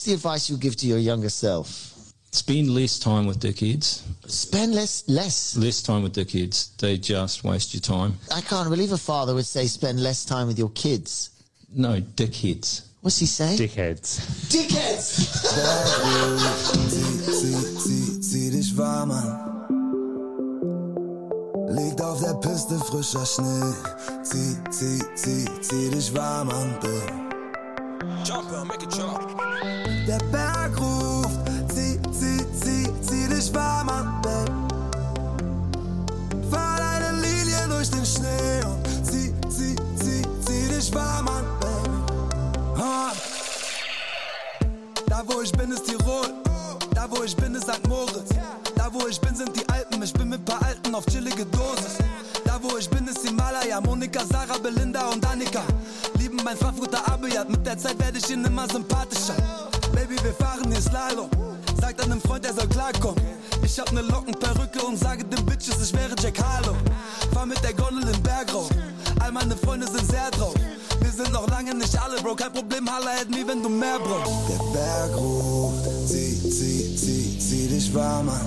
[0.00, 1.68] What's the advice you give to your younger self?
[2.32, 4.02] Spend less time with their kids.
[4.26, 5.58] Spend less, less.
[5.58, 6.70] Less time with their kids.
[6.78, 8.14] They just waste your time.
[8.34, 11.28] I can't believe a father would say spend less time with your kids.
[11.76, 12.86] No, dickheads.
[13.02, 13.58] What's he saying?
[13.58, 14.20] Dickheads.
[14.48, 15.44] Dickheads!
[16.88, 19.36] Zieh, zieh, zieh dich warm an.
[21.76, 23.74] Liegt auf der Piste frischer Schnee.
[24.22, 27.30] Zieh, zieh, zieh, zieh dich warm an, Bill.
[30.06, 31.38] Der Berg ruft.
[31.74, 34.46] Zieh, zieh, zieh, zieh dich warm an, Bill.
[36.50, 42.82] Fahr deine Linie durch den Schnee und zieh, zieh, zieh, zieh dich warm an, Baby.
[42.82, 43.12] Ah.
[45.06, 46.32] Da wo ich bin ist Tirol,
[46.94, 47.86] da wo ich bin ist St.
[47.86, 48.30] Moritz.
[48.74, 51.98] Da wo ich bin sind die Alpen, ich bin mit paar Alten auf chillige Dosis.
[52.44, 55.62] Da wo ich bin ist Himalaya, Monika, Sarah, Belinda und Annika.
[56.18, 59.36] Lieben mein Frankfurter Abiyat, mit der Zeit werde ich ihnen immer sympathischer.
[60.22, 61.30] Wir fahren hier Slalom.
[61.80, 63.20] Sag deinem Freund, er soll klarkommen.
[63.62, 66.76] Ich hab ne Lockenperücke und sage den Bitches, ich wäre Jack Harlow.
[67.32, 68.68] Fahr mit der Gondel den Berg rauf.
[69.20, 70.54] All meine Freunde sind sehr drauf.
[71.00, 72.34] Wir sind noch lange nicht alle, Bro.
[72.36, 74.48] Kein Problem, holla at me, wenn du mehr brauchst.
[74.48, 75.84] Der Berg ruft.
[76.06, 78.40] Zieh, zieh, zieh, zieh dich warm an.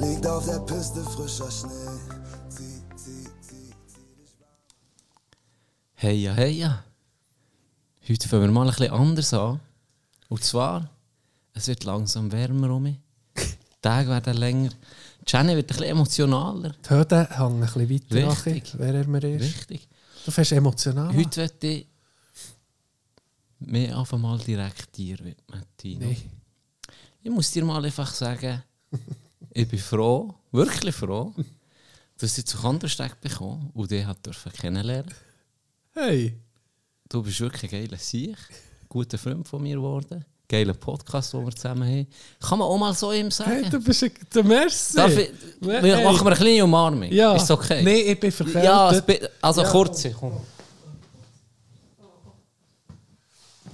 [0.00, 1.68] Liegt auf der Piste frischer Schnee.
[2.48, 4.36] Zieh, zieh, zieh, zieh dich
[5.94, 6.87] Hey ja, hey ja.
[8.08, 9.60] Heute fangen wir mal ein bisschen anders an.
[10.30, 10.88] Und zwar,
[11.52, 12.96] es wird langsam wärmer um mich.
[13.36, 14.70] Die Tage werden länger.
[15.26, 16.70] Jenny wird ein bisschen emotionaler.
[16.70, 18.78] Die Hüte hängen ein bisschen weiter nach, Richtig.
[18.78, 19.42] wer er mir ist.
[19.42, 19.88] Richtig.
[20.24, 21.14] Du fährst emotional.
[21.14, 21.86] Heute möchte ich
[23.58, 26.06] mir einfach mal direkt dir widmen, Tino.
[26.06, 26.16] Nee.
[27.22, 28.62] Ich muss dir mal einfach sagen,
[29.52, 31.34] ich bin froh, wirklich froh,
[32.16, 34.06] dass ich zu Kandersteg bekomme und dich
[34.58, 35.12] kennenlernen.
[35.92, 36.40] Hey.
[37.08, 38.36] Du bist wirklich ein geiler Sieg,
[38.88, 42.06] guter Freund von mir geworden, geiler Podcast, den wir zusammen haben.
[42.40, 43.50] Kann man auch mal so ihm sagen?
[43.62, 44.96] hey, du bist ein, der Merci.
[44.96, 45.30] Darf ich,
[45.62, 45.82] Hey.
[45.82, 47.10] wir machen wir eine kleine Umarmung?
[47.10, 47.34] Ja.
[47.36, 47.82] Ist okay?
[47.82, 48.64] Nein, ich bin verkältet.
[48.64, 48.92] Ja,
[49.40, 50.32] also kurze, komm.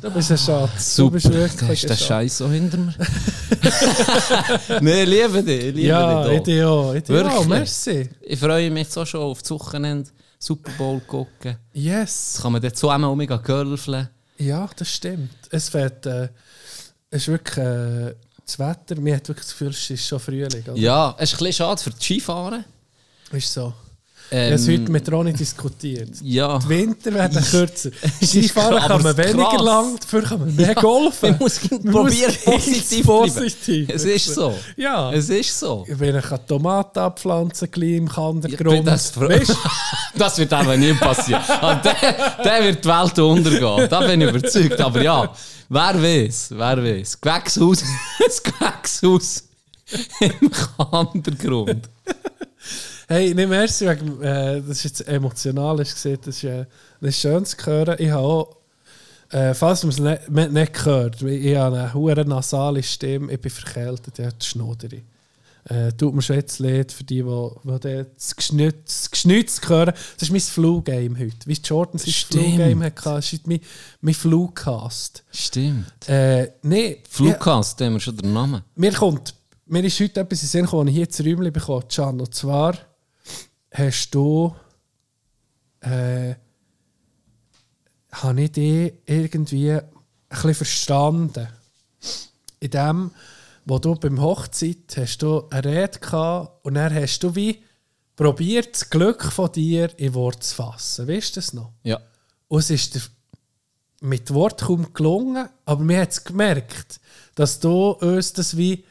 [0.00, 0.96] Du bist ein Schatz.
[0.96, 1.96] Super, Du bist da ist der.
[1.96, 2.94] Scheiß so hinter mir.
[4.82, 6.30] Nein, liebe dich, ich liebe Ja, dich.
[6.30, 6.34] auch.
[6.36, 6.92] Ich dir auch.
[7.08, 7.46] Wirklich?
[7.48, 8.10] Merci.
[8.20, 11.56] Ich freue mich auch schon auf das Wochenende Super Bowl gucken.
[11.72, 12.32] Yes.
[12.34, 14.08] Jetzt kann man dort zusammen um mich gürfeln.
[14.38, 15.30] Ja, das stimmt.
[15.50, 16.28] Es wird, äh,
[17.10, 18.14] es ist wirklich äh,
[18.44, 19.00] das Wetter.
[19.00, 20.62] Mir hat wirklich das Gefühl, es ist schon Frühling.
[20.64, 20.76] Oder?
[20.76, 22.64] Ja, es ist ein bisschen schade für das Skifahren.
[23.32, 23.72] Ist so.
[24.30, 26.08] Ähm, es heute mit Ronny diskutiert.
[26.22, 26.58] Ja.
[26.58, 27.90] Die Winter werden kürzer.
[28.22, 29.62] Skifahren kann man weniger krass.
[29.62, 31.30] lang, dafür kann man mehr golfen.
[31.30, 33.88] Man muss probieren, positiv positiv.
[33.92, 34.54] Es ist so.
[34.76, 35.12] Ja.
[35.12, 35.84] Es ist so.
[35.88, 38.86] Wenn ich eine Tomate abpflanzen kann, im Ja, Kandergrund.
[38.86, 39.56] das, Weißt
[40.16, 41.42] das wird aber nie passieren.
[41.60, 43.88] Also der, der wird die Welt untergehen.
[43.90, 44.80] Da bin ich überzeugt.
[44.80, 45.30] Aber ja,
[45.68, 47.20] wer weiß, wer weiß.
[47.20, 47.84] Gewächshaus,
[48.18, 49.44] das Gewächshaus
[50.20, 50.50] im
[51.12, 51.88] Untergrund.
[53.06, 56.64] Hey, nicht merci wegen, äh, das ist jetzt emotional, du gesehen, das ist, äh,
[57.00, 57.96] das ist schön zu hören.
[57.98, 58.56] Ich habe auch,
[59.30, 59.98] äh, falls man es
[60.30, 64.46] nicht, nicht gehört, ich habe eine hohe nasale Stimme, ich bin verkältet, ich habe die
[64.46, 65.04] Schnoderi.
[65.66, 69.92] Äh, tut mir schon jetzt leid für die, die, die das Geschnütz, hören.
[70.14, 71.46] Das ist mein Flu-Game heute.
[71.46, 72.12] Wie Jordan sein.
[72.12, 73.60] Flu-Game hatte, das ist mein,
[74.00, 75.24] mein Flu-Cast.
[75.30, 76.08] Stimmt.
[76.08, 78.62] Äh, nee, Flugcast, da haben wir schon den Namen.
[78.76, 79.34] mir kommt,
[79.66, 82.20] mir ist heute etwas in den Sinn gekommen, ich hier ins Räumchen bekomme, Can.
[82.20, 82.74] Und zwar
[83.74, 84.54] hast du,
[85.80, 86.34] äh,
[88.12, 89.82] habe ich dich irgendwie ein
[90.28, 91.48] bisschen verstanden.
[92.60, 93.10] In dem,
[93.64, 97.62] wo du beim Hochzeit hast du eine Rede gehabt und dann hast du wie
[98.16, 101.08] probiert, das Glück von dir in Wort zu fassen.
[101.08, 101.72] Weißt du das noch?
[101.82, 102.00] Ja.
[102.48, 103.02] Und es ist dir
[104.00, 107.00] mit Wort kaum gelungen, aber mir hat es gemerkt,
[107.34, 108.84] dass du uns das wie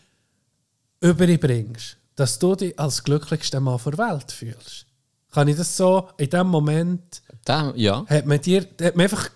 [1.00, 1.98] überbringst.
[2.16, 4.86] Dass du dich als glücklichster Mann der Welt fühlst.
[5.32, 8.06] Kann ich das so in dem Moment, Da, ja.
[8.08, 9.30] hat man dir, hat man einfach,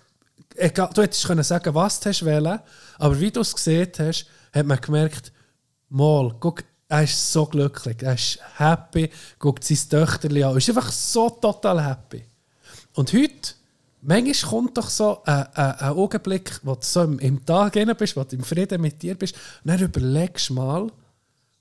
[0.54, 2.60] egal, du hättest können sagen, was du hast wollen,
[2.98, 5.32] aber wie du es gesehen hast, hat man gemerkt,
[5.88, 10.68] mal, guck, er ist so glücklich, er ist happy, guckt sein Töchterli an, er ist
[10.68, 12.24] einfach so total happy.
[12.94, 13.54] Und heute,
[14.00, 17.92] manchmal kommt doch so ein, ein, ein Augenblick, wo du so im, im Tag drin
[17.98, 20.90] bist, wo du im Frieden mit dir bist, und dann überlegst du mal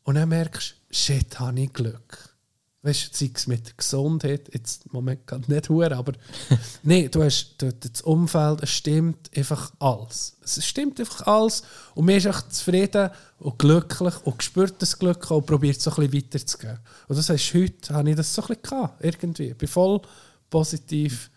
[0.03, 2.37] und dann merkst du, shit, habe ich Glück.
[2.83, 6.13] Weißt du, sei es mit der Gesundheit, jetzt im Moment gerade nicht hure, aber
[6.83, 10.37] nein, du hast du, das Umfeld, es stimmt einfach alles.
[10.43, 11.63] Es stimmt einfach alles
[11.95, 16.07] und mir ist echt zufrieden und glücklich und spürt das Glück und probiert so ein
[16.07, 16.79] bisschen weiterzugehen.
[17.07, 19.47] Und das heißt, heute habe ich das so ein bisschen gehabt, irgendwie.
[19.49, 20.01] Ich bin voll
[20.49, 21.31] positiv,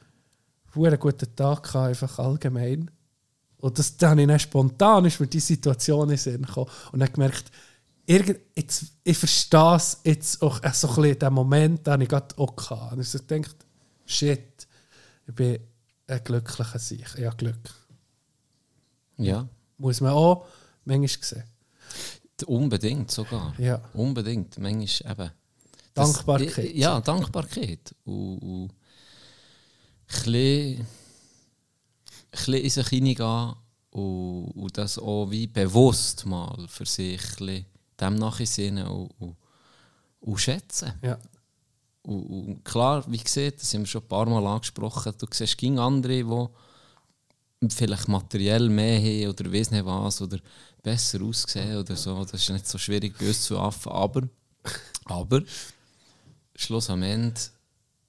[0.77, 2.91] einen guten Tag gehabt, einfach allgemein.
[3.57, 6.71] Und das, dann habe ich dann spontan ist mir die Situation in den Sinn gekommen
[6.93, 7.51] und dann gemerkt,
[8.11, 12.09] irgend, jetzt, ich verstehe es jetzt auch äh, so ein bisschen, den Moment, den ich
[12.09, 12.95] gerade auch hatte.
[12.95, 13.57] Und ich so gedacht,
[14.07, 14.67] shit,
[15.27, 15.61] ich bin
[16.09, 17.07] ein glücklicher Sieg.
[17.17, 17.71] Ich habe Glück.
[19.17, 19.49] Ja,
[19.79, 20.47] Muss man auch
[20.85, 21.45] manchmal sehen.
[22.47, 23.55] unbedingt sogar.
[23.59, 23.81] Ja.
[23.95, 24.59] Unbedingt.
[24.59, 25.31] Manchmal eben.
[25.95, 26.75] Das- Dankbarkeit.
[26.75, 27.95] Ja, Dankbarkeit.
[28.05, 30.87] Und, und ein bisschen
[32.49, 33.55] in sich hineingehen
[33.91, 37.67] und, und das auch wie bewusst mal für sich ein bisschen
[38.01, 39.37] dem nachsehen und, und,
[40.21, 40.93] und schätzen.
[41.03, 41.19] Ja.
[42.03, 45.59] Und, und klar, wie gesagt, das haben wir schon ein paar Mal angesprochen, du siehst
[45.59, 46.25] ging andere,
[47.63, 50.39] die vielleicht materiell mehr haben oder weiss nicht was oder
[50.83, 52.25] besser aussehen oder so.
[52.25, 53.93] Das ist nicht so schwierig bei uns zu affen.
[53.93, 54.23] Aber,
[55.05, 55.43] aber
[56.55, 57.41] Schluss am Ende,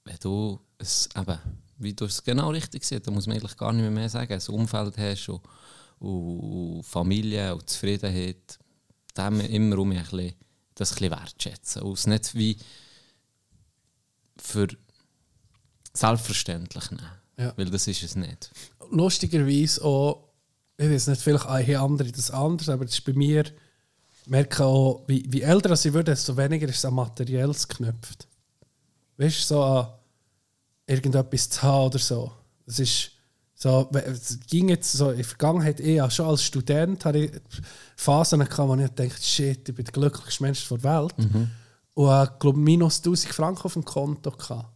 [0.04, 1.38] wenn du es eben,
[1.78, 4.32] wie du es genau richtig siehst, da muss man eigentlich gar nicht mehr, mehr sagen,
[4.32, 5.42] ein Umfeld hast und,
[5.98, 8.58] und Familie und Zufriedenheit,
[9.16, 10.34] dem immer um ein bisschen,
[10.74, 11.82] das ein bisschen wertschätzen.
[11.82, 12.56] Und es nicht wie
[14.36, 14.68] für
[15.92, 17.10] selbstverständlich nehmen.
[17.38, 17.52] Ja.
[17.56, 18.50] Weil das ist es nicht.
[18.90, 20.28] lustigerweise auch,
[20.76, 23.44] ich weiß nicht, vielleicht haben andere das anders, aber das ist bei mir,
[24.26, 28.28] merke auch, wie, wie älter ich werde, desto weniger ist es an Materielles geknüpft.
[29.16, 29.88] Weißt du, so an
[30.86, 32.32] irgendetwas zu haben oder so.
[32.66, 33.10] Das ist
[33.62, 37.30] so, es ging jetzt so in der Vergangenheit eher, schon als Student hatte ich
[37.94, 41.14] Phasen gehabt, wo ich dachte, shit, ich bin der glücklichste Mensch der Welt.
[41.94, 44.66] Und ich glaube, minus 1000 Franken auf dem Konto gehabt.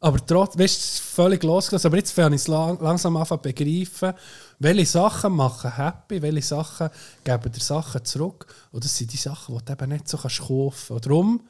[0.00, 1.86] Aber trotzdem, weißt du, völlig losgelassen.
[1.86, 4.14] Aber jetzt fange ich es lang, langsam an zu begreifen,
[4.58, 6.90] welche Sachen machen happy, welche Sachen
[7.22, 8.52] geben dir Sachen zurück.
[8.72, 10.90] Und das sind die Sachen, die du eben nicht so kannst kaufen kannst.
[10.90, 11.40] Und darum,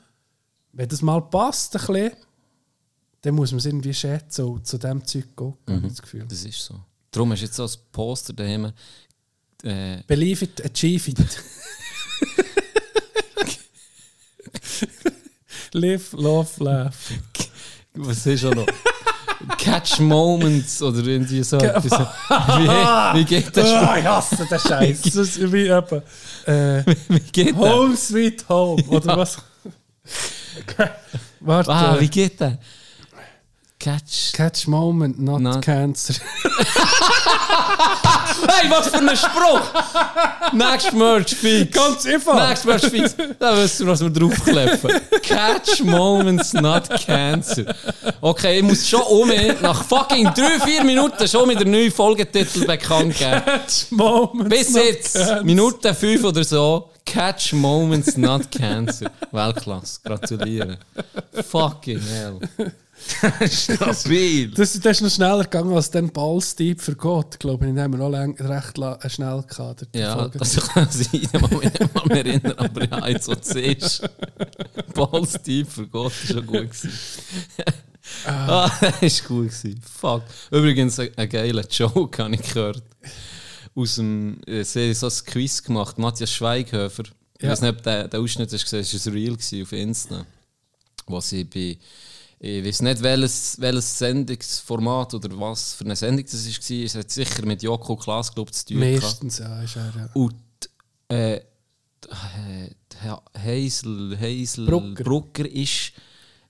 [0.72, 2.12] wenn das mal passt, ein bisschen,
[3.24, 6.26] dann muss man es irgendwie schätzen und zu dem Zeug gucken, ich das Gefühl.
[6.28, 6.78] Das ist so.
[7.10, 8.70] Darum hast du jetzt so ein Poster daheim.
[9.62, 11.18] Äh, Believe it, achieve it.
[15.72, 17.12] Live, love, laugh.
[17.94, 18.66] was ist auch noch?
[19.56, 21.56] Catch Moments oder irgendwie so.
[21.56, 21.92] etwas.
[22.28, 23.66] wie, wie geht das?
[23.66, 25.00] Oh, ich hasse den Scheiß.
[25.02, 26.02] Das ist wie etwa,
[26.46, 27.56] äh, Wie geht das?
[27.56, 29.38] Home Sweet Home, oder was?
[31.40, 31.70] Warte.
[31.72, 32.52] Ah, wie geht das?
[33.84, 34.32] Catch.
[34.32, 36.14] Catch Moment, not, Not- Cancer.
[38.48, 40.52] Hey, was für ein Spruch!
[40.52, 41.70] Next Merch fix.
[41.76, 42.48] Ganz einfach.
[42.48, 43.14] Next Merch fix.
[43.38, 45.00] Da wissen wir, was wir draufkleppen.
[45.22, 47.74] Catch Moments, not Cancer.
[48.20, 53.16] Okay, ich muss schon um nach fucking 3-4 Minuten schon mit der neuen Folgetitel bekannt
[53.18, 53.42] geben.
[53.44, 54.48] Catch Moment.
[54.48, 55.44] Bis jetzt, Cancer.
[55.44, 59.10] Minute 5 oder so, Catch Moments, not Cancer.
[59.30, 60.76] Weltklasse, gratulieren.
[61.50, 62.40] Fucking hell.
[63.50, 64.50] Stabil.
[64.50, 67.72] Das, das ist noch schneller gegangen als den Ballstieb für Gott, glaube ich.
[67.72, 69.86] Den haben wir noch lang, recht la, äh, schnell gehabt.
[69.94, 70.38] Ja, Folge.
[70.38, 74.08] das kann sein, ich kann mich nicht mehr erinnern, aber ja, jetzt, was du siehst,
[74.94, 76.90] Balls tief für Gott, ist schon gut gewesen.
[78.26, 78.70] ah,
[79.00, 79.80] das war gut gewesen.
[79.82, 80.22] Fuck.
[80.50, 82.82] Übrigens, ein, geiler Joke habe ich gehört.
[83.74, 87.04] Aus dem, äh, sie haben so ein Quiz gemacht, Matthias Schweighöfer.
[87.38, 87.50] Ich Ja.
[87.50, 90.26] weiß nicht, ob der, der Ausschnitt hast gesehen hast, es gewesen auf Insta.
[91.06, 91.76] Wo sie bei,
[92.46, 96.84] ich weiß nicht, welches, welches Sendungsformat oder was für eine Sendung das war.
[96.84, 98.80] Es hat sicher mit Joko Klaas, glaube ich, zu tun.
[98.80, 100.08] Meistens, ja, ist er, ja.
[100.12, 100.34] Und
[101.08, 101.40] äh, äh,
[103.36, 105.04] Hazel, Hazel Brucker.
[105.04, 105.48] Brucker.
[105.50, 105.92] ist,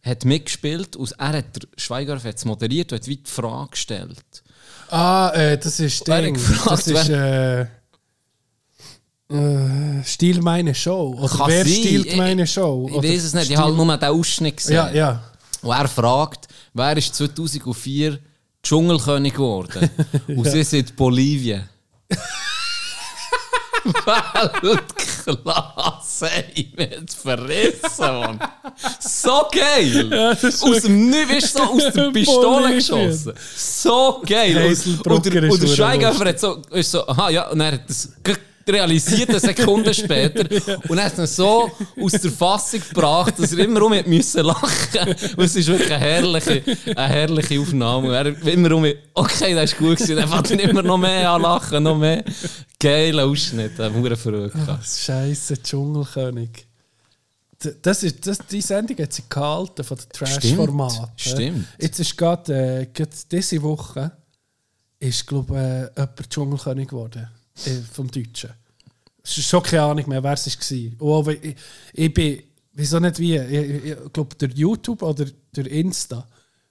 [0.02, 3.70] hat mitgespielt und er hat der Schweiger hat es moderiert und hat wie die Frage
[3.70, 4.42] gestellt.
[4.90, 6.34] Ah, äh, das ist Ding.
[6.34, 7.62] gefragt, Das ist äh,
[9.30, 11.14] äh, Stil meine Show.
[11.18, 11.72] Oder wer sein.
[11.72, 12.86] stiehlt Ich- meine Show?
[12.90, 14.74] Ich Oder weiß es nicht, ich habe nur den Ausschnitt gesehen.
[14.74, 15.30] Ja, ja.
[15.64, 18.18] Und er fragt, wer ist 2004
[18.62, 19.90] Dschungelkönig geworden?
[20.28, 21.68] Und sie sind Bolivien.
[24.64, 28.38] Weltklasse, ich werde verrissen, Mann.
[29.00, 30.10] So geil!
[30.10, 33.32] Ja, aus dem Nichts, so aus der Pistole geschossen.
[33.56, 34.56] So geil!
[34.66, 38.10] Und, und, und der Schweighöfer hat so, ist so, aha, ja, und er hat das
[38.68, 40.44] realisiert eine Sekunde später
[40.88, 45.08] und er hat ihn so aus der Fassung gebracht, dass er immer um müssen lachen.
[45.36, 46.62] Und es ist wirklich eine herrliche,
[46.96, 48.08] eine herrliche Aufnahme.
[48.08, 50.16] Und er immer um, okay, das ist gut gewesen.
[50.16, 52.24] Dann er immer noch mehr an lachen, noch mehr.
[52.78, 54.56] Geiler Ausschnitt, ein Huren verrückt.
[54.82, 56.66] Scheiße, Dschungelkönig.
[57.82, 61.06] Das ist, das, die Sendung hat sich gehalten von den Trash-Formaten.
[61.16, 61.66] Stimmt.
[61.80, 64.12] Jetzt ist gerade äh, gerade diese Woche
[64.98, 67.28] ist, glaube äh, jemand Dschungelkönig geworden.
[67.66, 68.50] Äh, vom Deutschen.
[69.22, 71.08] Es ist schon keine Ahnung mehr, wer es war.
[71.18, 71.56] Und ich,
[71.92, 72.42] ich bin,
[72.72, 76.26] wieso nicht wie, ich, ich glaube, durch YouTube oder durch Insta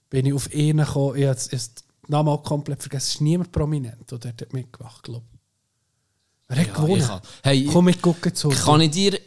[0.10, 1.18] bin ich auf einen gekommen.
[1.18, 1.60] Ich habe den
[2.08, 3.08] Namen auch komplett vergessen.
[3.08, 5.26] Es ist niemand prominent, der dort hat mitgemacht, glaube
[6.50, 7.22] Wer hat Ja, gewonnen?
[7.42, 8.50] hey, Komm mit gucken zu.
[8.50, 9.20] Kann ich dir,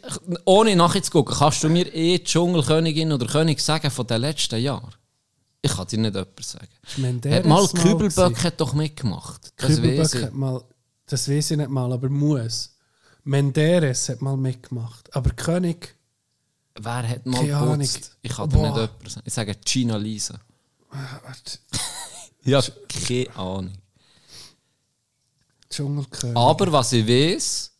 [0.45, 4.91] ohne nachzugucken, kannst du mir eh Dschungelkönigin oder König sagen von den letzten Jahren?
[5.61, 6.67] Ich kann dir nicht etwas sagen.
[7.33, 9.51] Hat mal mal Kübelböck hat doch mitgemacht.
[9.57, 10.63] Das Kübelböck hat mal,
[11.07, 12.75] das weiß ich nicht mal, aber muss.
[13.23, 15.13] Menderes hat mal mitgemacht.
[15.15, 15.95] Aber König,
[16.79, 18.17] Wer hat mal geputzt?
[18.21, 19.25] Ich kann dir nicht etwas sagen.
[19.27, 20.39] Ich sage Gina Lisa.
[20.89, 21.59] warte,
[22.43, 23.73] Ja, keine Ahnung.
[25.69, 26.37] Dschungelkönig.
[26.37, 27.71] Aber was ich weiß,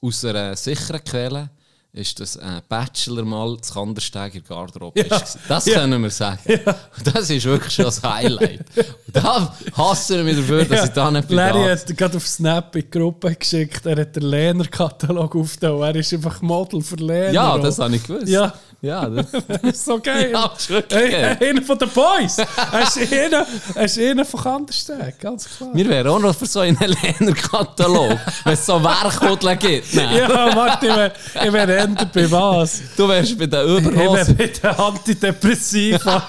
[0.00, 1.50] aus einer sicheren Quelle,
[1.96, 5.22] ist, dass ein Bachelor mal in der Garderobe Ja.
[5.48, 6.40] Das können wir sagen.
[6.46, 8.64] Und Das ist wirklich schon das Highlight.
[8.76, 11.36] Und da hassen wir mich dafür, dass ich da nicht bin.
[11.36, 11.70] Larry da.
[11.70, 15.80] hat gerade auf Snap in die Gruppe geschickt, er hat den Lehner-Katalog aufgetan.
[15.80, 17.32] Er ist einfach Model für Lehner.
[17.32, 18.28] Ja, das habe ich gewusst.
[18.28, 18.52] Ja.
[18.86, 20.30] Ja das, Das ist so geil.
[20.32, 20.52] Ja,
[20.90, 21.48] Hey.
[21.50, 22.38] Einer von den Boys.
[22.38, 25.70] Er ist einer, er ist einer von Kandersteg, ganz klar.
[25.74, 29.94] wir wären auch noch für so einen Lehner-Katalog, wenn es so Werkhodeln gibt.
[29.94, 30.16] Nein.
[30.16, 32.80] Ja, warte, ich wäre wär eher bei was?
[32.96, 34.36] Du wärst bei den Ich wäre Überhosen.
[34.36, 36.22] bei den Antidepressiva.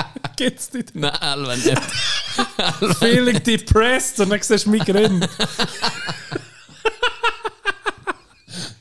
[0.36, 0.94] Gibt's nicht?
[0.94, 2.96] Nein, Elven nicht.
[2.98, 5.26] Feeling depressed und dann siehst du mich grin.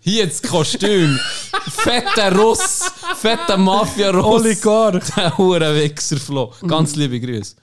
[0.02, 1.20] Hier das Kostüm.
[1.70, 2.92] Fetter Russ.
[3.18, 4.26] Fetter Mafia-Russ.
[4.42, 5.04] Oligarch.
[5.16, 6.54] Der Hurenwichser Flo.
[6.66, 7.56] Ganz liebe Grüße.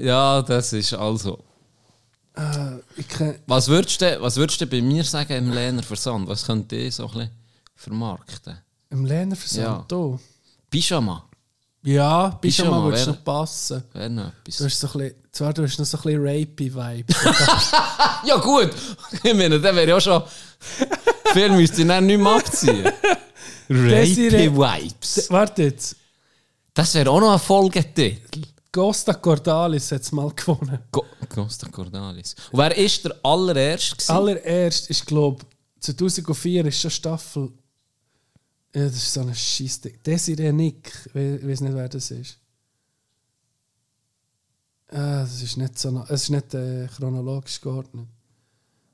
[0.00, 1.38] Ja, das ist also.
[3.08, 6.28] Kenn, Was würdest du, was würdest du bei mir sagen im Lehner Versand?
[6.28, 7.30] Was könnte ich so ein bisschen
[7.74, 8.58] vermarkten?
[8.90, 9.84] Im Lehnerversand, Ja.
[9.88, 10.20] du.
[10.70, 11.24] Pyjama.
[11.82, 13.82] Ja, Pyjama schon wäre- noch passen.
[13.94, 14.60] Wäre noch Du etwas.
[14.66, 17.16] hast so ein bisschen, zwar du hast noch so ein bisschen Rapey-Vibes.
[18.26, 18.70] Ja, gut.
[19.22, 20.22] Ich meine, der wäre ja schon.
[21.32, 22.84] Viel müsste ich dann nicht mehr abziehen.
[23.68, 25.30] Desiree- Rapey Vibes.
[25.30, 25.96] Warte jetzt.
[26.74, 28.42] Das wäre auch noch ein Folgetitel.
[28.72, 30.78] Costa Cordalis hat es mal gewonnen.
[30.92, 32.34] Go Costa Cordalis.
[32.50, 33.96] Und wer ist der allererste?
[33.96, 34.12] gewesen?
[34.12, 35.44] Allererst ist, glaube
[35.76, 37.52] ich, 2004 ist schon Staffel.
[38.74, 39.98] Ja, das ist so ein Scheissding.
[40.04, 42.38] Desiree Nick, ich weiß nicht, wer das ist.
[44.88, 46.04] Ah, das ist nicht so.
[46.08, 48.06] Es ist nicht äh, chronologisch geordnet.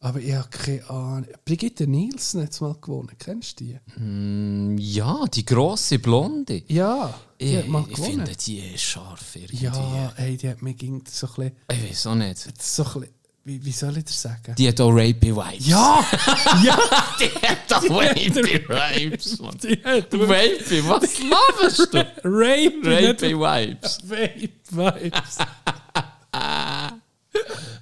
[0.01, 1.27] Aber ich habe keine Ahnung.
[1.45, 3.11] Brigitte Nielsen hat es mal gewonnen.
[3.19, 3.79] Kennst du die?
[4.01, 6.63] Mm, Ja, die grosse Blonde.
[6.67, 9.65] Ja, die Ich, hat mal ich finde, die ist scharf irgendwie.
[9.65, 11.53] ja, hey, die hat mir ging so ein bisschen.
[11.71, 12.39] Ich weiß auch nicht.
[12.61, 14.55] So ein bisschen wie, wie soll ich das sagen?
[14.57, 15.67] Die hat auch Rapey Vibes.
[15.67, 16.05] ja!
[16.65, 16.79] ja!
[17.21, 19.39] die hat auch Rapey Vibes.
[19.41, 19.57] Mann.
[19.63, 21.99] Die hat Rapey, was laberst du?
[22.25, 23.99] Rape, Rapey Vibes.
[24.05, 25.39] Vape Vibes.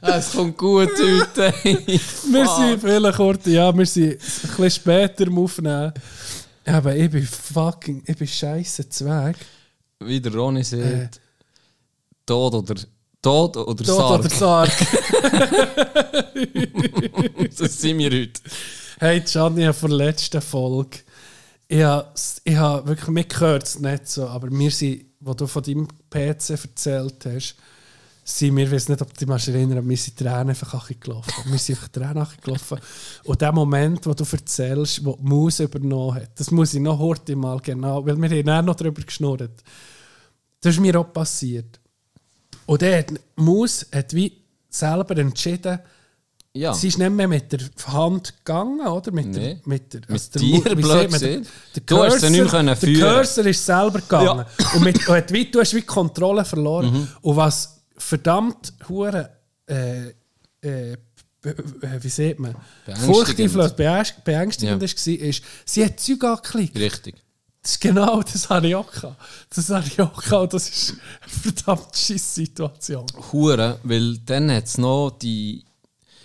[0.03, 1.53] Es kommt gut heute.
[1.63, 5.93] Wir sind vielleicht kurz, ja, wir sind ein bisschen später am Aufnehmen.
[6.65, 9.37] Aber ich bin fucking, ich bin scheiße Zweig.
[10.01, 10.65] Wie der Ronny Äh.
[10.65, 11.21] sagt,
[12.25, 12.75] Tod oder
[13.21, 14.21] Tod oder Tod Sarg.
[14.21, 14.71] oder Sarg.
[17.59, 18.41] Das sind wir heute.
[18.99, 20.99] Hey, Gianni, von der letzten Folge.
[21.69, 22.09] Ich habe,
[22.45, 25.87] ich habe wirklich, mir gehört es nicht so, aber wir sind, wo du von deinem
[26.09, 27.57] PC erzählt hast,
[28.25, 31.33] sind wir, ich weiß nicht, ob du dich erinnern, wir sind Tränen einfach gelaufen.
[31.47, 32.79] Wir sind einfach Tränen gelaufen.
[33.25, 36.99] Und der Moment, wo du erzählst, wo die Maus übernommen hat, das muss ich noch
[36.99, 39.51] heute mal genau, weil wir haben dann noch darüber geschnurrt.
[40.61, 41.81] Das ist mir auch passiert.
[42.67, 44.33] Und der hat, die Maus hat wie
[44.69, 45.81] selber entschieden,
[46.53, 46.75] Ja.
[46.75, 49.13] Sie ist nicht mehr mit der Hand gegangen, oder?
[49.13, 49.61] Mit der, Nee.
[49.65, 51.47] mit der, Mit der dir, blöd gesehen.
[51.77, 53.15] der Du hast sie nicht mehr können Der führen.
[53.17, 54.45] Cursor ist selber gegangen.
[54.75, 56.93] Und, mit, und hat wie, du hast wie die Kontrolle verloren.
[56.93, 57.09] Mhm.
[57.23, 59.31] Und was verdammt hure
[59.69, 60.09] äh,
[60.63, 60.97] äh, äh,
[62.03, 62.55] wie sieht man?
[62.85, 63.15] Beängstigend.
[63.17, 64.85] Furchteinflößend, beängst- beängstigend Ja.
[64.85, 66.77] ist, war, ist, sie hat Zeug angeklickt.
[66.77, 67.15] Richtig.
[67.63, 69.17] Das ist genau, das habe ich auch gehabt.
[69.55, 70.43] Das habe ich auch gehabt.
[70.45, 73.07] und Das ist eine verdammt scheisse Situation.
[73.33, 75.65] Hure, weil dann hat es noch die.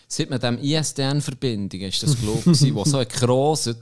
[0.08, 3.78] Seit mit dem ISDN-Verbindung ist das, glaube ich, wo so gekroset,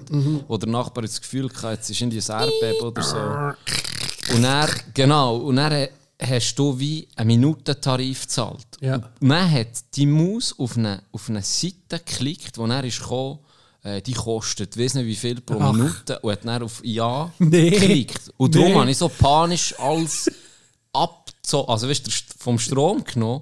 [0.47, 4.33] wo der Nachbar das Gefühl hatte, jetzt ist irgendwie ein Erdbeben oder so.
[4.35, 5.87] Und er, genau, und dann
[6.25, 8.65] hast du wie einen Minutentarif gezahlt.
[8.81, 8.95] Ja.
[9.19, 13.39] Und dann hat die Maus auf eine, auf eine Seite geklickt, wo er ist gekommen,
[13.83, 15.73] äh, die kostet, weiß nicht wie viel pro Ach.
[15.73, 17.69] Minute, und hat dann auf Ja Nee.
[17.69, 18.31] geklickt.
[18.37, 18.75] Und darum Nee.
[18.75, 20.29] habe ich so panisch alles
[20.93, 23.41] abgezogen, also weißt du, vom Strom genommen.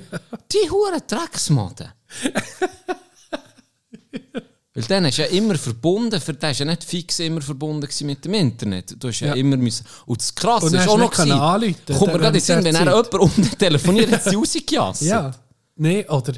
[0.52, 1.88] Die hure Drecksmaden.
[4.74, 8.24] Weil dann ist ja immer verbunden, für den ist ja nicht fix immer verbunden mit
[8.24, 8.96] dem Internet.
[8.98, 9.34] Du hast ja, Ja.
[9.34, 9.84] immer müssen.
[10.06, 12.64] Und das krasse Und ist auch noch gewesen, anrufen, Kommt mir gerade in den Sinn,
[12.64, 15.02] wenn er jemand unten telefoniert, hat sie rausgejasst.
[15.02, 15.30] Ja.
[15.76, 16.32] Nein, oder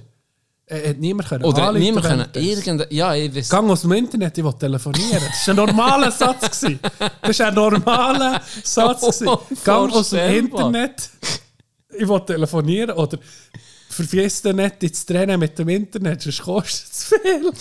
[0.66, 3.48] äh, hat niemand können Oder anrufen niemand können irgendein, ja, ich weiß.
[3.50, 5.22] Gang aus dem Internet, ich will telefonieren.
[5.30, 6.40] Das war ein normaler Satz.
[6.60, 6.80] gewesen.
[7.22, 9.00] Das war ein normaler Satz.
[9.00, 9.38] gewesen.
[9.62, 10.46] Gang aus dem.
[10.46, 11.08] Internet,
[11.96, 12.96] ich will telefonieren.
[12.96, 13.16] Oder
[13.94, 17.52] vergiss dann nicht, dich zu trennen mit dem Internet, sonst kostet es viel.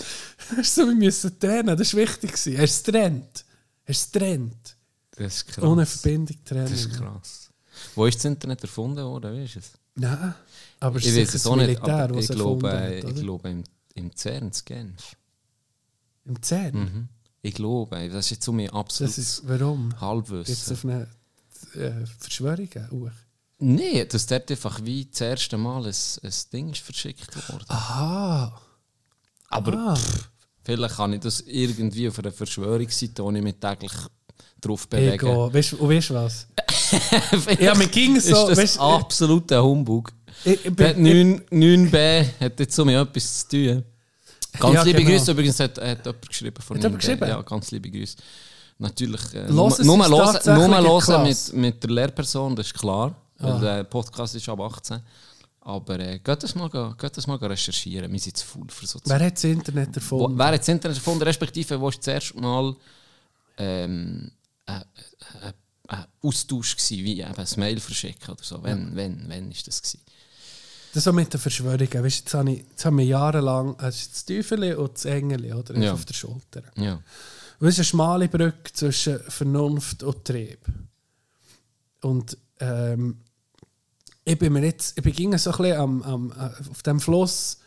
[0.50, 2.32] Das ist so, wir müssen trennen, das war wichtig.
[2.34, 2.58] gewesen.
[2.58, 3.46] Hast du es getrennt?
[3.88, 4.76] Hast du es getrennt?
[5.16, 5.64] Das ist krass.
[5.64, 6.70] Ohne Verbindung trennen.
[6.70, 7.50] Das ist krass.
[7.96, 9.72] Wo ist das Internet erfunden worden, weißt du es?
[9.96, 10.34] Nein,
[10.80, 13.50] aber es Ich ist das auch nicht, Militär, was ich glaube, äh, hat, ich glaube
[13.50, 13.64] im,
[13.94, 15.16] im CERN in Genf.
[16.26, 16.76] Im CERN?
[16.76, 17.08] Mhm.
[17.42, 19.90] Ich glaube, das ist jetzt so mein Das absolutes ist, warum?
[19.92, 20.74] Jetzt Halbwissen.
[20.74, 21.08] auf eine
[21.76, 23.12] äh, Verschwörung hoch.
[23.64, 25.94] Nein, dass dort einfach wie das erste Mal ein,
[26.24, 27.66] ein Ding ist verschickt worden.
[27.68, 28.62] Aha.
[29.50, 29.96] Aber Ah.
[29.96, 30.30] pff,
[30.64, 33.92] vielleicht kann ich das irgendwie auf einer Verschwörungsseite, wo ich mich täglich
[34.60, 35.14] drauf bewege.
[35.28, 35.54] Ego.
[35.54, 36.48] Weißt, und weißt du was?
[37.60, 38.48] ja, mir ging ist so.
[38.50, 40.12] das weißt, absoluter Humbug.
[40.46, 43.84] ich, ich, bin- 9, 9b hat jetzt so mit etwas zu tun.
[44.60, 45.18] Ganz Ja, liebe genau.
[45.18, 47.06] Grüße übrigens, hat, hat jemand geschrieben von Hat jemand 9B.
[47.08, 47.28] geschrieben?
[47.30, 48.18] Ja, ganz liebe Grüße.
[48.80, 53.16] Natürlich, äh, nur, hören, nur hören mit, mit der Lehrperson, das ist klar.
[53.40, 53.54] Ah.
[53.54, 55.00] Weil der Podcast ist ab 18.
[55.62, 58.12] Aber äh, geht das mal, geht das mal recherchieren.
[58.12, 60.38] Wir sind zu faul für so wer hat das Internet erfunden?
[60.38, 62.76] wer hat das Internet erfunden, respektive wo war das erste Mal
[63.58, 64.32] ähm,
[64.66, 64.84] ein
[65.42, 65.54] ein-
[65.88, 68.64] ein Austausch gewesen, wie eben ein Mail verschicken oder so?
[68.64, 70.00] Wenn, wenn, wenn ist das gewesen?
[70.94, 72.04] Das so mit den Verschwörungen.
[72.04, 75.78] Weißt, jetzt, habe ich, jetzt haben wir jahrelang also das Teufel und das Engel oder,
[75.78, 75.94] Ja.
[75.94, 76.64] auf der Schulter.
[76.78, 77.02] Ja.
[77.60, 80.60] Und es ist eine schmale Brücke zwischen Vernunft und Trieb.
[82.04, 83.18] Und ähm,
[84.26, 87.60] ich bin mir jetzt, ich bin so ein bisschen am, am, äh, auf dem Fluss,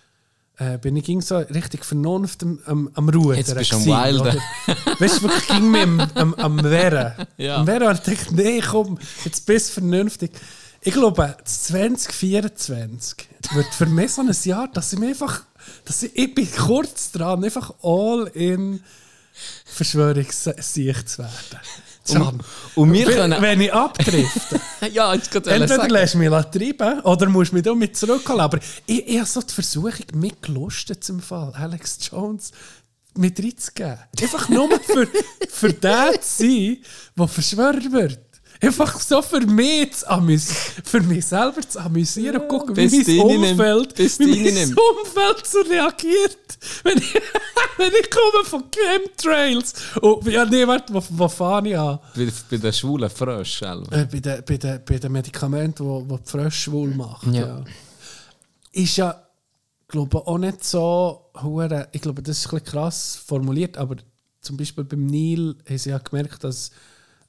[0.59, 3.37] äh, bin ich ging so richtig Vernunft am, am, am Ruhen.
[3.37, 4.41] Jetzt bist du am Wilden.
[4.99, 7.13] Weißt du, wirklich ging mir am, am, am Wehren.
[7.37, 7.57] Ja.
[7.57, 10.33] Am Wehren und ich dachte, nee, komm, jetzt bist du vernünftig.
[10.81, 15.43] Ich glaube, das 2024 wird für mich so ein Jahr, dass ich mir einfach,
[15.85, 18.81] dass ich, ich bin kurz dran, einfach all in
[19.65, 21.61] Verschwörungssicht zu werden.
[22.07, 22.41] Can.
[22.75, 24.61] und wir können- wenn ich abdrifte,
[24.93, 28.41] ja, jetzt entweder lässt du mich treiben oder musst mich damit zurückholen.
[28.41, 32.51] Aber ich, ich habe so die Versuchung mitgelustet zum Fall, Alex Jones
[33.17, 33.99] mit reinzugeben.
[34.21, 35.09] Einfach nur für,
[35.49, 36.77] für den zu sein,
[37.19, 38.19] der verschwört wird.
[38.61, 40.49] Einfach so für mich, zu amüs
[40.85, 43.21] für mich selber zu amüsieren und gucken, wie mein.
[43.53, 44.75] Umfeld, wie mein.
[44.75, 46.59] Umfeld so reagiert.
[46.85, 47.15] Wenn ich,
[47.77, 49.75] wenn ich komme von Chemtrails.
[50.01, 51.99] Und ja, nee, warte, wo, wo fahre ich an?
[52.15, 53.83] bei, bei den schwulen Fröschen.
[53.93, 57.27] Äh, bei den bei den- bei den Medikamenten, die die Frösche schwul macht.
[57.27, 57.47] Ja.
[57.47, 57.65] Ja.
[58.73, 59.23] Ist ja,
[59.89, 61.31] glaube auch nicht so.
[61.93, 63.97] Ich glaube, das ist ein bisschen krass formuliert, aber
[64.41, 66.71] zum Beispiel beim Nil haben sie ja gemerkt, dass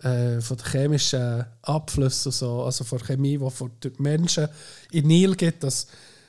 [0.04, 4.48] äh, von den chemischen Abflüssen, so, also von der Chemie, die von den Menschen
[4.92, 5.88] in Nil geht, dass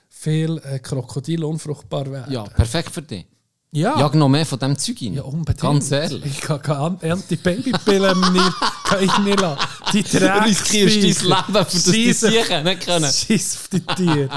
[0.08, 2.32] viele äh, Krokodile unfruchtbar werden.
[2.32, 3.26] Ja, perfekt für dich.
[3.70, 3.98] Ja.
[3.98, 5.14] Jag noch mehr von dem Zeug rein.
[5.14, 5.60] Ja, unbedingt.
[5.60, 6.24] Ganz ehrlich.
[6.24, 8.54] Ich kann keine Anti-Baby-Pillen nicht,
[8.84, 9.60] kann ich nicht lassen.
[9.92, 13.10] Die Du riskierst dein Leben, für das die Scheiss sicher nicht können.
[13.12, 14.28] Scheiß auf die Tiere.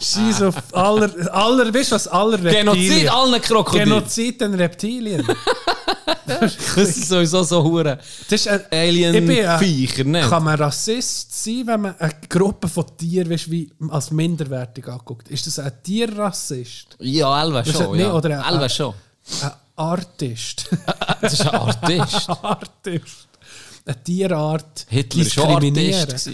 [0.00, 3.08] Scheiß auf aller, aller, weißt du was, aller Genozid Reptilien.
[3.08, 3.88] allen Krokodilen.
[3.88, 5.26] Genozid den Reptilien.
[6.26, 6.56] Das
[6.96, 10.28] ist sowieso so hure Das ist ein, Ich bin Alien-Viecher, nicht?
[10.28, 15.28] Kann man Rassist sein, wenn man eine Gruppe von Tieren weißt, wie als minderwertig anguckt?
[15.28, 16.96] Ist das ein Tierrassist?
[17.00, 17.98] Ja, Elva schon.
[17.98, 18.12] ja.
[18.12, 18.94] oder ein- schon.
[19.42, 20.68] Ein Artist?
[21.20, 22.28] Das ist ein Artist.
[22.28, 23.28] Artist.
[23.86, 25.50] Eine Tierart Hitler war schon.
[25.74, 26.30] Artist.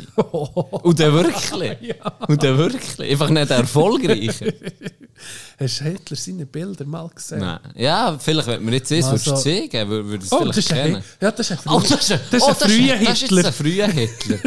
[0.82, 1.94] Und der wirklich.
[2.28, 3.10] Und der wirklich.
[3.10, 4.54] Einfach nicht der Erfolgreiche.
[5.60, 7.40] Hast du Hitler seine Bilder mal gesehen?
[7.40, 7.60] Nein.
[7.76, 10.64] Ja, vielleicht, wenn wir jetzt das Also- würdest zeigen, würde würde es Oh, vielleicht das
[10.64, 11.04] ist, ein, kennen.
[11.20, 13.08] ja, das ist ein, Oh, das ist ein, das ist oh, ein früher Das ist
[13.08, 13.46] jetzt Hitler.
[13.46, 14.38] ein früher Hitler.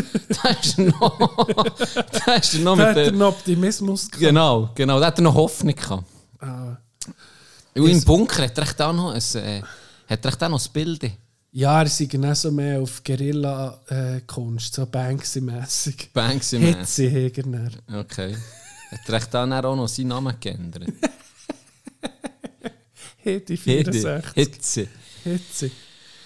[0.43, 1.47] Das ist noch...
[2.25, 4.19] Das ist noch Da mit hat er noch Optimismus gehabt.
[4.19, 4.99] Genau, genau.
[4.99, 6.03] Da hat er noch Hoffnung gehabt.
[6.41, 6.77] Ah.
[7.75, 9.41] Und im Bunker hat er auch noch ein...
[9.41, 9.61] Äh,
[10.07, 11.11] hat er noch das Bild.
[11.51, 16.09] Ja, er sind genau so mehr auf Guerilla-Kunst, so Banksy-mässig.
[16.13, 17.31] Banksy Hitze.
[17.93, 18.35] Okay.
[18.91, 20.83] Hat er dann auch noch seinen Namen geändert?
[23.17, 24.33] Hitze 64.
[24.35, 24.87] Hitze.
[25.23, 25.71] Hitze.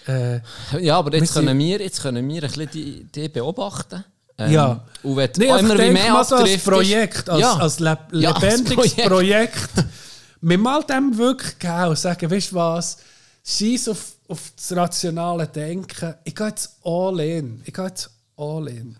[0.08, 0.40] Äh,
[0.82, 4.04] Ja, aber jetzt Wir können wir, jetzt können wir ein bisschen die, die beobachten.
[4.38, 4.84] Ähm, Ja.
[5.04, 7.54] Und wenn nee, immer wie mehr als Projekt, als, ja.
[7.56, 9.10] als le Ja, als lebendiges Projekt.
[9.10, 9.70] Projekt.
[10.41, 12.97] Wir mal dem wirklich geben und sagen, weißt du was,
[13.45, 16.15] scheiß auf, auf das rationale Denken.
[16.23, 17.62] Ich gehe jetzt all in.
[17.65, 18.95] Ich gehe jetzt all in.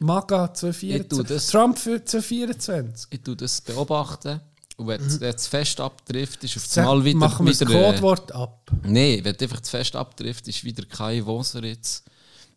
[0.00, 1.26] MAGA Ich tue 224.
[1.28, 3.06] das- Trump für 224.
[3.10, 4.40] Ich tue das beobachten.
[4.76, 7.18] Und wenn es jetzt fest abtrifft, ist auf Sag, einmal wieder...
[7.18, 8.70] machen wir das wieder äh, Codewort ab.
[8.82, 12.02] Nein, wenn einfach zu fest abtrifft, ist wieder Kai Woser jetzt.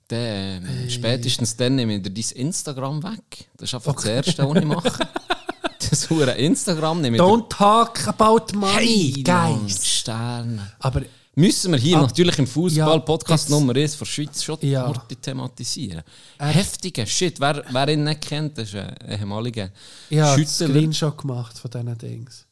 [0.07, 3.49] Dann, ähm, Spätestens dann nehme ich dir dein Instagram weg.
[3.57, 4.91] Das ist einfach das Erste, was ich mache.
[5.89, 9.85] Das hure Instagram ich dir- Don't talk about money, Hey, guys.
[9.85, 10.71] Sterne.
[10.79, 11.01] Aber
[11.35, 14.85] Müssen wir hier Ah, natürlich im Fußball-Podcast ja, jetzt- Nummer 1 von Schweiz schon Ja.
[14.87, 16.03] Orte thematisieren.
[16.37, 17.39] Er- Heftiger Shit.
[17.39, 19.71] Wer, wer ihn nicht kennt, das ist ein ehemaliger
[20.11, 20.67] Ich habe einen Schüttler.
[20.69, 22.45] Screenshot gemacht von diesen Dings.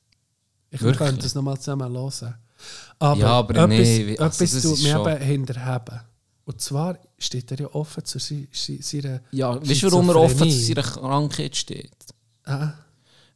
[0.71, 0.97] Ich Wirklich?
[0.97, 2.33] könnte das nochmal zusammen hören.
[2.97, 5.99] Aber, Ja, aber etwas, nee, also etwas tut mir eben hinterheben.
[6.45, 10.15] Und zwar steht er ja offen zu se- se- seiner Ja, weißt du, warum er
[10.15, 11.91] offen zu seiner Krankheit steht?
[12.45, 12.73] Ah,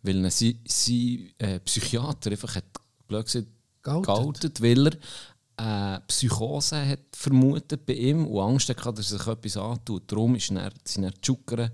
[0.06, 2.66] Weil sein, sein äh, Psychiater einfach hat,
[3.08, 3.48] blöd gesagt,
[3.82, 4.62] Geoutet.
[4.62, 4.88] weil
[5.58, 10.12] er äh, Psychose hat vermutet bei ihm und Angst hatte, dass er sich etwas antut.
[10.12, 11.72] Darum ist er, sind er die Schuckern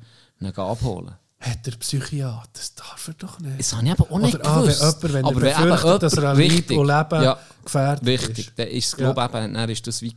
[0.55, 1.15] abholen.
[1.39, 2.49] hat er Psychiater?
[2.53, 3.59] Das darf er doch nicht.
[3.59, 4.81] Das habe ich eben auch nicht Oder ah, wenn gewusst.
[5.03, 8.47] jemand, wenn Aber er befürchtet, dass er an wichtig, Leben ja, gefährdet wichtig.
[8.49, 8.59] ist.
[8.59, 9.11] Dann ist es, Ja.
[9.13, 10.15] glaube ich, dann ist das wie,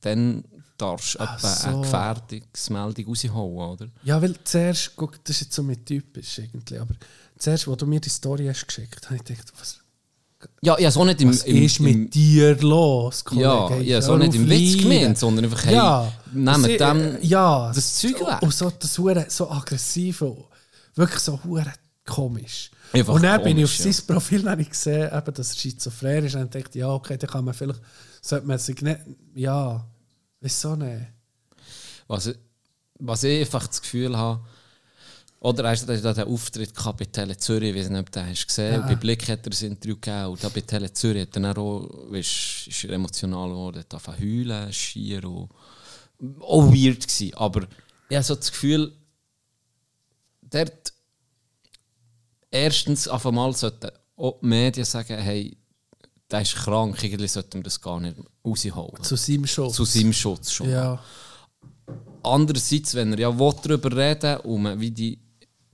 [0.00, 0.44] dann
[0.78, 1.68] darfst du so.
[1.68, 3.86] eine Gefährdungsmeldung rausholen, oder?
[4.04, 6.94] Ja, weil zuerst, guck, das ist jetzt so mit typisch irgendwie, aber
[7.42, 9.78] zuerst, wo du mir die Story hast geschickt, habe ich gedacht, was,
[10.62, 13.44] Ja, es auch nicht im, was im, ist mit im dir los, Kollege?
[13.82, 17.72] Ja, hör auch nicht im Witz gemeint, sondern einfach, hey, ja, nehmen sie- dem ja,
[17.74, 18.42] das Zeug weg.
[18.42, 20.44] Und so, das hure so aggressiv und
[20.94, 21.72] wirklich so hure
[22.06, 22.70] komisch.
[22.92, 26.24] Einfach und dann bin ich auf komisch, sein Profil ich gesehen, eben, dass er schizophren
[26.24, 27.80] ist und dann dachte ich, ja, okay, dann kann man vielleicht,
[28.20, 28.98] sollte man sich nicht,
[29.34, 29.84] ja,
[30.40, 31.06] wieso nicht?
[32.08, 32.30] Was,
[32.98, 34.40] was ich einfach das Gefühl habe,
[35.42, 38.20] oder hast du da den Auftritt gehabt bei Tele Zürich, ich weiß nicht, ob du
[38.20, 38.86] den hast gesehen Ja.
[38.86, 41.56] Bei Blick hat er ein Interview gegeben und da bei Tele Zürich hat er dann
[41.56, 45.50] auch, weißt, ist er emotional geworden, hat angefangen heulen, schier und
[46.40, 47.34] auch weird gewesen.
[47.34, 47.62] Aber
[48.08, 48.92] ich habe so das Gefühl,
[50.42, 50.92] dort
[52.48, 55.56] erstens auf einmal sollten auch die Medien sagen, hey,
[56.30, 59.02] der ist krank, irgendwie sollten wir das gar nicht rausholen.
[59.02, 59.74] Zu seinem Schutz.
[59.74, 60.70] Zu seinem Schutz schon.
[60.70, 61.02] Ja.
[62.22, 65.18] Andererseits, wenn er ja will darüber reden und man wie die,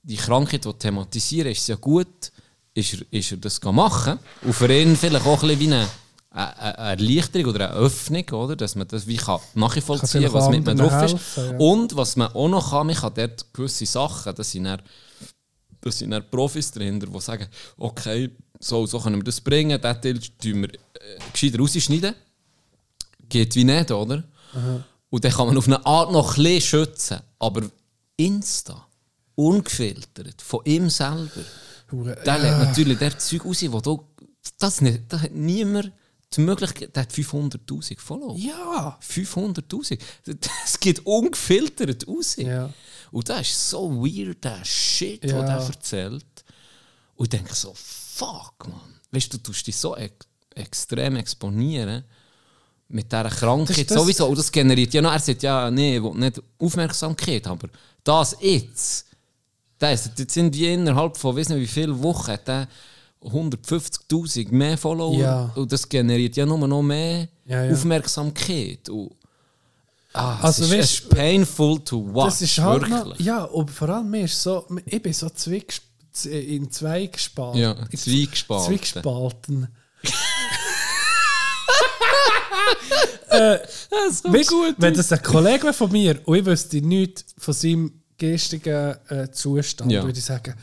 [0.08, 2.32] die Krankheit thematisieren ist es ja gut,
[2.74, 4.18] ist er, ist er das machen.
[4.42, 5.88] Und für ihn vielleicht auch ein bisschen wie eine,
[6.30, 8.56] eine, Erleichterung oder eine Öffnung, oder?
[8.56, 11.12] dass man das wie kann nachvollziehen kann, was mit mir drauf ist.
[11.12, 11.56] helfen, ja.
[11.58, 14.80] Und was man auch noch kann, man kann dort gewisse Sachen, das sind dann,
[15.80, 20.00] das sind dann Profis dahinter, die sagen, okay, so, so können wir das bringen, diesen
[20.00, 22.14] Teil tun wir äh, gescheiter rausschneiden.
[23.28, 24.24] Geht wie nicht, oder?
[25.10, 27.20] Und dann kann man auf eine Art noch ein bisschen schützen.
[27.38, 27.62] Aber
[28.16, 28.87] Insta,
[29.38, 31.30] ungefiltert, von ihm selber,
[31.92, 34.04] Hure- der lädt natürlich der Zeug raus, wo du,
[34.58, 35.92] das nicht, da hat niemand
[36.34, 38.36] die Möglichkeit, der hat 500'000 Follower.
[38.36, 38.98] Ja.
[39.00, 39.98] 500'000.
[40.26, 42.36] Das geht ungefiltert raus.
[42.36, 42.70] Ja.
[43.10, 45.36] Und das ist so weird, der Shit, Ja.
[45.38, 46.26] den der erzählt.
[47.16, 48.80] Und ich denke so, fuck, man.
[49.10, 52.02] Weißt du, du tust dich so ex extrem exponieren
[52.88, 54.26] mit dieser Krankheit Das- das- sowieso.
[54.26, 57.68] Und das generiert ja noch, er sagt ja, nee, ich will nicht Aufmerksamkeit, aber
[58.02, 59.06] das jetzt,
[59.78, 62.68] das, jetzt sind die innerhalb von, weiß nicht wie vielen Wochen, der
[63.22, 65.50] 150'000 mehr Follower Ja.
[65.56, 67.72] und das generiert ja nur noch mehr Ja, ja.
[67.72, 68.88] Aufmerksamkeit.
[68.88, 69.10] Und,
[70.12, 72.98] ah, Also, es, ist, es weißt- ist painful to watch, Das ist halt wirklich.
[73.04, 75.28] noch, ja, und vor allem mir ist so, ich bin so
[76.30, 77.60] in zwei gespalten.
[77.60, 78.66] Ja, In zweigespalten.
[78.66, 79.68] Zweigespalten.
[83.30, 88.02] Das kommt Weißt, wenn das ein Kollege von mir und ich wüsste nichts von seinem
[88.18, 90.02] geistigen äh, Zustand, Ja.
[90.04, 90.54] würde ich sagen,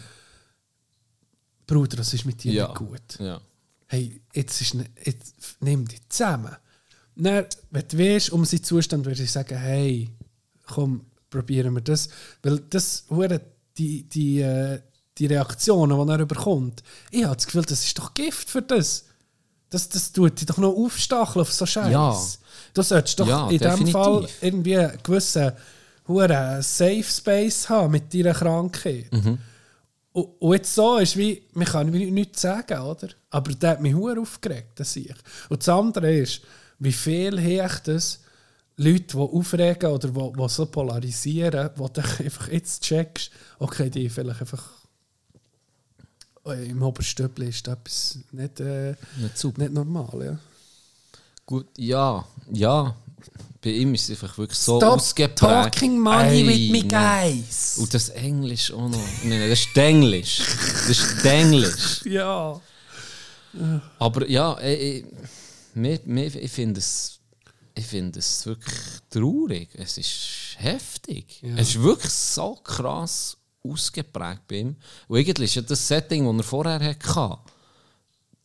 [1.67, 2.67] Bruder, das ist mit dir Ja.
[2.67, 3.19] nicht gut.
[3.19, 3.41] Ja.
[3.87, 6.55] Hey, jetzt, ist, ne- jetzt nimm dich zusammen.
[7.15, 10.09] Dann, wenn du weißt, um seinen Zustand, würde ich sagen, hey,
[10.67, 12.09] komm, probieren wir das.
[12.43, 13.05] Weil das,
[13.77, 14.81] die, die, äh,
[15.17, 19.05] die Reaktionen, die er bekommt, ich habe das Gefühl, das ist doch Gift für das.
[19.69, 21.91] Das, das tut dich doch noch aufstacheln auf so Scheiß.
[21.91, 22.17] Ja.
[22.73, 23.93] Du solltest doch Ja, in dem definitiv.
[23.93, 25.51] Fall irgendwie einen gewissen
[26.07, 29.11] hure Safe Space haben mit deiner Krankheit.
[29.11, 29.37] Mhm.
[30.13, 33.09] Und, und jetzt so ist wie, man kann nichts sagen, oder?
[33.29, 35.13] Aber der hat mich hure aufgeregt, das ich.
[35.49, 36.41] Und das andere ist,
[36.79, 38.21] wie viel hecht es
[38.77, 44.09] Leute, die aufregen oder die, die so polarisieren, wo du einfach jetzt checkst, okay, die
[44.09, 44.63] vielleicht einfach
[46.45, 50.39] äh, im Oberstübli ist etwas nicht, äh, Nicht nicht normal, ja.
[51.45, 52.95] Gut, ja, ja.
[53.65, 55.39] Bei ihm ist es einfach wirklich so Stop ausgeprägt.
[55.39, 57.79] talking money Ey, with me, guys.
[57.79, 59.07] Und das Englisch auch noch.
[59.23, 60.37] Nein, das ist Englisch.
[60.87, 62.01] Das ist Englisch.
[62.05, 62.61] Ja.
[63.97, 65.03] Aber ja, ich,
[65.73, 67.19] mir, ich finde es,
[67.73, 68.75] ich finde es wirklich
[69.09, 69.69] traurig.
[69.73, 71.41] Es ist heftig.
[71.41, 71.55] Ja.
[71.55, 74.75] Es ist wirklich so krass ausgeprägt bei ihm.
[75.07, 77.39] Und eigentlich ist ja das Setting, das er vorher hatte,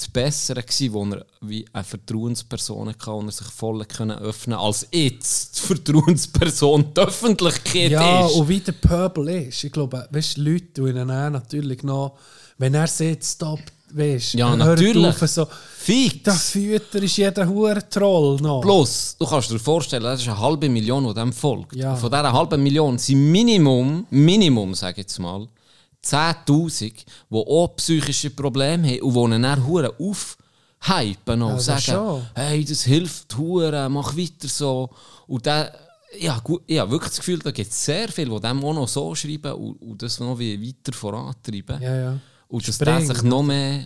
[0.00, 4.58] das Bessere gewesen, wo er wie eine Vertrauensperson hatte und er sich voll können öffnen
[4.58, 8.34] als jetzt die Vertrauensperson die Öffentlichkeit Ja, ist.
[8.34, 9.64] und wie der Purple ist.
[9.64, 12.16] Ich glaube, weißt Leute tun ihn natürlich noch,
[12.58, 13.60] wenn er sagt, stop
[13.92, 15.06] weißt Ja, natürlich.
[15.22, 16.22] Auf, so, Fix!
[16.22, 18.60] der Fütter ist jeder hure Troll noch.
[18.60, 21.74] Plus, du kannst dir vorstellen, das ist eine halbe Million, die dem folgt.
[21.74, 21.96] Ja.
[21.96, 25.46] Von dieser halben Million sind Minimum, Minimum, sage ich jetzt mal,
[26.04, 31.80] 10'000, die auch psychische Probleme haben und die ihn dann hure aufhypen und das sagen,
[31.80, 32.22] schon.
[32.34, 34.90] hey, das hilft hure, mach weiter so.
[35.26, 35.68] Und dann,
[36.18, 38.74] ja, gut, ich habe wirklich das Gefühl, da gibt es sehr viele, die dem auch
[38.74, 41.80] noch so schreiben und, und das noch wie weiter vorantreiben.
[41.82, 42.18] Ja, ja.
[42.48, 43.06] Und dass Spring.
[43.06, 43.84] der sich noch mehr...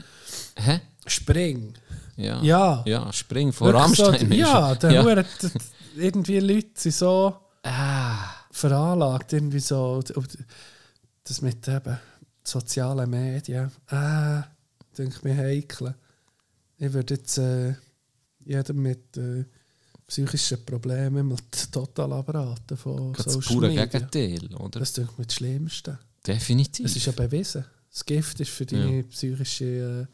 [0.57, 0.81] Hä?
[1.07, 1.74] Spring.
[2.16, 2.40] Ja.
[2.42, 2.83] Ja.
[2.87, 4.33] Ja, Spring Wirklich so, Rammstein.
[4.33, 4.77] ist ja, er.
[4.77, 5.03] der ja.
[5.03, 5.50] hure- d-
[5.96, 8.16] irgendwie Leute sind so Ah.
[8.50, 10.00] veranlagt, irgendwie so.
[11.24, 11.98] Das mit eben
[12.42, 13.70] sozialen Medien.
[13.88, 14.44] Ah,
[14.96, 15.94] denke mir heikel.
[16.76, 17.74] Ich würde jetzt äh,
[18.44, 19.44] jedem mit äh,
[20.06, 21.38] psychischen Problemen mal
[21.72, 23.87] total abraten von Das Social pure Media.
[23.87, 24.80] Gegenteil, oder?
[24.80, 25.98] Das ich mir das Schlimmste.
[26.26, 26.87] Definitiv.
[26.87, 27.64] Es ist ja bewiesen.
[27.90, 30.06] Das Gift ist für deine psychische äh,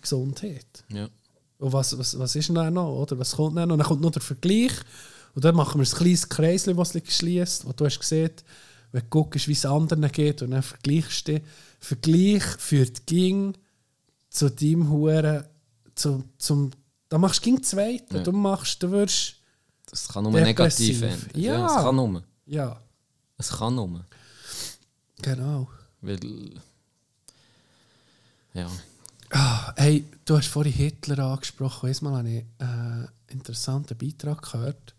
[0.00, 0.84] Gesundheit.
[0.88, 1.08] ja.
[1.58, 3.00] Und was, was, was ist denn noch?
[3.00, 3.18] Oder?
[3.18, 3.78] Was kommt dann noch?
[3.78, 4.72] Dann kommt noch der Vergleich.
[5.34, 7.66] Und dann machen wir ein kleines Kreisel, das sich schließt.
[7.66, 8.30] Wo du hast gesehen,
[8.96, 11.42] wenn du guckst, wie es anderen geht, und dann vergleichst du.
[11.78, 13.54] Vergleich führt ging
[14.30, 15.44] zu deinem Huren,
[15.94, 16.70] zu, zum.
[17.10, 18.16] Da machst du ging zweite.
[18.16, 18.22] Ja.
[18.22, 19.34] Du machst, du wirst.
[19.90, 21.38] Das kann nur negativ enden.
[21.38, 21.66] Ja.
[21.66, 22.24] es kann nur.
[22.46, 22.80] Ja,
[23.36, 24.06] Es kann nur.
[25.20, 25.68] genau.
[26.00, 26.54] Weil.
[28.54, 28.70] Ja.
[29.30, 31.90] Ah, hey, du hast vorhin Hitler angesprochen.
[31.90, 34.95] Einmal habe ich äh, einen interessanten Beitrag gehört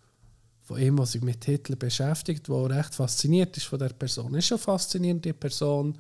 [0.67, 4.35] von ihm, der sich mit Hitler beschäftigt, der recht fasziniert ist von der Person.
[4.35, 5.97] Ist schon faszinierend, die Person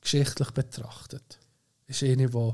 [0.00, 1.38] geschichtlich betrachtet.
[1.86, 2.52] Ist eine, die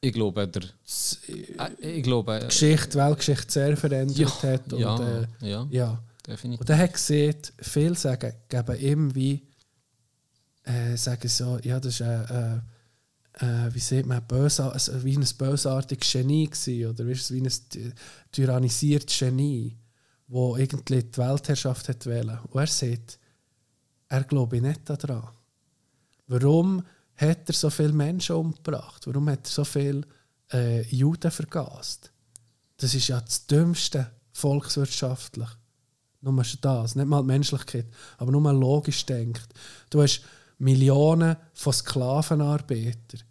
[0.00, 0.62] Ich glaube, der.
[0.64, 2.40] Äh, Ich glaube.
[2.40, 4.72] äh, Geschichte, Weltgeschichte sehr verändert Ja, hat.
[4.72, 5.66] Und, ja, äh, ja.
[5.70, 6.02] ja.
[6.26, 6.60] Definitiv.
[6.60, 9.46] Und er hat gesehen, viele sagen, geben ihm wie,
[10.64, 12.62] äh, sagen so, ja, das ist ein,
[13.40, 17.40] äh, äh, wie sieht man, bösa, also wie ein bösartiges Genie gewesen, oder wie, wie
[17.42, 17.92] ein ty-
[18.32, 19.76] tyrannisiertes Genie,
[20.34, 22.40] wo irgendwie die Weltherrschaft hat wollen.
[22.50, 23.20] Und er sagt,
[24.08, 25.28] er glaube nicht daran.
[26.26, 26.82] Warum
[27.14, 29.06] hat er so viele Menschen umgebracht?
[29.06, 30.02] Warum hat er so viele
[30.52, 32.10] äh, Juden vergast?
[32.78, 35.50] Das ist ja das Dümmste volkswirtschaftlich.
[36.20, 37.86] Nur das, nicht mal die Menschlichkeit,
[38.18, 39.46] aber nur mal logisch denkt.
[39.88, 40.22] Du hast
[40.58, 43.22] Millionen von Sklavenarbeitern,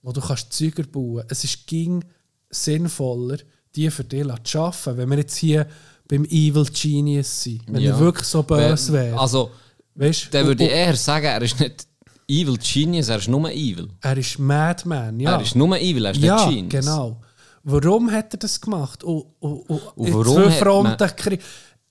[0.00, 1.24] wo du kannst Züger bauen.
[1.28, 2.04] Es ist ging
[2.50, 3.38] sinnvoller,
[3.74, 5.66] die für dich zu arbeiten, wenn wir jetzt hier
[6.12, 7.62] beim Evil Genius sind.
[7.68, 7.92] Wenn Ja.
[7.92, 9.18] er wirklich so böse wäre.
[9.18, 9.50] Also,
[9.94, 11.86] weißt, dann würde und- ich eher sagen, er ist nicht
[12.28, 13.88] Evil Genius, er ist nur Evil.
[14.02, 15.36] Er ist Madman, ja.
[15.36, 16.84] Er ist nur Evil, er ist ja, nicht Genius.
[16.84, 17.20] genau.
[17.64, 19.02] Warum hat er das gemacht?
[19.04, 21.40] Und, und, und, Und in warum zwei hat Fronten krie-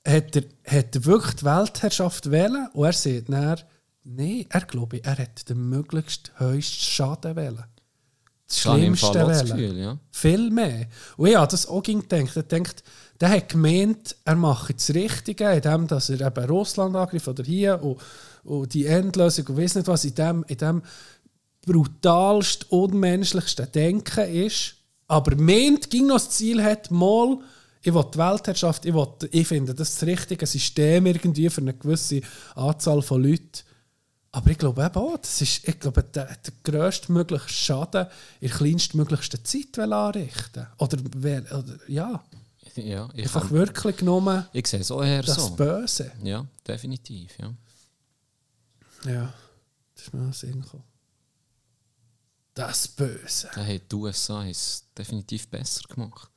[0.07, 3.57] hat er, hat er wirklich die Weltherrschaft wählen und er sagt dann,
[4.03, 7.63] nein, er glaube, er hat den möglichst höchsten Schaden wählen.
[8.47, 9.57] Das ich Schlimmste auch das wählen.
[9.57, 9.97] Gefühl, ja.
[10.11, 10.87] Viel mehr.
[11.17, 12.35] Und ich habe das auch gedacht.
[12.35, 12.83] Er denkt,
[13.21, 17.81] der hat gemeint, er mache das Richtige, indem dass er eben Russland angreift oder hier
[17.81, 17.99] und,
[18.43, 20.81] und die Endlösung und weiß nicht was, in dem, in dem
[21.63, 24.75] brutalst, unmenschlichsten Denken ist.
[25.07, 27.37] Aber meint, ging noch das Ziel hat, mal,
[27.83, 31.75] ich will die Weltherrschaft, ich, will, ich finde das das richtige System irgendwie für eine
[31.75, 32.21] gewisse
[32.55, 33.61] Anzahl von Leuten.
[34.31, 38.07] Aber ich glaube eben auch, das ist, ich glaube, der, der grösstmögliche Schaden
[38.39, 40.67] in der kleinstmöglichsten Zeit anrichten.
[40.77, 42.23] Oder, oder ja,
[42.75, 45.55] ja ich, einfach kann, wirklich genommen ich sehe es auch eher das so.
[45.55, 46.11] Böse.
[46.23, 47.53] Ja, definitiv, ja.
[49.05, 49.33] Ja,
[49.95, 50.83] das ist mir auch Sinn gekommen.
[52.53, 53.49] Das Böse.
[53.55, 56.29] Da hat die USA es definitiv besser gemacht.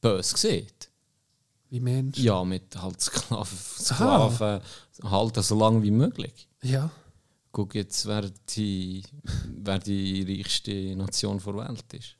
[0.00, 0.66] Bös gesehen.
[1.68, 2.18] Wie Mensch.
[2.18, 4.60] Ja, mit halt Sklaven, Sklaven
[5.04, 6.48] halten so lange wie möglich.
[6.62, 6.90] Ja.
[7.52, 9.04] Guck jetzt, wer die,
[9.46, 12.16] wer die reichste Nation der Welt ist.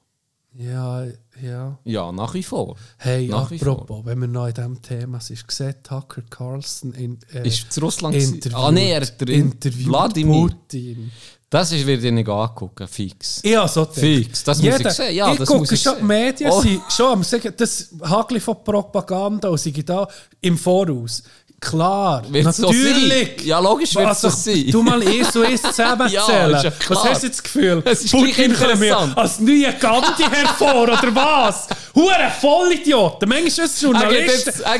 [0.52, 1.04] Ja,
[1.40, 1.78] ja.
[1.84, 2.76] Ja, nach wie vor.
[2.98, 7.46] Hey, Nach apropos, wenn wir noch in diesem Thema sind, gesehen, Tucker Carlson in, äh,
[7.46, 10.48] Ist zu Russland interviewt, Ah, nee, er interviewt Vladimir.
[10.48, 11.10] Putin.
[11.48, 13.40] Das ist, wird ich nicht angucken, fix.
[13.44, 13.84] Ja, so.
[13.84, 15.14] Fix, das muss ich sehen.
[15.16, 16.04] Ja, ich das gucke muss ich schon, die.
[16.04, 16.60] Medien Oh.
[16.60, 20.06] sind schon am sagen, das Hagli von Propaganda und sind da
[20.40, 21.24] im Voraus.
[21.60, 23.36] Klar, Wird's so natürlich.
[23.36, 23.46] sein?
[23.46, 24.66] Ja, logisch wird's so sein.
[24.70, 26.52] Du mal eins zu eins zusammenzählen.
[26.52, 27.82] Ja, ja was hast du jetzt das Gefühl?
[27.84, 31.68] Es ist Putin kommt mir als neue Gandhi hervor, oder was?
[31.94, 33.28] Hure Vollidioten.
[33.28, 33.80] Manchmal ist es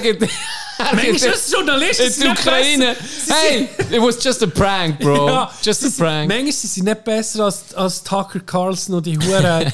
[0.02, 0.28] gibt,
[0.78, 2.96] Manchmal ist es Journalisten, In der Ukraine.
[3.28, 5.26] Hey, it was just a prank, bro.
[5.28, 6.28] Ja, just a prank.
[6.28, 9.70] Manchmal sind sie nicht besser als, als Tucker Carlson und die Huren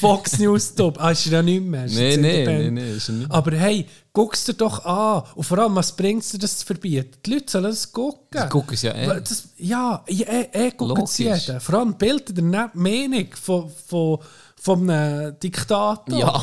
[0.00, 0.98] Fox News Top.
[1.00, 1.86] Ah, ist er ja nicht mehr.
[1.86, 3.30] ist er nicht.
[3.30, 3.86] Aber hey,
[4.16, 5.24] guck's dir doch an.
[5.34, 7.10] Und vor allem, was bringt es dir, das zu verbieten?
[7.26, 8.40] Die Leute sollen das gucken.
[8.40, 9.06] Sie gucken es ja eh.
[9.06, 11.60] Das, ja, ja, eh, eh gucken es jeden.
[11.60, 14.18] Vor allem bildet er nicht die Meinung von, von,
[14.58, 16.18] von einem Diktator.
[16.18, 16.42] Ja,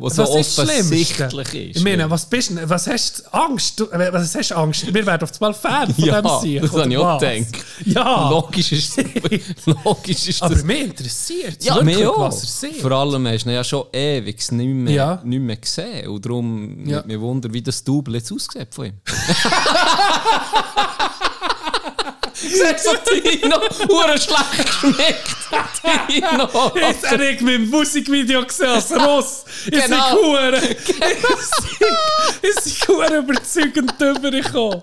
[0.00, 1.76] was so offensichtlich ist.
[1.78, 3.80] Ich meine, was bist was hast du Angst?
[3.80, 4.92] Äh, was hast du Angst?
[4.92, 6.62] Wir werden auf einmal Fan von Ja, dem Sieg.
[6.62, 7.46] das habe ich auch gedacht.
[7.84, 8.96] Ja, Logisch ist
[9.84, 10.64] logisch ist aber das.
[10.64, 12.18] mich interessiert Ja, wirklich, auch.
[12.20, 12.80] was er sieht.
[12.80, 15.20] Vor allem hast du ja schon ewig nicht mehr, Ja.
[15.24, 16.08] nicht mehr gesehen.
[16.08, 17.02] Und darum Ja.
[17.06, 18.94] mich Wunder, wie das Double jetzt aussieht von ihm.
[22.40, 23.56] Siehst du Tino?
[23.88, 25.36] Hure schlecht geschmeckt.
[26.08, 26.72] Tino.
[26.74, 29.44] Jetzt habe ich mein Musikvideo gesehen als Ross.
[29.66, 30.14] Ich Genau.
[30.16, 30.56] bin Hure.
[30.58, 30.84] Ich
[32.64, 34.82] bin Hure überzeugend rübergekommen.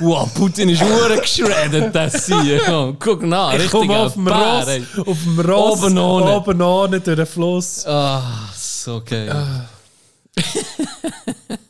[0.00, 2.94] Wow, Putin ist hure geschreddet, das hier.
[2.98, 4.66] Guck nach, Ich komme auf dem Ross,
[5.06, 6.36] auf dem Ross, Oben ohne.
[6.36, 7.84] oben ohne durch den Fluss.
[7.86, 8.22] Ah,
[8.56, 9.34] so geil.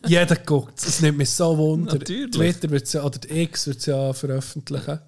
[0.07, 1.95] Jeder guckt es nimmt mich so wunder.
[1.95, 2.31] Natürlich.
[2.31, 4.99] Twitter wird's ja, oder die X wird es ja veröffentlichen.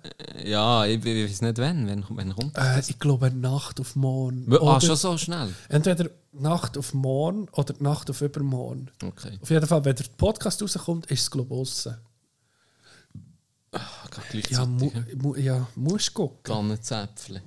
[0.44, 2.56] Ja, ich, ich weiß nicht wann, wenn kommt.
[2.56, 4.46] Äh, ich glaube, Nacht auf morgen.
[4.52, 5.54] Ah, Oder schon so schnell?
[5.68, 8.90] Entweder Nacht auf morgen oder Nacht auf übermorgen.
[9.02, 9.38] Okay.
[9.40, 11.96] Auf jeden Fall, wenn der Podcast rauskommt, ist es glaube ich draussen.
[14.50, 16.42] Ja, mu, mu, ja, musst gucken.
[16.44, 17.42] Tannenzäpfle.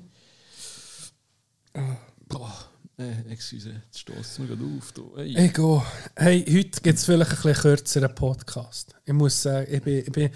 [2.28, 2.54] Boah,
[2.98, 4.92] äh, excuse, jetzt stößt mir gerade auf.
[4.92, 5.12] Du.
[5.16, 5.46] Hey.
[5.48, 5.84] Ich gehe.
[6.16, 8.96] Hey, heute gibt es vielleicht ein bisschen kürzeren Podcast.
[9.06, 10.30] Ich muss sagen, ich bin, ich bin,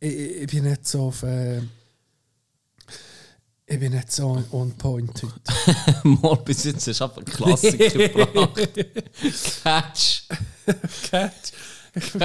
[0.00, 1.22] ich, ich bin nicht so auf.
[1.22, 1.62] Äh,
[3.68, 6.04] ich bin nicht so on point heute.
[6.08, 8.68] Mal bis jetzt hast du aber einen Klassiker gebracht.
[9.62, 10.22] Catch,
[11.10, 11.52] Catch,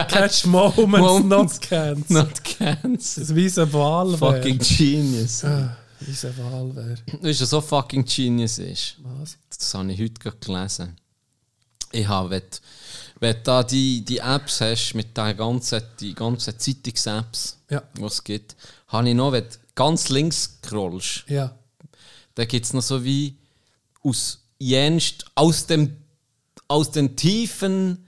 [0.08, 1.60] catch moments, Moments.
[1.60, 2.10] not cans.
[2.10, 3.24] not cancel.
[3.24, 5.44] Das wie ein Fucking genius.
[5.44, 6.98] Ah, ein Wahl wäre.
[7.22, 8.96] Weißt du, so fucking genius ist?
[9.04, 9.38] Was?
[9.50, 10.96] Das habe ich heute gerade gelesen.
[11.92, 12.58] Ich habe, wenn, du-
[13.20, 17.84] wenn du da die, die Apps hast, mit den ganzen, die ganzen Zeitungs-Apps, Ja.
[17.98, 18.56] die es gibt,
[18.88, 21.56] habe ich noch, wenn du ganz links scrollst, Ja.
[22.36, 23.36] da gibt es noch so wie
[24.04, 25.98] aus jenst, aus dem
[26.68, 28.06] aus den Tiefen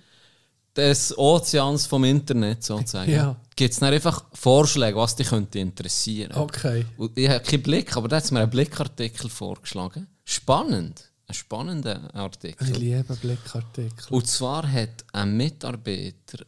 [0.73, 3.35] des Ozeans vom Internet sozusagen, Ja.
[3.55, 6.33] Gibt es dann einfach Vorschläge, was dich könnte interessieren.
[6.33, 6.85] Okay.
[6.97, 10.07] Und ich habe keinen Blick, aber da hat mir einen Blickartikel vorgeschlagen.
[10.23, 11.09] Spannend.
[11.27, 12.69] Ein spannender Artikel.
[12.69, 14.07] Ich liebe Blickartikel.
[14.09, 16.45] Und zwar hat ein Mitarbeiter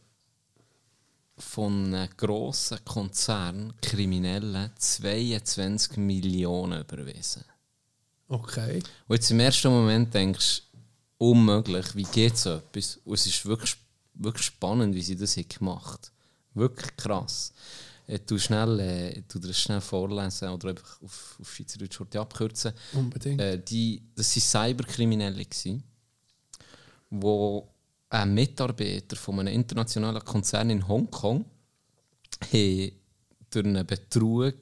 [1.38, 7.44] von einem grossen Konzern Kriminellen 22 Millionen überwiesen.
[8.28, 8.82] Okay.
[9.06, 10.62] Und jetzt im ersten Moment denkst
[11.18, 12.98] du, unmöglich, wie geht so etwas?
[13.04, 13.76] Und es ist wirklich,
[14.14, 16.15] wirklich spannend, wie sie das gemacht haben.
[16.56, 17.52] Wirklich krass.
[18.08, 22.72] Ich tu schnell, äh, tu das schnell vorlesen oder einfach auf, auf Schweizerdeutsch abkürzen.
[22.92, 23.40] Unbedingt.
[23.40, 25.44] Äh, die, das waren Cyberkriminelle,
[27.10, 27.68] wo
[28.08, 31.44] ein Mitarbeiter von einem internationalen Konzern in Hongkong
[32.50, 34.54] durch einen Betrug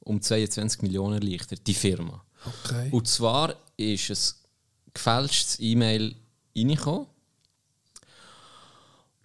[0.00, 2.24] um 22 Millionen erleichtert, die Firma.
[2.44, 2.88] Okay.
[2.90, 6.14] Und zwar ist ein gefälschtes E-Mail
[6.56, 7.06] reingekommen.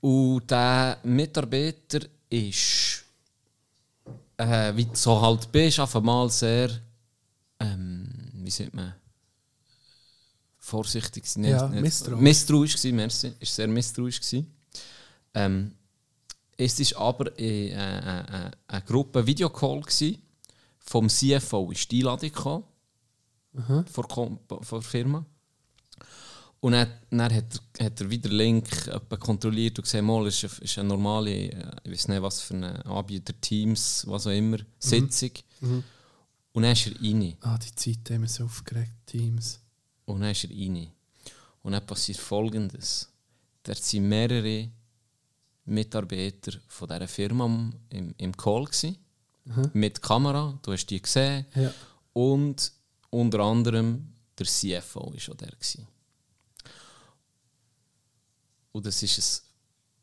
[0.01, 3.03] Und der Mitarbeiter ist,
[4.37, 6.69] äh, wie du so halt bist, auf einmal sehr,
[7.59, 8.93] ähm, wie sagt man,
[10.57, 11.23] vorsichtig.
[11.37, 12.21] Nicht- Ja, nicht- misstrauisch.
[12.21, 13.33] Misstrauisch gewesen, merci.
[13.39, 14.53] Ist sehr misstrauisch gewesen.
[15.33, 15.73] Ähm,
[16.57, 20.21] es ist aber äh, äh, äh, eine Gruppe Videocall gewesen.
[20.79, 22.63] Vom CFO ist die Einladung gekommen
[23.91, 25.25] vor, Kom- vor der Firma.
[26.59, 28.67] Und dann, dann hat, er, hat er wieder Link
[29.19, 32.55] kontrolliert und gesehen, mal ist, eine- ist eine normale, äh, ich weiß nicht was für
[32.55, 35.31] eine Anbieter, Teams, was auch immer, Sitzung.
[35.61, 37.37] Und dann ist er rein.
[37.41, 39.59] Ah, die Zeit haben wir so aufgeregt, Teams.
[40.05, 40.87] Und dann ist er rein.
[41.61, 43.07] Und dann passiert Folgendes.
[43.63, 44.69] Dort sind mehrere
[45.65, 47.45] Mitarbeiter von dieser Firma
[47.89, 48.97] im, im Call gewesen,
[49.73, 51.45] mit Kamera, du hast die gesehen.
[51.55, 51.73] Ja.
[52.13, 52.71] Und
[53.09, 55.51] unter anderem der CFO war auch der.
[55.51, 55.87] Gewesen.
[58.77, 59.43] Und das ist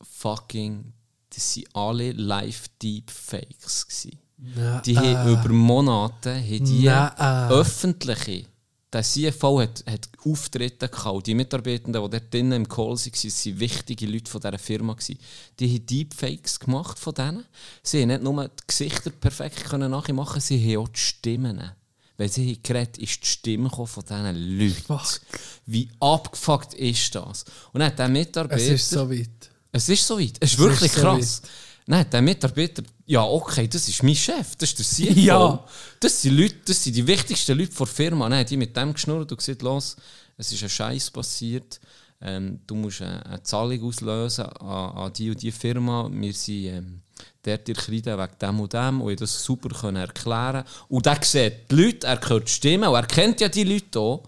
[0.00, 0.92] ein fucking,
[1.30, 4.18] das sind alle Live-Deepfakes gewesen.
[4.37, 4.82] Nein.
[4.84, 7.50] Die haben über Monate haben die Nein.
[7.50, 8.46] öffentliche.
[8.92, 11.26] Der CFO hat, hat Auftritte gehabt.
[11.28, 14.94] Die Mitarbeitenden, die dort drinnen im Call waren, waren wichtige Leute von dieser Firma.
[14.94, 15.18] gewesen.
[15.60, 17.44] Die haben Deepfakes gemacht von denen.
[17.85, 21.70] Sie haben nicht nur die Gesichter perfekt können nachmachen, sie haben auch die Stimmen.
[22.17, 24.83] Wenn sie haben geredet ist die Stimme von diesen Leuten.
[24.87, 25.21] Fuck.
[25.67, 27.44] Wie abgefuckt ist das?
[27.73, 28.60] Und dann hat der Mitarbeiter...
[28.60, 29.50] Es ist so weit.
[29.73, 30.37] Es ist so weit.
[30.38, 31.42] Es ist wirklich so krass.
[31.87, 35.21] Nein, der Mitarbeiter, ja, okay, das ist mein Chef, das ist der CFO.
[35.21, 35.65] Ja.
[36.00, 38.29] Das sind Leute, das sind die wichtigsten Leute der Firma.
[38.29, 39.96] Nein, die mit dem geschnurrt und gesagt, los,
[40.38, 41.81] es ist ein Scheiß passiert.
[42.23, 46.08] Ähm, du musst eine, eine Zahlung auslösen an, an die und die Firma.
[46.10, 47.02] Wir sind ähm,
[47.46, 50.64] dort in Kreide wegen dem und dem und ich das super können erklären.
[50.88, 54.22] Und er sieht die Leute, er hört Stimmen und er kennt ja die Leute auch.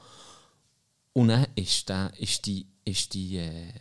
[1.12, 3.72] Und dann ist, der, ist die, ist die, äh,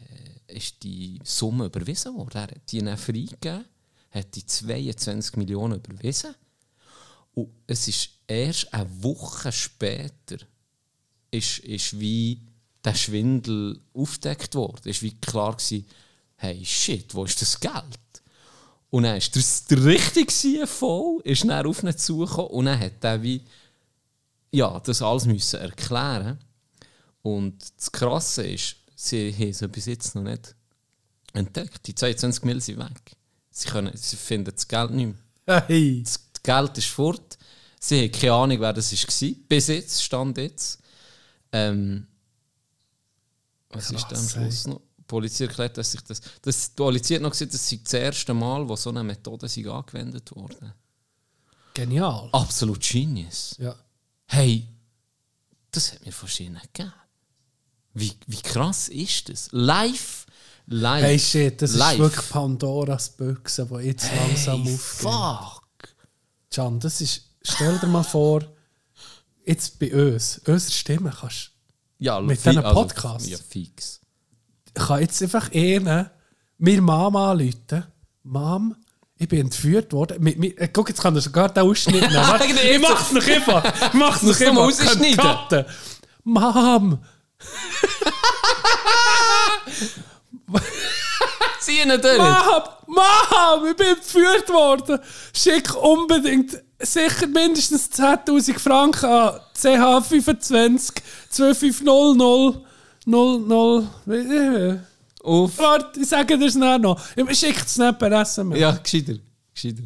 [0.47, 2.37] ist die Summe überwiesen worden.
[2.37, 3.65] Er hat dann freigegeben,
[4.11, 6.33] hat die 22 Millionen überwiesen.
[7.33, 10.37] Und es ist erst eine Woche später,
[11.29, 12.41] ist, ist wie
[12.85, 14.87] der Schwindel aufgedeckt worden.
[14.87, 15.85] Ist wie klar gewesen,
[16.37, 17.99] hey, shit, wo ist das Geld?
[18.95, 20.27] Und dann ist der, der richtige
[20.65, 23.41] CFO ist dann auf ihn zugekommen und dann hat er wie,
[24.51, 26.39] ja, das alles müssen erklären
[27.21, 30.55] Und das Krasse ist, sie haben es bis jetzt noch nicht
[31.33, 31.85] entdeckt.
[31.85, 33.17] Die 22 Mil sind weg.
[33.51, 35.13] Sie, können, sie finden das Geld nicht
[35.45, 35.67] mehr.
[35.67, 36.01] Hey.
[36.01, 37.37] Das Geld ist fort.
[37.81, 39.29] Sie haben keine Ahnung, wer das war.
[39.49, 40.79] Bis jetzt, stand jetzt.
[41.51, 42.07] Ähm,
[43.71, 44.81] was ist da am Krass, Schluss noch?
[45.05, 46.19] Die Polizei erklärt, dass sich das.
[46.41, 49.47] das die Polizei hat noch gesagt, das sei das erste Mal, wo so eine Methode
[49.47, 50.73] sei angewendet wurde.
[51.75, 52.29] Genial.
[52.31, 53.55] Absolut genius.
[53.59, 53.75] Ja.
[54.25, 54.67] Hey,
[55.71, 56.91] das hat mir verschieden gegeben.
[57.93, 59.49] Wie, wie krass ist das?
[59.51, 60.25] Live,
[60.65, 61.03] live.
[61.03, 61.93] Hey shit, das live.
[61.93, 65.11] ist wirklich Pandoras Büchse, die jetzt langsam hey, aufgehen.
[65.11, 65.95] fuck.
[66.51, 68.43] Can, das ist, stell dir mal vor,
[69.45, 71.51] jetzt bei uns, unsere Stimme kannst
[71.99, 73.27] Ja, Mit fi- diesen Podcasts?
[73.29, 73.99] ja, fix.
[74.75, 76.09] Ich kann jetzt einfach ihnen,
[76.57, 77.85] mir Mama anrufen.
[78.23, 78.75] Mom,
[79.17, 80.21] ich bin entführt worden.
[80.21, 82.13] Mit, mit, äh, guck, jetzt kann er sogar den Ausschnitt nehmen.
[82.71, 83.65] Ich mach's noch einfach.
[83.65, 84.63] Ich mach's noch einfach.
[84.63, 85.65] rausschneiden?
[86.23, 86.99] Mom,
[91.59, 92.17] Zieh ihn durch.
[92.17, 94.99] Mom, Mom, ich bin entführt worden.
[95.33, 100.93] Schick unbedingt sicher mindestens 10.000 Franken an CH25
[101.29, 102.61] 2500
[103.05, 103.87] 00.
[104.07, 104.77] äh,
[105.23, 105.57] Auf.
[105.57, 107.01] Warte, ich sage dir es nachher noch.
[107.15, 108.59] Ich schicke es nicht per SMS.
[108.59, 109.13] Ja, gescheiter.
[109.53, 109.83] gescheiter.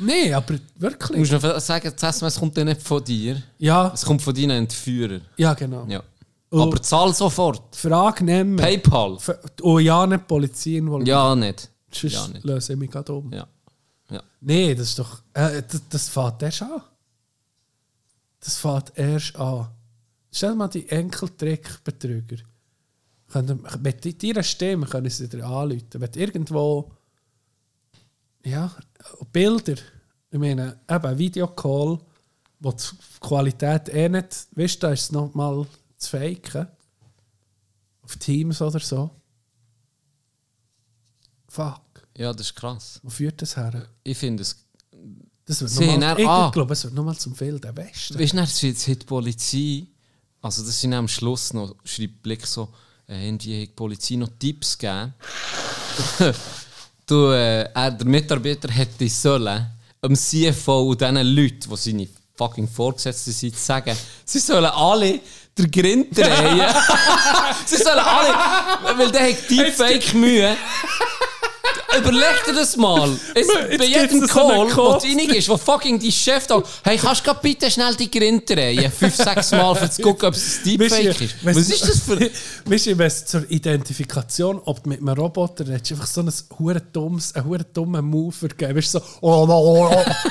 [0.00, 1.18] Nein, aber Du wirklich.
[1.18, 3.42] musst noch sagen, das SMS kommt ja nicht von dir.
[3.58, 5.22] Ja, Es kommt von deinen Entführern.
[5.36, 5.84] ja genau.
[5.88, 6.02] Ja.
[6.50, 6.62] Oh.
[6.62, 7.76] Aber zahl sofort.
[7.76, 8.56] Frage nehmen.
[8.56, 9.16] PayPal.
[9.16, 11.08] F- Oh ja, nicht Polizei involviert.
[11.08, 11.68] Ja, nicht.
[11.90, 12.44] Sonst Ja, nicht.
[12.44, 13.30] löse ich mich gerade um.
[13.32, 13.46] Ja.
[14.10, 14.22] ja.
[14.40, 15.20] Nein, das ist doch.
[15.34, 16.80] Äh, das, das fängt erst an.
[18.40, 19.66] Das fängt erst an.
[20.30, 22.38] Stell dir mal die Enkeltrickbetrüger.
[23.82, 25.86] Mit deiner Stimme können sie dir anrufen.
[25.94, 26.92] Wenn irgendwo.
[28.44, 28.74] Ja,
[29.32, 29.76] Bilder.
[30.30, 31.98] Ich meine, eben Videocall,
[32.60, 32.84] wo die
[33.20, 34.48] Qualität eh nicht.
[34.52, 35.66] Weißt du, da ist es noch mal
[35.96, 36.68] zu faken.
[38.02, 39.10] Auf Teams oder so.
[41.48, 42.06] Fuck.
[42.16, 43.00] ja, das ist krass.
[43.02, 43.88] Wo führt das her?
[44.04, 44.64] Ich finde es.
[45.44, 46.50] Das wird nochmal, ich ah.
[46.50, 48.18] glaube, es wird nochmal zum Wilden Westen.
[48.18, 49.86] Weißt du, jetzt hat die Polizei.
[50.40, 51.74] Also, das sind am Schluss noch.
[51.84, 52.68] Schreibt Blick so.
[53.08, 55.14] Äh, irgendwie hat die Polizei noch Tipps gegeben.
[57.06, 59.66] du, äh, er, der Mitarbeiter hätte sollen,
[60.04, 65.20] dem CFO und diesen Leuten, die seine fucking Vorgesetzten sind, sagen, sie sollen alle
[65.56, 66.62] den Grind drehen.
[67.66, 70.56] sie sollen alle, weil der hat Deepfake Mühe.
[71.96, 73.10] Überleg dir das mal.
[73.34, 73.46] Es,
[73.78, 75.06] bei jedem so einen Call, wo Code.
[75.06, 78.92] du reingehst, wo fucking dein Chef da, hey, kannst du bitte schnell die Grind drehen?
[78.92, 81.34] Fünf, sechs Mal, um zu gucken, ob es ein Deepfake ist.
[81.42, 82.18] Was ist das für...
[82.66, 87.34] Weißt du, zur Identifikation, ob du mit einem Roboter redest, einfach so ein hure dummes,
[87.34, 88.76] einen hure dummen Move geben.
[88.76, 89.04] Weißt du, so.
[89.22, 90.04] Oh, oh, oh, oh.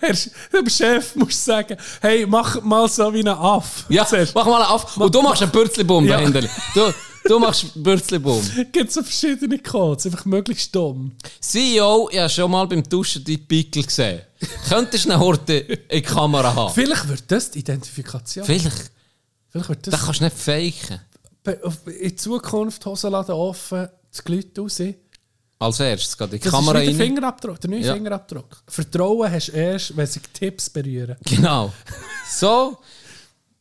[0.00, 0.14] Herr,
[0.52, 3.84] dem Chef musst du sagen, hey, mach mal so wie ein Aff.
[3.88, 4.34] Ja, Zuerst.
[4.34, 4.96] mach mal auf.
[4.96, 6.20] Und du machst einen Bürzlibum Ja.
[6.20, 6.94] Du,
[7.30, 8.42] du machst Bürzlibum.
[8.72, 11.12] Gibt so verschiedene Codes, einfach möglichst dumm.
[11.40, 14.20] CEO, ich habe schon mal beim Duschen die Pickel gesehen.
[14.68, 16.74] Könntest du eine Horte in die Kamera haben?
[16.74, 18.44] Vielleicht wird das die Identifikation.
[18.44, 18.90] Vielleicht.
[19.48, 21.00] Vielleicht wird das Das kannst du nicht faken.
[22.00, 24.80] In Zukunft Hosenladen offen, das Glüt raus.
[25.58, 27.06] Als erstes geht die Das Kamera ist wie der rein.
[27.08, 27.94] Fingerabdruck, der neue Ja.
[27.94, 28.62] Fingerabdruck.
[28.66, 31.16] Vertrauen hast du erst, wenn sich Tipps berühren.
[31.24, 31.72] Genau.
[32.30, 32.78] So,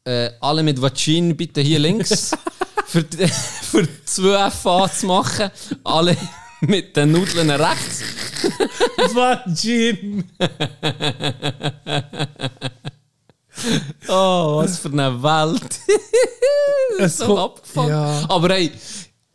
[0.10, 2.32] äh, alle mit Vagin bitte hier links.
[2.88, 3.28] für, die-
[3.72, 5.52] für 2 FA zu machen.
[5.84, 6.18] Alle
[6.62, 8.02] mit den Nudeln rechts.
[9.14, 10.24] Vagin!
[14.08, 15.80] Oh, was für eine Welt.
[17.00, 17.90] Es so kommt- abgefuckt.
[17.90, 18.26] Ja.
[18.30, 18.72] Aber hey,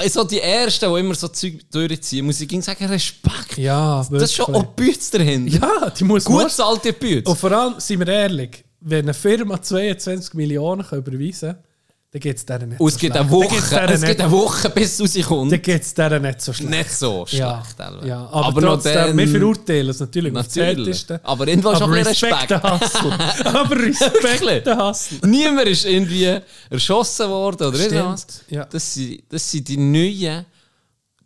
[0.08, 3.58] so die Ersten, die immer so Zeug durchziehen, muss ich sagen, Respekt.
[3.58, 5.58] Ja, Das ist schon auch Bütz dahinter.
[5.58, 6.50] Ja, die muss Gut man.
[6.50, 7.28] zahlte Bütz.
[7.28, 11.64] Und vor allem, seien wir ehrlich, wenn eine Firma 22 Millionen kann überweisen kann,
[12.12, 13.28] dann geht es denen nicht Und es so gibt schlecht.
[13.28, 15.50] eine Woche, es gibt nicht- eine Woche, bis es rauskommt.
[15.50, 16.70] Dann geht es denen nicht so schlecht.
[16.70, 17.40] Nicht so schlecht.
[17.40, 17.62] ja,
[18.04, 20.76] ja, aber, noch trotzdem, dann- wir verurteilen es natürlich, Natürlich.
[20.86, 21.20] Härteste.
[21.24, 23.46] Aber irgendwo schon aber ein Respekt Respekt.
[23.46, 25.18] aber Respekt den Hustle.
[25.28, 26.38] Niemand ist irgendwie
[26.70, 28.26] erschossen worden oder irgendwas.
[28.48, 28.64] ja.
[28.64, 30.46] Das, sind, das sind die neuen,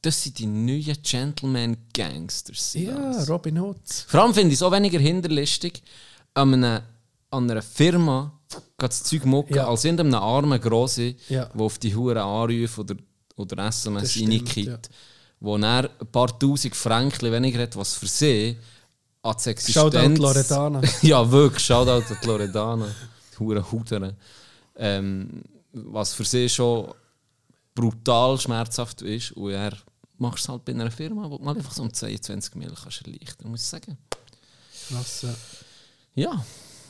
[0.01, 2.73] das sind die neuen Gentleman Gangsters.
[2.73, 3.29] sind Ja, das.
[3.29, 4.07] Robin Hoods.
[4.09, 5.83] Vor allem finde ich es auch weniger hinterlistig,
[6.33, 6.83] an einer,
[7.31, 8.33] an einer Firma
[8.79, 9.69] das Zeug mucken, Ja.
[9.69, 11.47] als in einem armen Grosse, Ja.
[11.47, 12.97] der auf die Huren anruft oder,
[13.37, 14.79] oder SMS reinkippt, ja.
[15.41, 18.57] wo er ein paar tausend Franken weniger hat, was für sie
[19.23, 19.75] an die Existenz...
[19.75, 20.81] Shoutout Loredana.
[21.03, 22.89] ja, wirklich, Shoutout an Loredana.
[23.39, 24.17] Hure Hudere.
[24.77, 26.93] Ähm, was für sie schon
[27.75, 29.33] brutal schmerzhaft ist.
[29.33, 29.77] Und er
[30.17, 33.07] macht es halt bei einer Firma, wo du mal einfach so um 22 Mil kannst
[33.07, 33.99] erleichtern muss ich sagen.
[34.89, 35.27] Krass,
[36.15, 36.45] ja.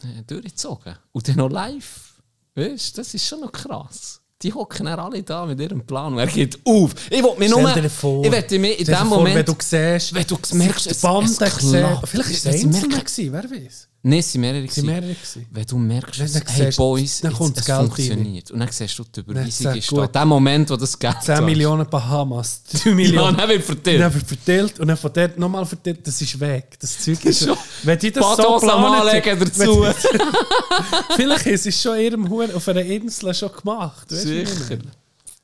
[0.05, 0.97] Äh, durchgezogen.
[1.13, 2.15] Und dann noch live.
[2.55, 4.21] Weißt du, das ist schon noch krass.
[4.43, 6.93] Die hocken dann alle da mit ihrem Plan und er geht auf.
[7.11, 7.69] Ich will mir nur...
[7.91, 9.35] Vor, ich will mir in dem vor, Moment...
[9.37, 12.09] wenn du siehst, wenn du merkst, es- es klappt.
[12.09, 13.89] vielleicht ist es Wenn sie einzelne merken- gewesen, wer weiß.
[14.01, 14.65] Nein, es waren mehrere.
[14.65, 15.17] Es waren mehrere.
[15.51, 18.51] Wenn du merkst, Wenn du hey Boys, dann jetzt, es Geld funktioniert.
[18.53, 20.07] Und dann siehst du, die Überweisung ist da.
[20.07, 23.37] Der Moment, wo das Geld 10 Millionen Bahamas, 3 Ja, Millionen.
[23.37, 24.01] dann wird verteilt.
[24.01, 26.77] dann wird verteilt und dann von dort nochmal verteilt, das ist weg.
[26.79, 27.57] Das Zeug ist Schon.
[27.83, 28.81] Wenn die das so Badhose am
[29.11, 29.87] planen, dazu.
[31.17, 34.09] Vielleicht ist es schon in ihrem Huren auf einer Insel schon gemacht.
[34.11, 34.79] Sicher.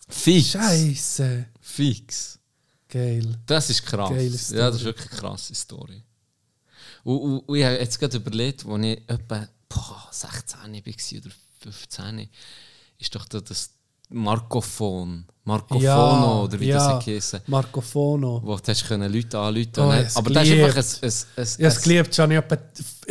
[0.09, 0.51] Fix.
[0.53, 1.47] Scheisse.
[1.61, 2.39] Fix.
[2.89, 3.37] Geil.
[3.47, 4.11] Das ist krass.
[4.11, 4.61] Geile Story.
[4.61, 6.03] Ja, das ist wirklich eine krasse Story.
[7.05, 11.35] Und, und, und ich habe jetzt gerade überlegt, als ich etwa boah, 16 war oder
[11.61, 12.29] 15,
[12.99, 13.71] ist doch da das
[14.11, 15.25] Markophon.
[15.47, 18.41] Markofono, oder wie ja, das geheißen Marco Fono.
[18.43, 20.85] wo du hast können Leute anrufen Oh, Aber das ist einfach ein...
[21.03, 22.59] ein, ein, Ich habe es geliebt, schon ich etwa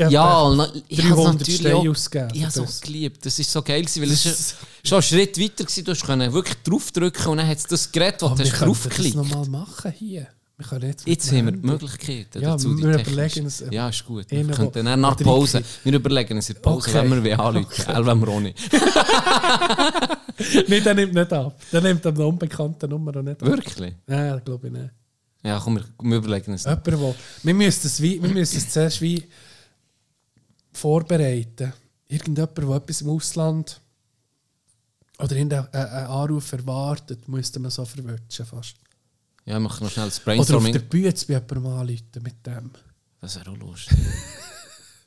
[0.10, 2.32] Ja, und na- ich habe 300 natürlich Steine ausgegeben.
[2.34, 3.26] Ich habe es geliebt.
[3.26, 5.84] Das war so geil, gewesen, weil es ist schon ein Schritt weiter war.
[5.94, 8.58] Du können wirklich draufdrücken und dann hat es das Gerät, das Aber du wir hast
[8.60, 9.16] können das draufgeklickt.
[9.16, 10.28] nochmal machen hier.
[10.64, 12.78] Wir können jetzt Jetzt haben wir die Handy- Möglichkeiten Ja, dazu.
[12.78, 14.32] wir überlegen uns, äh, Ja, ist gut.
[14.32, 15.62] Wir einen, wo- dann nach Pause.
[15.84, 17.02] Wir überlegen uns in der Pause, Okay.
[17.02, 17.68] wenn wir wie anrufen.
[17.82, 17.94] Okay.
[17.94, 18.54] Elf am Ronny.
[20.68, 21.60] Nein, der nimmt nicht ab.
[21.72, 23.48] Der nimmt eine unbekannte Nummer auch nicht ab.
[23.48, 23.94] Wirklich?
[24.08, 24.90] Nein, glaube ich nicht.
[25.44, 26.64] Ja, komm, wir, wir überlegen uns.
[26.64, 29.24] Jemand, wo, wir, müssen es wie, wir müssen es zuerst wie
[30.72, 31.74] vorbereiten.
[32.08, 33.82] Irgendjemand, der etwas im Ausland
[35.20, 38.76] oder irgendeinen äh, einen Anruf erwartet, müsste man so verwünschen fast.
[39.46, 40.74] Ja, machen noch schnell das Oder auf Brainstorming.
[40.74, 42.72] der Bühne bei jemandem anrufen mit dem.
[43.22, 43.98] Das wäre auch lustig.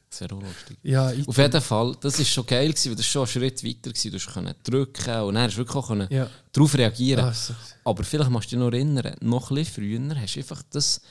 [0.08, 0.78] Das wäre auch lustig.
[0.82, 3.90] Ja, Auf jeden Fall, das war schon geil, gewesen, weil das schon ein Schritt weiter
[3.90, 4.10] war.
[4.20, 6.30] Du konntest drücken und dann wirklich auch Ja.
[6.52, 7.54] darauf reagieren Also.
[7.84, 9.74] Aber vielleicht musst du dich noch erinnern, noch ein bisschen
[10.08, 11.02] früher hast du einfach das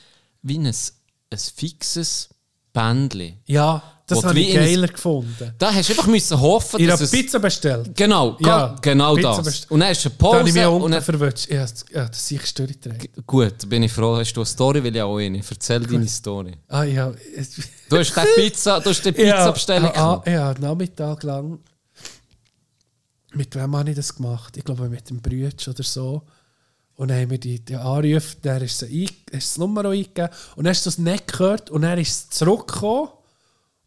[0.42, 2.30] wie ein, ein fixes
[2.74, 3.38] Bändchen.
[3.46, 5.54] ja, das habe ich geiler gefunden.
[5.58, 7.12] Da hast du einfach müssen hoffen, Ich dass habe es...
[7.12, 7.92] Pizza bestellt.
[7.96, 9.46] Genau, Ja, genau Pizza das.
[9.46, 11.50] best- Und dann hast du eine Da habe ich mich Pause unten dann, verwünscht.
[11.50, 13.10] Ja, das, ja, das ich durchgetragen.
[13.26, 15.40] Gut, bin ich froh, hast du eine Story, will ich auch eine.
[15.50, 16.54] Erzähl deine Story.
[16.68, 17.12] Ah, ja.
[17.90, 19.84] Du hast die Pizza, du hast die Pizza bestellt.
[19.84, 21.60] Ja, ah, ja, Nachmittag lang.
[23.34, 24.56] Mit wem habe ich das gemacht?
[24.56, 26.22] Ich glaube mit dem Brütsch oder so.
[26.96, 28.82] Und dann haben wir die, die Anrufe, der ist
[29.32, 33.10] das Nummer eingegeben und dann hast du das nicht gehört und dann ist es zurückgekommen.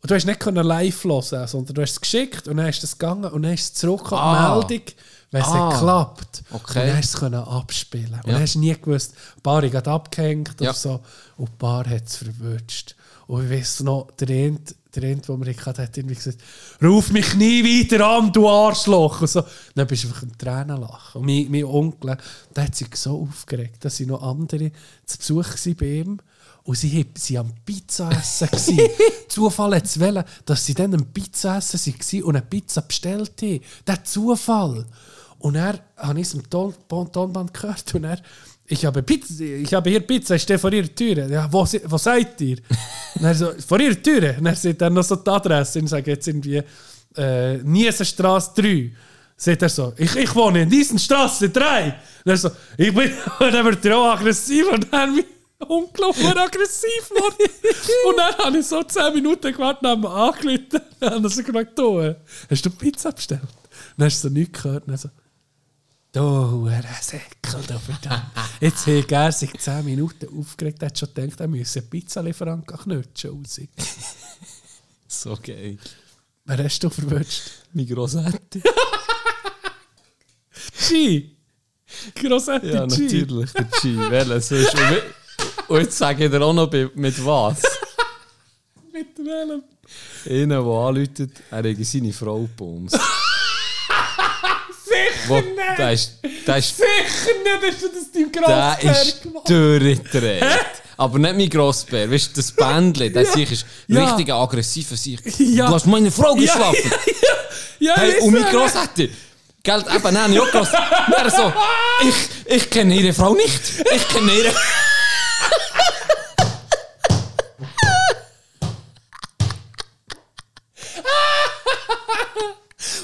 [0.08, 2.82] Und du hast nicht können live hören, sondern du hast es geschickt und dann ist
[2.82, 4.54] es gegangen und dann ist es zurückgekommen, Ah.
[4.58, 4.86] Meldung,
[5.32, 5.68] wenn es Ah.
[5.68, 6.42] nicht klappt.
[6.50, 6.78] Okay.
[6.80, 8.14] Und dann hast du es können abspielen.
[8.14, 8.32] Und Ja.
[8.32, 10.70] dann hast du nie gewusst, paar hat abgehängt Ja.
[10.70, 11.00] oder so
[11.36, 12.96] und ein paar hat es verwünscht.
[13.26, 14.58] Und ich weiss noch, der eine,
[14.94, 16.38] der eine, den wir hatten, hat irgendwie gesagt,
[16.82, 19.20] ruf mich nie wieder an, du Arschloch.
[19.20, 19.44] Und so.
[19.74, 21.18] Dann bist du einfach im Tränen lachen.
[21.20, 22.16] Und mein, mein Onkel,
[22.56, 24.72] der hat sich so aufgeregt, dass noch andere
[25.04, 26.18] zu Besuch waren bei ihm.
[26.68, 28.78] Und sie, sie am Pizza essen.
[29.28, 33.32] Zufall hat es wollen, dass sie dann am Pizza essen waren und eine Pizza bestellt
[33.40, 33.60] haben.
[33.86, 34.84] Der Zufall.
[35.38, 38.18] Und er habe ich es im Ton, Ton, Tonband gehört und er,
[38.66, 41.26] ich habe, Pizza, ich habe hier Pizza, ich stehe vor ihrer Tür.
[41.26, 42.58] Ja, wo, wo seid ihr?
[43.14, 44.34] und er so, vor ihrer Tür.
[44.36, 46.62] Und er sieht dann noch so die Adresse und sage jetzt irgendwie
[47.16, 48.92] äh, Niesenstraße 3.
[49.38, 51.94] Sagt er so, ich, ich wohne in Niesenstraße 3.
[52.26, 53.10] Und er so, ich bin,
[53.40, 55.18] und dann wird er auch aggressiv und dann
[55.66, 57.50] unglaublich aggressiv geworden.
[58.08, 60.80] und dann habe ich so 10 Minuten gewartet, dann haben wir angerufen.
[61.00, 62.16] Dann haben sie gefragt, du, äh,
[62.50, 63.42] hast du Pizza bestellt?
[63.96, 64.84] Dann hast du so nichts gehört.
[64.84, 65.10] Und dann so,
[66.10, 68.24] Du, er Säckel verdammt.
[68.60, 72.66] Jetzt hat er sich 10 Minuten aufgeregt, er hat schon gedacht, er müsse einen Pizzalieferant
[72.66, 73.60] knutschen raus.
[75.06, 75.78] So geil.
[76.46, 77.42] Wer hast du verwünscht?
[77.74, 78.62] Mein Grossetti.
[80.88, 81.30] G!
[82.14, 83.02] Grossetti Ja, G!
[83.02, 83.96] natürlich, der G.
[84.10, 84.74] Welches ist?
[85.68, 87.62] Und, jetzt sage ich dir auch noch mit was.
[88.92, 89.62] Mit welchem?
[90.28, 92.92] Einer, der anläutet, er hat seine Frau bums.
[94.84, 95.40] Sicher Wo,
[95.76, 96.88] der ist, der ist, Sicher
[97.44, 99.48] nicht, hast du das deinem der Grossbär ist gemacht.
[99.48, 100.44] durchgedreht.
[100.96, 102.10] Aber nicht mein Grossbär.
[102.10, 104.04] Weißt du, das Bändchen, der sich ist Ja.
[104.04, 104.88] richtig aggressiv.
[104.98, 105.20] Sich.
[105.38, 105.68] Ja.
[105.68, 106.90] Du hast meine Frau Ja, geschlafen.
[107.80, 108.48] Ja, Hey, und mein so.
[108.50, 109.08] Gross hätte.
[109.62, 110.68] Gell, eben, nein, ich auch Gross.
[111.36, 111.52] So,
[112.02, 112.14] ich,
[112.56, 113.62] ich kenne ihre Frau nicht.
[113.94, 114.52] Ich kenne ihre.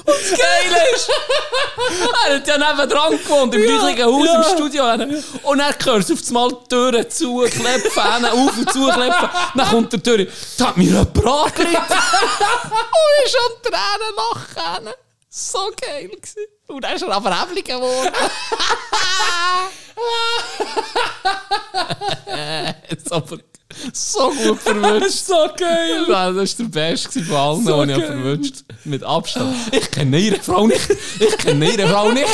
[0.05, 1.09] Und das Geile ist,
[2.24, 4.35] er hat ja neben dran gewohnt, im gleichen Haus, ja.
[4.35, 4.83] im Studio.
[5.43, 9.29] Und er hört auf einmal die Türen zu, klepfen, auf und zu, klepfen.
[9.55, 10.27] Dann kommt der Tür,
[10.57, 11.81] da hat mir jemand angelegt.
[12.91, 14.93] und ist an Tränen lachen.
[15.29, 16.54] So geil gewesen.
[16.67, 18.11] Und dann ist er aber häblig geworden.
[22.89, 23.37] Jetzt aber
[23.93, 25.09] so gut verwünscht.
[25.25, 26.05] So geil.
[26.09, 28.07] Ja, das war der Beste von allen, So den ich geil.
[28.07, 29.55] verwünscht Mit Abstand.
[29.71, 30.89] Ich kenne ihre Frau nicht.
[31.19, 32.27] Ich kenne ihre Frau nicht.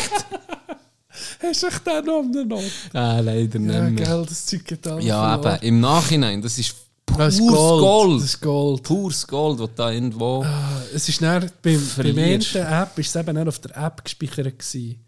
[1.41, 2.63] Hast du echt den noch um den Not?
[2.93, 3.91] Ah, leider nicht Ja, mehr.
[3.91, 6.75] gell, das Zeug geht Ja, eben, im Nachhinein, Das ist
[7.05, 7.81] pures Gold.
[7.81, 8.21] Gold.
[8.21, 8.83] Das ist Gold.
[8.83, 10.45] Pures Gold, das da irgendwo...
[10.93, 14.99] Es ist dann, beim, beim ersten App ist es eben auf der App gespeichert gewesen.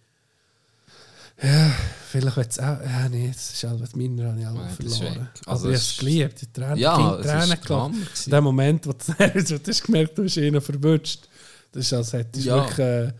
[1.42, 1.72] Ja,
[2.12, 2.64] vielleicht wird es auch...
[2.82, 4.46] Ja, nee, das ist alles, meine habe ich
[4.78, 5.30] das ist verloren.
[5.46, 6.42] Also, Also ich es habe es ist- geliebt.
[6.42, 7.70] Die Tränen, Ja, die Tränen.
[7.70, 7.92] Hammer
[8.26, 11.28] In dem Moment, wo du, hast gemerkt, du hast ihn verwünscht.
[11.72, 12.56] Das ist, als hättest du Ja.
[12.58, 12.80] wirklich...
[12.80, 13.14] Äh,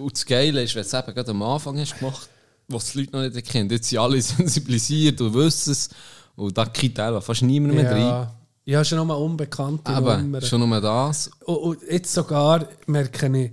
[0.00, 2.28] Und das Geile ist, wenn du es eben gerade am Anfang hast gemacht,
[2.68, 3.68] was die Leute noch nicht kennen.
[3.70, 5.88] Jetzt sind alle sensibilisiert und wissen es.
[6.36, 8.00] Und da kriegt einfach fast niemand mehr rein.
[8.00, 8.34] ja,
[8.66, 10.42] ja, schon nochmal unbekannte Aber Nummern.
[10.42, 11.30] schon nur das.
[11.44, 13.52] Und, und jetzt sogar merke ich,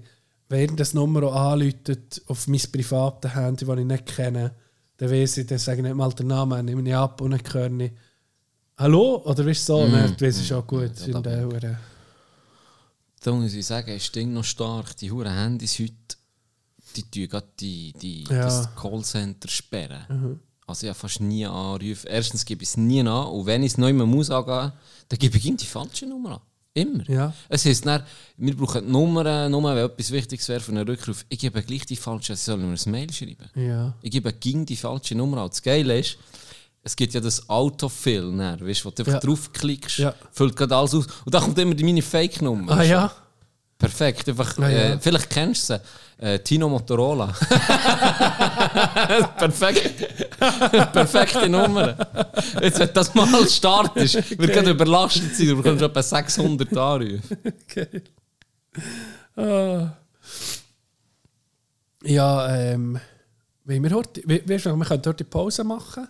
[0.49, 4.53] wenn das Nummer auch anläutet auf mein privates Handy, das ich nicht kenne,
[4.97, 7.41] dann weiß ich, dann sage ich nicht mal den Namen, nehme ich ab und dann
[7.53, 7.91] höre ich
[8.77, 10.91] «Hallo?» oder du so, mm, dann weiß ich schon gut.
[11.07, 11.77] ja, in der Hure.
[13.21, 14.97] Da muss ich sagen, ist Ding noch stark.
[14.97, 15.93] Die huren Handys heute,
[16.95, 18.43] die tun gerade die, die, Ja.
[18.43, 20.39] das Callcenter sperren.
[20.73, 22.07] Also ich habe fast nie anrufen.
[22.09, 23.07] Erstens gebe ich es nie an.
[23.07, 24.71] Und wenn ich es neu muss angehen,
[25.07, 26.39] dann gebe ich die falsche Nummer an.
[26.73, 27.07] Immer.
[27.07, 27.31] Ja.
[27.47, 28.01] Es heisst dann,
[28.37, 31.23] wir brauchen die Nummer, Nummer, wenn etwas Wichtiges wäre für einen Rückruf.
[31.29, 33.47] Ich gebe gleich die falsche, sie sollen mir ein Mail schreiben.
[33.53, 33.93] Ja.
[34.01, 35.49] Ich gebe ging die falsche Nummer an.
[35.49, 36.17] Das Geile ist,
[36.81, 39.19] es gibt ja das Autofill, weißt, wo du einfach Ja.
[39.19, 40.15] draufklickst, Ja.
[40.31, 41.05] füllt gerade alles aus.
[41.23, 42.71] Und da kommt immer die meine Fake-Nummer.
[42.71, 43.13] Ah ja?
[43.83, 44.77] Perfekt, einfach, Ah, ja.
[44.93, 45.81] äh, vielleicht kennst du sie.
[46.25, 47.27] Äh, Tino Motorola.
[49.37, 50.07] Perfekt.
[50.93, 51.95] Perfekte Nummer.
[52.61, 57.21] Jetzt, wenn das mal startest, wird gerade überlastet sein, du bekommst etwa 600 Anrufe.
[57.73, 58.01] Geil.
[59.35, 59.89] Ah.
[62.05, 62.99] Ja, ähm,
[63.65, 66.07] wenn wir heute, we- weißt du, wir können dort die Pause machen.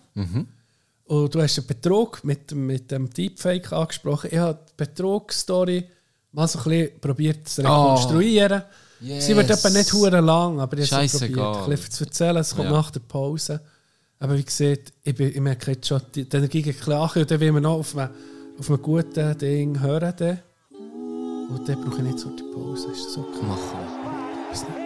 [1.05, 4.29] Und du hast den Betrug mit, dem- mit dem Deepfake angesprochen.
[4.31, 5.85] Ich habe die Betrugsstory
[6.33, 8.63] mal so ein bisschen probiert zu rekonstruieren.
[8.99, 9.65] Sie wird Yes.
[9.65, 12.37] etwa nicht hure lang, aber ich habe probiert, ein bisschen zu erzählen.
[12.37, 12.71] Es kommt Ja.
[12.73, 13.59] nach der Pause.
[14.19, 16.93] Aber wie gesagt, ich, bin, ich merke jetzt schon, die, die Energie geht ein bisschen
[16.93, 17.09] an.
[17.13, 18.09] Und dann will man noch auf einem,
[18.57, 20.13] auf einem guten Ding hören.
[20.17, 20.39] Dann.
[21.49, 22.87] Und dann brauche ich nicht so die Pause.
[22.91, 24.82] Ist das okay?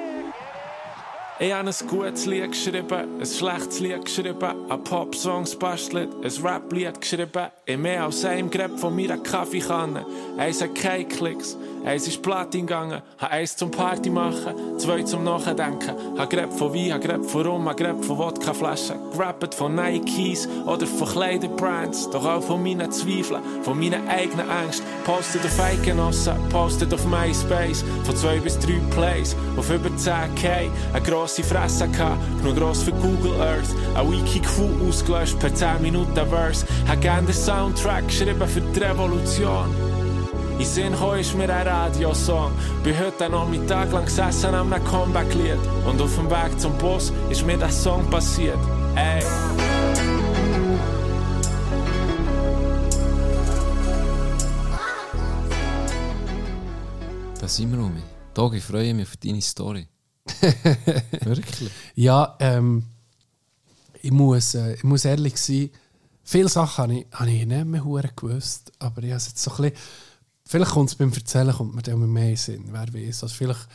[1.40, 7.00] Ich habe ein gutes Lied geschrieben, ein schlechtes Lied geschrieben, ein Popsongs bastelt, ein Rap-Lied
[7.00, 7.50] geschrieben.
[7.68, 10.04] In mehr als einem Grab von meiner Kaffeekanne.
[10.36, 11.56] Eins hat keine Klicks,
[11.88, 13.02] eins ist Platin gegangen.
[13.18, 16.18] Hab eins zum Party machen, zwei zum Nachdenken.
[16.18, 18.98] Hab Grab von Wein, hab Grab von Rum, hab Grab von Wodkaflaschen.
[19.14, 22.10] Gerappt von Nikes oder von Kleiderbrands.
[22.10, 24.86] Doch auch von meinen Zweifeln, von meinen eigenen Ängsten.
[25.06, 27.86] Postet auf Eidgenossen, postet auf MySpace.
[28.04, 30.70] Von zwei bis drei Plays, auf über 10k.
[30.94, 33.74] Eine grosse Fresse gehabt, genug gross für Google Earth.
[33.96, 36.66] Ein Wiki-Crew ausgelöscht per 10 Minuten Verse.
[36.88, 40.07] Hab gern den Soundtrack geschrieben für die Revolution.
[40.60, 42.52] In Sinn kam ist mir ein Radiosong.
[42.84, 45.60] Bin heute noch Mittag lang gesessen an einem Comeback-Lied.
[45.86, 48.58] Und auf dem Weg zum Bus ist mir der Song passiert.
[48.96, 49.22] Ey.
[57.40, 57.96] Da sind wir um.
[58.34, 59.88] Tag, ich freue mich auf deine Story.
[61.24, 61.70] Wirklich?
[61.94, 62.84] Ja, ähm,
[64.02, 65.70] ich, muss, äh, ich muss ehrlich sein,
[66.24, 69.52] viele Sachen habe ich, habe ich nicht mehr gewusst, aber ich habe es jetzt so
[69.52, 69.78] ein bisschen,
[70.48, 73.24] vielleicht kommt es beim Erzählen kommt mir dann mehr Sinn, wer weiß.
[73.24, 73.68] Also vielleicht,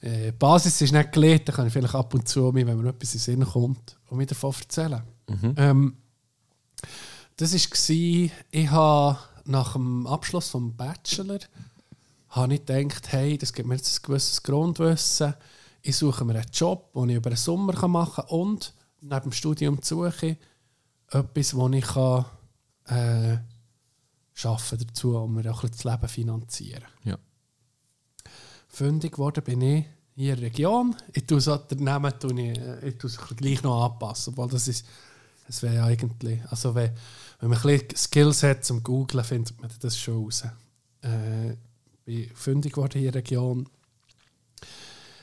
[0.00, 2.88] äh, die Basis ist nicht gelegt, dann kann ich vielleicht ab und zu, wenn mir
[2.88, 5.02] etwas in den Sinn kommt, und mir davon erzählen.
[5.56, 5.96] Ähm,
[7.36, 11.38] das war, ich habe nach dem Abschluss vom Bachelor
[12.28, 15.34] habe ich gedacht, hey, das gibt mir jetzt ein gewisses Grundwissen.
[15.82, 19.32] Ich suche mir einen Job, den ich über den Sommer machen kann und neben dem
[19.32, 20.36] Studium suche ich
[21.10, 22.24] etwas, wo ich kann,
[22.86, 23.38] äh,
[24.44, 26.84] arbeiten dazu, um mir auch ein bisschen das Leben finanzieren.
[27.04, 27.18] Ja.
[28.68, 30.96] Fündig geworden bin ich hier in der Region.
[31.12, 34.48] Ich tue so den Namen tue ich, äh, ich tue es gleich noch anpassen, obwohl
[34.48, 34.86] das ist,
[35.46, 36.92] das wäre ja eigentlich, also wenn,
[37.40, 40.44] wenn man ein bisschen Skills hat zum Googlen, findet man das schon raus.
[41.02, 41.56] Äh,
[42.04, 43.68] bin fündig geworden hier in der Region.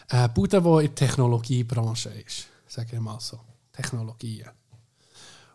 [0.10, 3.40] Eine Bude, die in der Technologiebranche ist, sage ich mal so.
[3.72, 4.50] Technologien.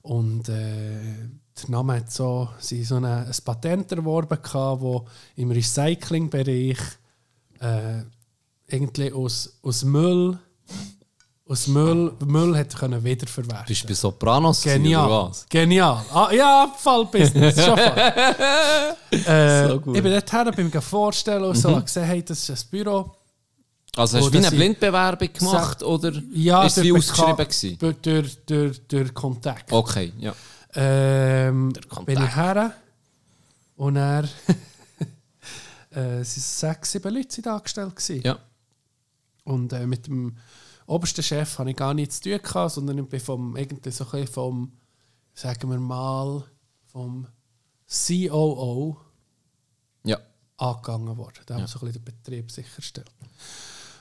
[0.02, 1.28] Und äh,
[1.62, 6.78] der Name hat so, sie so eine, ein Patent erworben, gehabt, wo im Recyclingbereich
[7.60, 8.02] äh,
[8.66, 10.38] irgendwie aus, aus Müll,
[11.48, 13.66] aus Müll, Müll hat können wiederverwerten.
[13.66, 15.10] Bist du bei Sopranos gewesen, oder Genial.
[15.28, 15.46] was?
[15.48, 16.04] Genial.
[16.12, 17.54] Ah, ja, Abfallbusiness.
[17.64, 17.98] schon voll.
[19.32, 19.96] äh, So gut.
[19.96, 21.84] Ich bin dorthin, bin mir vorstellen und so, mhm.
[21.84, 23.14] gesehen, hey, das ist ein Büro.
[23.96, 27.78] Also hast du eine sie- Blindbewerbung gemacht oder Ja, ist durch ausgeschrieben gewesen?
[27.78, 29.70] Durch, durch, durch, durch Kontakt.
[29.72, 30.34] Okay, ja.
[30.74, 31.72] Ähm,
[32.04, 32.74] bin ich her
[33.76, 34.24] und er
[35.94, 38.22] äh, es sind sechs, sieben Leute sind angestellt gewesen.
[38.22, 38.38] Ja.
[39.44, 40.36] Und äh, mit dem
[40.86, 44.06] obersten Chef hatte ich gar nichts zu tun, gehabt, sondern ich bin vom, irgendwie so
[44.10, 44.72] ein vom,
[45.34, 46.44] sagen wir mal,
[46.86, 47.26] vom
[47.86, 48.96] COO
[50.04, 50.18] Ja.
[50.56, 51.44] angegangen worden.
[51.48, 51.66] Der ja.
[51.66, 53.10] so ein bisschen den Betrieb sicherstellt.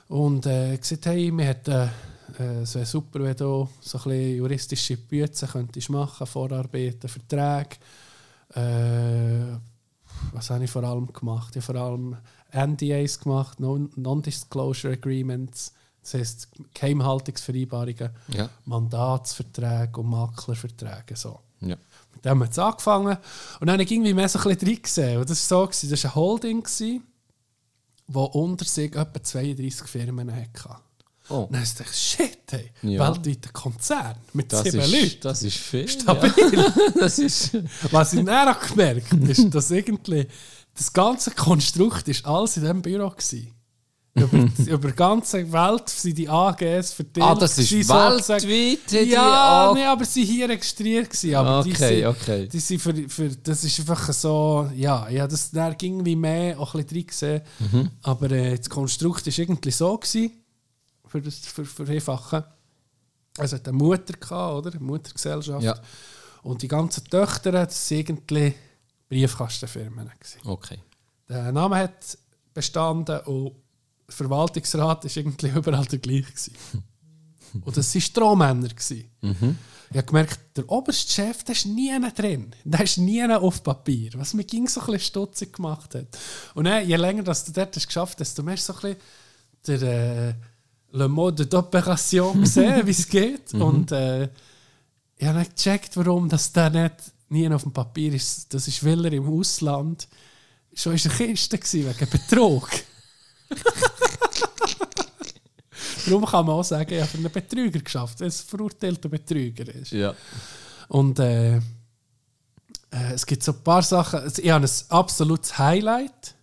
[0.08, 1.88] Und äh, gesagt, hey, wir hätten äh,
[2.38, 7.76] es wäre super, wenn du so ein bisschen juristische Bücher könntest machen, Vorarbeiten, Verträge.
[8.54, 9.56] Äh,
[10.32, 11.54] was habe ich vor allem gemacht?
[11.56, 12.16] Ich habe vor allem
[12.52, 15.72] NDAs gemacht, Non- Non-Disclosure Agreements,
[16.02, 18.48] das heisst Geheimhaltungsvereinbarungen, Ja.
[18.64, 21.16] Mandatsverträge und Maklerverträge.
[21.16, 21.40] So.
[21.60, 21.76] Ja.
[22.14, 23.16] Mit dem hat es angefangen.
[23.60, 25.18] Und dann habe ich irgendwie mehr so ein bisschen drin gesehen.
[25.18, 26.80] Und das war so, das war ein Holding, das
[28.06, 30.76] unter sich etwa 32 Firmen hatte.
[31.30, 33.08] Oh, Und dann dachte ich, shit, hey, Ja.
[33.14, 35.16] weltweiter Konzern mit das sieben ist, Leuten.
[35.22, 35.88] das ist viel.
[35.88, 36.32] Stabil.
[36.52, 36.74] Ja.
[37.00, 37.50] Das ist...
[37.90, 40.26] Was ich dann auch gemerkt habe, ist, dass irgendwie
[40.76, 43.14] das ganze Konstrukt ist alles in diesem Büro war.
[44.16, 47.26] Über, über die ganze Welt sind die AGs verteilt.
[47.26, 51.34] Ah, das ist weltweit, die Ja, nee, aber sie hier registriert gewesen.
[51.34, 52.48] Aber die Okay, sind, okay.
[52.52, 56.60] Die sind für, für, das ist einfach so, ja, ja das da ging wie mehr
[56.60, 57.42] auch ein bisschen drin gesehen.
[57.72, 57.90] Mhm.
[58.02, 60.30] Aber äh, das Konstrukt war irgendwie so gewesen,
[61.14, 62.44] für das für, Einfache.
[63.38, 64.72] Also hat eine Mutter gehabt, oder?
[64.72, 65.62] Eine Muttergesellschaft.
[65.62, 65.80] Ja.
[66.42, 68.54] Und die ganzen Töchter, das waren irgendwie
[69.08, 70.10] Briefkastenfirmen.
[70.18, 70.40] gewesen.
[70.44, 70.78] Okay.
[71.28, 72.18] Der Name hat
[72.52, 73.54] bestanden und
[74.08, 76.50] der Verwaltungsrat war irgendwie überall der gleiche.
[77.64, 78.68] Und das waren Strohmänner.
[78.68, 79.08] gewesen.
[79.90, 82.52] Ich habe gemerkt, der oberste Chef, der ist nie drin.
[82.64, 84.10] Der ist nie auf Papier.
[84.16, 86.08] Was mir ging so ein bisschen stutzig gemacht hat.
[86.54, 89.80] Und dann, je länger dass du dort hast geschafft hast, desto mehr so ein bisschen
[89.80, 90.34] der, äh,
[90.94, 93.52] le mode d'opération gesehen, wie es geht.
[93.54, 94.28] Und äh,
[95.16, 96.94] ich habe nicht gecheckt, warum das der nicht
[97.28, 98.54] nie auf dem Papier ist.
[98.54, 100.06] Das ist, weil er im Ausland
[100.72, 102.70] schon in der Kiste war, wegen Betrug.
[106.06, 109.08] Darum kann man auch sagen, ich habe für einen Betrüger geschafft, weil es ein verurteilter
[109.08, 109.92] Betrüger ist.
[109.92, 110.14] Ja.
[110.88, 111.60] Und äh, äh,
[113.14, 114.20] es gibt so ein paar Sachen.
[114.20, 116.33] Also ich habe ein absolutes Highlight.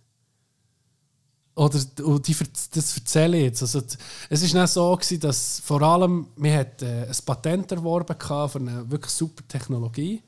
[1.62, 1.78] Oder
[2.18, 2.36] die,
[2.72, 3.62] das erzähle ich jetzt.
[3.62, 3.82] Also,
[4.28, 8.58] es war nicht so, gewesen, dass vor allem wir hat, äh, ein Patent erworben für
[8.58, 10.20] eine wirklich super Technologie.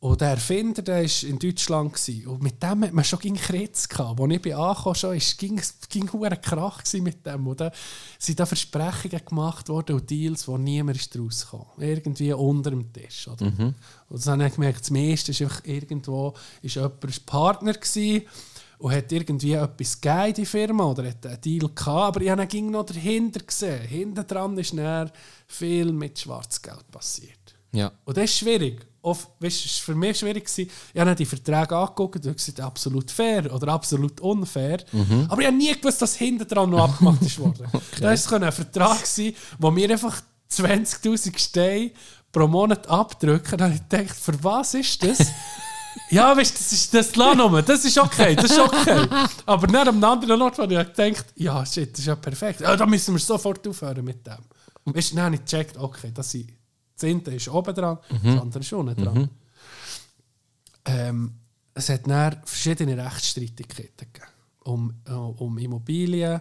[0.00, 1.92] Und der Erfinder der war in Deutschland.
[1.92, 2.26] Gewesen.
[2.28, 4.20] Und mit dem hat man schon gegen Kretz gehabt.
[4.20, 7.46] Als ich bin angekommen schon, ist, ging es ging ein Krach mit dem.
[7.46, 7.72] Und da
[8.18, 11.66] sind da Versprechungen gemacht worden und Deals, wo niemand ist gekommen.
[11.78, 13.26] Irgendwie unter dem Tisch.
[13.26, 13.46] Oder?
[13.46, 13.74] Und
[14.10, 18.22] das habe ich gemerkt, das meiste ist irgendwo ist jemand Partner gewesen
[18.78, 22.30] und hat irgendwie etwas gegeben in die Firma oder hat einen Deal gehabt, aber ich
[22.30, 23.82] habe dann ging noch dahinter gesehen.
[23.82, 25.10] Hinten dran ist dann
[25.46, 27.38] viel mit Schwarzgeld passiert.
[27.72, 27.92] Ja.
[28.04, 28.86] Und das ist schwierig.
[29.02, 30.44] Oft, weißt, es war für mich schwierig.
[30.44, 30.70] Gewesen.
[30.92, 34.84] Ich habe die Verträge angeguckt und gesagt, absolut fair oder absolut unfair.
[35.28, 37.66] Aber ich habe nie gewusst, dass hinten dran noch abgemacht ist worden.
[38.00, 40.20] Das war ein Vertrag, gewesen, wo mir einfach
[40.50, 41.90] 20'000 Steine
[42.32, 43.56] pro Monat abdrücken.
[43.58, 45.18] Dann habe ich gedacht, für was ist das?
[46.10, 49.06] Ja, weißt du, das ist das Lahnummer, das ist okay, das ist okay.
[49.46, 52.60] Aber nicht am anderen Ort, wo ich gedacht ja, shit, das ist ja perfekt.
[52.60, 54.38] Ja, da müssen wir sofort aufhören mit dem.
[54.84, 56.52] Weißt du, dann habe ich gecheckt, okay, das, sind,
[56.94, 59.30] das eine ist oben dran, das andere ist unten dran.
[60.84, 61.34] Ähm,
[61.74, 64.32] es hat dann verschiedene Rechtsstreitigkeiten gegeben.
[64.64, 66.40] Um, äh, um Immobilien,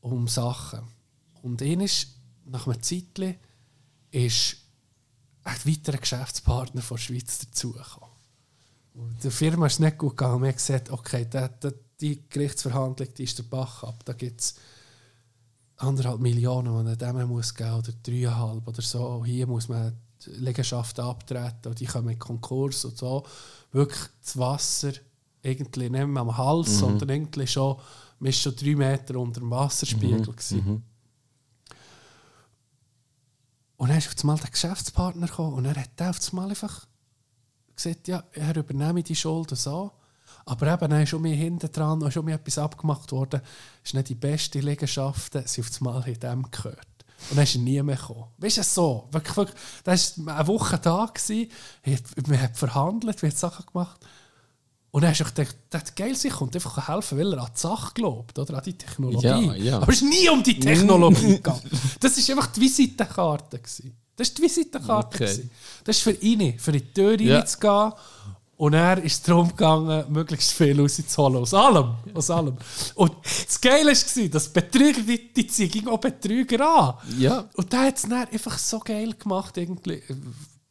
[0.00, 0.80] um Sachen.
[1.42, 2.08] Und einer ist,
[2.46, 3.36] nach einem Zeitchen,
[4.10, 4.56] ist
[5.42, 8.13] ein weiterer Geschäftspartner von der Schweiz dazugekommen.
[8.94, 10.40] Und Der Firma ist nicht gut gegangen.
[10.42, 14.04] Wir haben gesagt, okay, der, der, die Gerichtsverhandlung die ist der Bach ab.
[14.04, 14.54] Da gibt es
[15.76, 19.24] anderthalb Millionen, die man dem muss geben oder dreieinhalb oder so.
[19.24, 19.92] Hier muss man
[20.24, 23.26] die Liegenschaften abtreten und die kommen in Konkurs und so.
[23.72, 24.92] Wirklich das Wasser
[25.42, 27.76] irgendwie nicht mehr am Hals, sondern irgendwie schon
[28.18, 30.20] Man war schon drei Meter unter dem Wasserspiegel.
[30.22, 30.82] gewesen.
[33.76, 36.86] Und dann ist auf einmal der Geschäftspartner gekommen und er hat auf einmal einfach
[37.76, 39.92] gesagt, ja, er übernehme die Schulden so.
[40.46, 43.40] Aber eben, dann ist schon mir hinten dran noch schon mir etwas abgemacht worden.
[43.82, 46.86] Es ist nicht die beste Liegenschaften, sie auf einmal in dem gehört.
[47.30, 48.24] Und dann ist er nie mehr gekommen.
[48.38, 49.08] Weißt du, so.
[49.10, 51.50] Wirklich, wirklich, das war eine Woche da, gewesen,
[52.26, 54.00] man hat verhandelt, wir haben Sachen gemacht.
[54.90, 57.50] Und dann hast du gedacht, das ist geil, sie kommt einfach helfen, weil er an
[57.52, 58.58] die Sache glaubt, oder?
[58.58, 59.26] An die Technologie.
[59.26, 59.76] Ja, ja.
[59.78, 61.62] Aber es ist nie um die Technologie gegangen.
[61.98, 63.58] Das war einfach die Visitenkarte.
[63.58, 63.96] Gewesen.
[64.16, 65.16] Das war die Visitenkarte.
[65.16, 65.24] Okay.
[65.26, 65.50] gewesen.
[65.84, 67.38] Das ist für ihn, für die Tür Ja.
[67.38, 67.92] reinzugehen.
[68.56, 71.38] Und er ist darum gegangen, möglichst viel rauszuholen.
[71.42, 71.94] Aus allem.
[72.14, 72.56] Aus allem.
[72.94, 73.12] Und
[73.46, 76.94] das Geile war, dass Betrüger, die, die ziehen auch Betrüger an.
[77.18, 77.48] Ja.
[77.54, 80.00] Und der hat es dann einfach so geil gemacht, irgendwie,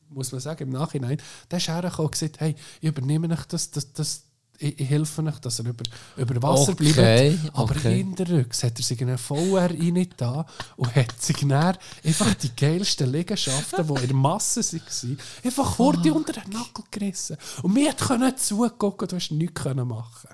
[0.09, 1.17] muss man sagen, im Nachhinein.
[1.51, 4.23] Der ist hergekommen und gesagt, hey, ich übernehme euch das, das, das
[4.63, 5.83] ich, ich helfe euch, dass er über,
[6.15, 7.55] über Wasser Okay, bleibt.
[7.55, 7.97] Aber okay.
[7.97, 10.45] hinterrücks hat er sich einen VR rein da
[10.77, 15.97] und hat sich dann einfach die geilsten Liegenschaften, die in der Masse waren, einfach vor
[15.97, 17.37] die unter den Nagel gerissen.
[17.61, 20.29] Und wir konnten zugucken, du hast nichts machen.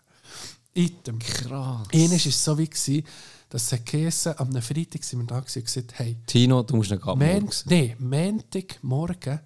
[0.74, 1.20] Item.
[1.20, 1.88] Krass.
[1.92, 3.04] Einmal war es so wie, gewesen,
[3.50, 6.92] dass es geheißen, am Freitag sind wir da gewesen und gesagt, hey, Tino, du musst
[6.92, 7.04] nicht.
[7.04, 9.40] Mont nee, Montagmorgen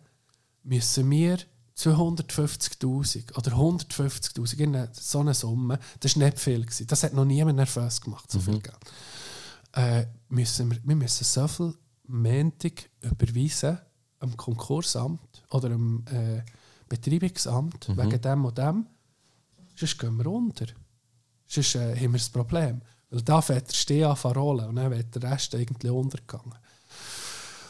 [0.64, 1.38] müssen wir
[1.78, 6.62] 250'000 oder 150'000, irgendeine- so eine Summe, das war nicht viel.
[6.66, 6.88] Gewesen.
[6.88, 8.78] Das hat noch niemand nervös gemacht, so viel Geld.
[9.74, 11.74] Äh, müssen wir, wir müssen so viel
[12.08, 13.80] Montag überweisen
[14.20, 16.44] am Konkursamt oder am äh,
[16.88, 18.86] Betreibungsamt wegen dem und dem.
[19.76, 20.68] Sonst gehen wir unter.
[21.48, 22.82] Sonst äh, haben wir das Problem.
[23.10, 26.56] Weil da fährt der Steh an rollen und dann wird der Rest irgendwie untergegangen.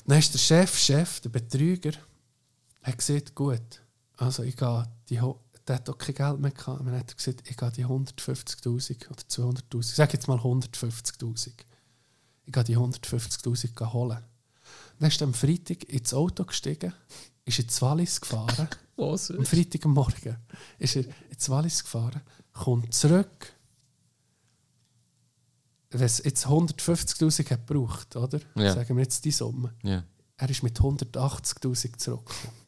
[0.05, 1.91] Dann ist der Chef, Chef, der Betrüger,
[2.81, 3.81] hat gesagt, gut,
[4.17, 5.19] also ich gehe die,
[5.67, 6.85] der hat auch kein Geld mehr gehabt.
[6.85, 11.51] Dann hat gesagt, ich gehe die 150'000 oder 200'000, ich sage jetzt mal 150'000.
[12.45, 14.23] Ich gehe die 150'000 holen.
[14.99, 16.93] Dann ist er am Freitag ins Auto gestiegen,
[17.45, 18.67] ist ins Wallis gefahren.
[18.95, 19.31] Was?
[19.31, 20.37] Am Freitag am Morgen
[20.77, 22.21] ist er ins Wallis gefahren,
[22.53, 23.53] kommt zurück.
[25.89, 28.39] Wenn es jetzt 150'000 hat gebraucht, oder?
[28.55, 28.73] Ja.
[28.73, 29.73] Sagen wir jetzt die Summe.
[29.83, 30.03] Ja.
[30.37, 32.62] Er ist mit 180'000 zurückgekommen.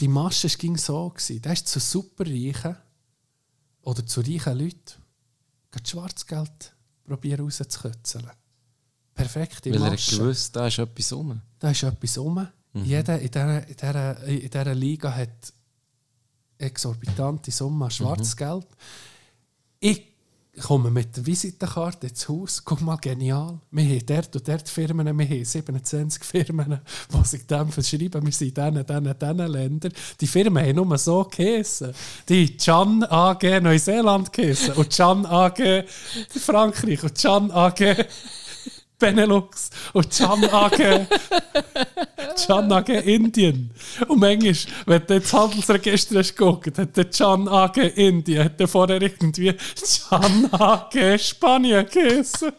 [0.00, 1.10] Die Masche ging so.
[1.10, 1.42] Gewesen.
[1.42, 2.76] Der ist zu superreichen
[3.82, 5.02] oder zu reichen Leuten
[5.70, 6.74] gerade Schwarzgeld
[7.04, 8.30] probieren rauszukitzeln.
[9.14, 10.18] Perfekte Weil er hat Masche.
[10.18, 11.40] gewusst, da ist etwas rum.
[11.58, 12.46] Da ist etwas rum.
[12.74, 15.52] Jeder in dieser, in, dieser, in dieser Liga hat
[16.58, 18.66] exorbitante Summen an Schwarzgeld.
[19.80, 20.15] Ich
[20.62, 22.62] komme mit der Visitenkarte ins Haus.
[22.64, 23.58] Guck mal, genial.
[23.70, 26.80] Wir haben dort und dort Firmen, wir haben 27 Firmen,
[27.12, 28.24] die sich dem verschreiben.
[28.24, 29.92] Wir sind in diesen, diesen, diesen Ländern.
[30.20, 31.92] Die Firmen haben nur so geheissen.
[32.28, 35.84] Die Can AG Neuseeland geheissen und Can AG
[36.30, 38.06] Frankreich und Can AG
[38.98, 41.06] Benelux und Can AG
[42.46, 43.70] Can AG Indien.
[44.08, 44.54] Und manchmal,
[44.86, 49.54] wenn du ins Handelsregister hast geguckt, hat der Can AG Indien hat der vorher irgendwie
[50.08, 52.52] Can AG Spanien geheißen.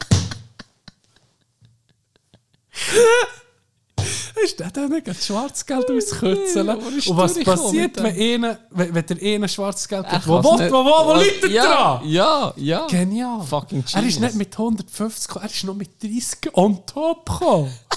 [4.43, 6.69] Ist der dann nicht Schwarzgeld auskützeln?
[6.69, 8.43] aber ist Und was passiert, mit wenn, dem?
[8.43, 10.27] einer, wenn, wenn der eine Schwarzgeld hat?
[10.27, 12.09] Wo, wo, wo, wo, wo liegt er ja, dran?
[12.09, 12.87] Ja, ja.
[12.87, 13.41] Genial.
[13.41, 17.71] Fucking er ist nicht mit 150 gekommen, er ist noch mit 30 on top gekommen.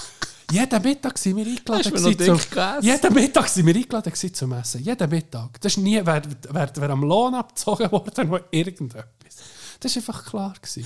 [0.51, 1.93] Jeden Mittag sind wir eingeladen.
[1.93, 2.81] Du gegessen?
[2.81, 4.83] jeden Mittag sind wir eingeladen zum Essen.
[4.83, 5.61] Jeden Mittag.
[5.61, 9.05] Das ist nie, wer, wer, wer am Lohn abgezogen worden oder irgendetwas.
[9.79, 10.53] Das war einfach klar.
[10.61, 10.85] Gewesen.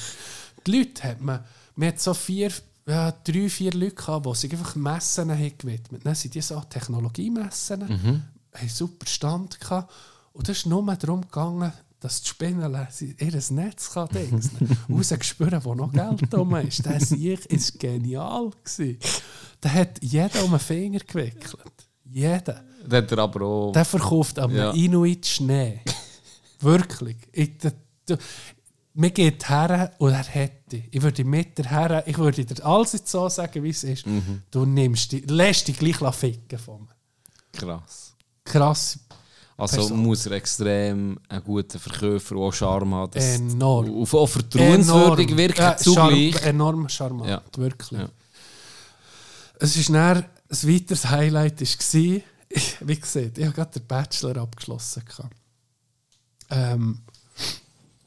[0.65, 1.43] Die Leute hat man,
[1.75, 2.51] man hat so vier,
[2.87, 6.05] ja, drei, vier Leute gehabt, die sich einfach Messen haben gewidmet.
[6.05, 8.23] Dann sind die so Technologiemessen, Mhm.
[8.53, 9.91] haben super Stand gehabt.
[10.33, 14.09] Und das ist nur darum gegangen, dass die Spinnen ihr Netz kann
[14.91, 16.85] rausgespüren, wo noch Geld drum ist.
[16.85, 18.51] Der Sieg ist genial.
[18.63, 18.99] Gewesen.
[19.63, 21.87] Der hat jeder um den Finger gewickelt.
[22.03, 22.63] Jeder.
[22.87, 23.71] Das hat er aber auch.
[23.71, 24.71] Der verkauft am Ja.
[24.71, 25.79] Inuit Schnee.
[26.59, 27.17] Wirklich.
[27.31, 27.71] Ich, da,
[28.05, 28.17] da,
[28.93, 30.23] mir geht her und er
[30.75, 30.87] hätte.
[30.91, 34.05] Ich würde mit der her, ich würde dir alles jetzt so sagen, wie es ist.
[34.05, 34.41] Mhm.
[34.51, 36.95] Du nimmst die, lässt dich gleich ficken von mir.
[37.51, 38.13] Krass.
[38.43, 38.99] Krass.
[39.57, 39.99] Also Person.
[39.99, 43.11] muss er extrem ein guter Verkäufer und auch Charme haben.
[43.11, 43.89] dass- Enorm.
[43.89, 45.37] Und auch vertrauenswürdig Enorm.
[45.37, 46.35] wirken Ja, zugleich.
[46.35, 47.41] charm- enorm charmant, Ja.
[47.55, 47.99] wirklich.
[47.99, 48.09] Ja.
[49.59, 50.17] Es ist dann,
[50.49, 52.21] ein weiteres Highlight war,
[52.81, 55.03] wie gesagt, ich habe gerade den Bachelor abgeschlossen.
[56.49, 56.99] Ähm,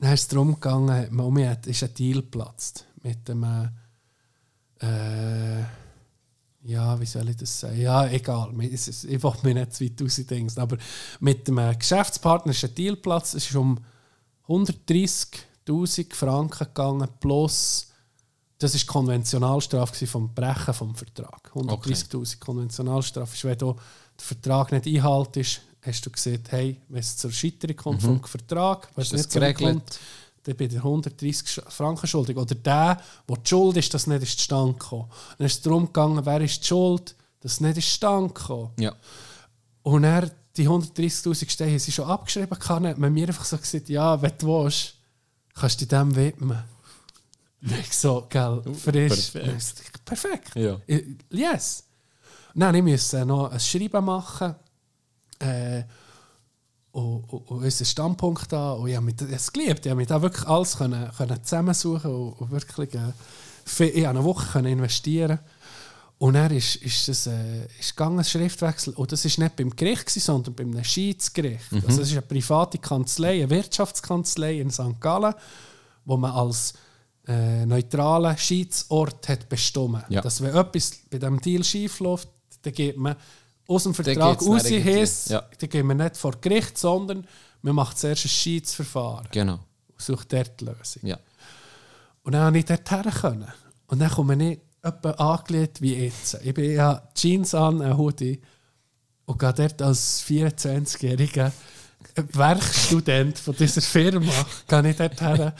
[0.00, 3.44] dann ist es darum gegangen, mal, mir hat, ist ein Deal geplatzt mit dem,
[4.80, 5.60] äh,
[6.62, 7.80] ja, wie soll ich das sagen?
[7.80, 10.78] Ja, egal, ist ich will mir nicht zu weit rausdenken, aber
[11.20, 13.78] mit dem äh, Geschäftspartner ist ein Deal geplatzt, es ist um
[14.42, 17.88] 130 1000 Franken gegangen, plus,
[18.58, 21.50] das war die Konventionalstrafe vom Brechen vom Vertrag.
[21.54, 23.80] 130'000 Konventionalstrafe ist, wenn du den
[24.16, 29.02] Vertrag nicht einhaltest, hast du gesagt, hey, wenn es zur Scheiterung kommt vom Vertrag, wenn
[29.02, 29.16] es Mhm.
[29.18, 30.00] nicht geregelt?
[30.44, 32.36] dann bin ich 130 Sch- Franken schuldig.
[32.36, 35.10] Oder der, der die Schuld ist, dass nicht ist zustande gekommen.
[35.36, 38.70] Dann ist es darum gegangen, wer ist die Schuld, dass es nicht ist zustande gekommen.
[38.78, 38.94] Ja.
[39.82, 43.88] Und er die 130'000 Steine sie schon abgeschrieben, kann hat man mir einfach so gesagt,
[43.90, 44.94] ja, wenn du willst,
[45.54, 46.62] kannst du dem widmen.
[47.60, 49.30] Ich so, gell, frisch.
[49.32, 50.04] perfekt.
[50.04, 50.54] Perfekt.
[50.54, 50.78] Ja.
[51.30, 51.84] Yes.
[52.54, 54.54] Nein, ich musste noch ein Schreiben machen.
[55.38, 55.82] Äh,
[56.92, 58.72] und, und, und unseren Standpunkt da.
[58.72, 59.86] Und ich habe das geliebt.
[59.86, 63.12] Ich habe da wirklich alles können, können zusammensuchen und, und wirklich äh,
[63.64, 65.38] viel- ich eine Woche können investieren
[66.18, 68.94] und dann ist, ist es äh, ist gegangen, ein Schriftwechsel.
[68.94, 71.72] Und das war nicht beim Gericht, gewesen, sondern beim einem Schiedsgericht.
[71.86, 74.98] Also es ist eine private Kanzlei, eine Wirtschaftskanzlei in St.
[75.00, 75.34] Gallen,
[76.04, 76.72] wo man als
[77.28, 80.02] äh, neutralen Schiedsort hat bestimmt.
[80.08, 80.20] Ja.
[80.22, 82.28] Dass wenn etwas bei diesem Deal schief läuft,
[82.62, 83.14] dann geht man
[83.68, 85.44] aus dem Vertrag raus, heisst, Ja.
[85.58, 87.26] dann gehen wir nicht vor Gericht, sondern
[87.62, 89.54] man macht zuerst ein Schiedsverfahren Genau.
[89.88, 91.02] und sucht dort die Lösung.
[91.02, 91.18] Ja.
[92.22, 93.12] Und dann konnte ich dort her.
[93.12, 93.52] Können.
[93.86, 96.38] Und dann komme ich etwa angelegt wie jetzt.
[96.42, 98.40] Ich bin ja Jeans an, ein Hoodie
[99.26, 101.52] und gehe dort als 24-jähriger
[102.32, 104.32] Werkstudent von dieser Firma
[104.68, 105.54] gehe ich dort her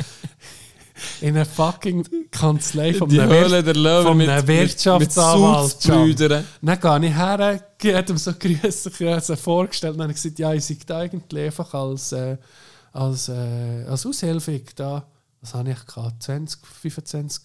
[1.21, 5.63] in eine fucking Kanzlei von einem, Höhle der Löwen von mit- einem mit- Wirtschaftsanwalt.
[5.65, 6.45] mit Suitsbrüdern.
[6.63, 10.53] Dann gehe ich her, jedem so grüßig also vorgestellt und dann habe ich gesagt, ja,
[10.53, 12.37] ich sei da eigentlich einfach als, äh,
[12.93, 15.07] als, äh, als Aushilfe da.
[15.41, 16.23] Was habe ich gehabt?
[16.23, 17.43] 20, 25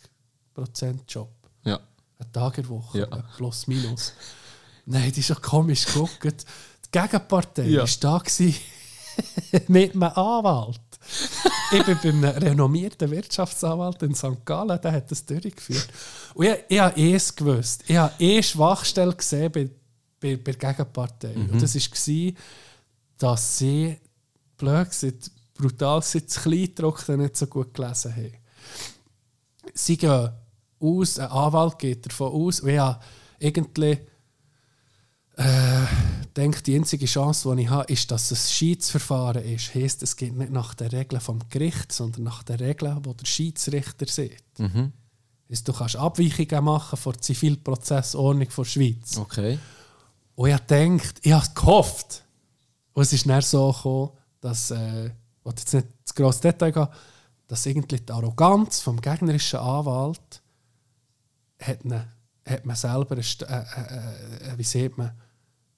[0.54, 1.30] Prozent Job.
[1.64, 1.80] Ja.
[2.20, 3.06] Eine Tag in der Woche, Ja.
[3.06, 4.14] äh, plus minus.
[4.86, 6.24] Nein, die ist schon komisch geguckt.
[6.86, 7.82] Die Gegenpartei Ja.
[7.82, 8.56] war da gewesen,
[9.68, 10.80] mit einem Anwalt.
[11.72, 14.46] Ich bin bei einem renommierten Wirtschaftsanwalt in St.
[14.46, 15.88] Gallen, der hat das durchgeführt.
[16.34, 17.84] Und ich, ich habe es gewusst.
[17.88, 19.70] Ich habe eh Schwachstelle gesehen bei,
[20.20, 21.34] bei, bei der Gegenpartei.
[21.34, 22.34] Und das war,
[23.18, 23.98] dass sie,
[24.58, 28.44] blöd gesagt, brutal gesagt, das Kleindruck nicht so gut gelesen haben
[29.74, 30.30] sie gehen
[30.80, 33.00] aus, ein Anwalt geht davon aus, und ich habe
[33.40, 33.98] irgendwie
[35.36, 35.86] äh,
[36.36, 39.74] denke, die einzige Chance, die ich habe, ist, dass es ein Schiedsverfahren ist.
[39.74, 43.26] Heißt, es geht nicht nach den Regeln vom Gericht, sondern nach den Regeln, die der
[43.26, 44.44] Schiedsrichter sieht.
[45.50, 49.18] Heisst, du kannst Abweichungen machen von der Zivilprozessordnung der Schweiz.
[49.18, 49.60] Okay.
[50.36, 52.24] Und ich gedacht, ich habe gehofft.
[52.94, 54.12] Und es ist dann so gekommen,
[54.42, 55.12] dass, äh, ich
[55.44, 56.88] will jetzt nicht zu gross Detail gehen,
[57.48, 60.42] dass irgendwie die Arroganz vom gegnerischen Anwalt
[61.60, 62.04] hat, ihn,
[62.48, 65.12] hat man selber, eine äh, äh, äh, wie sieht man,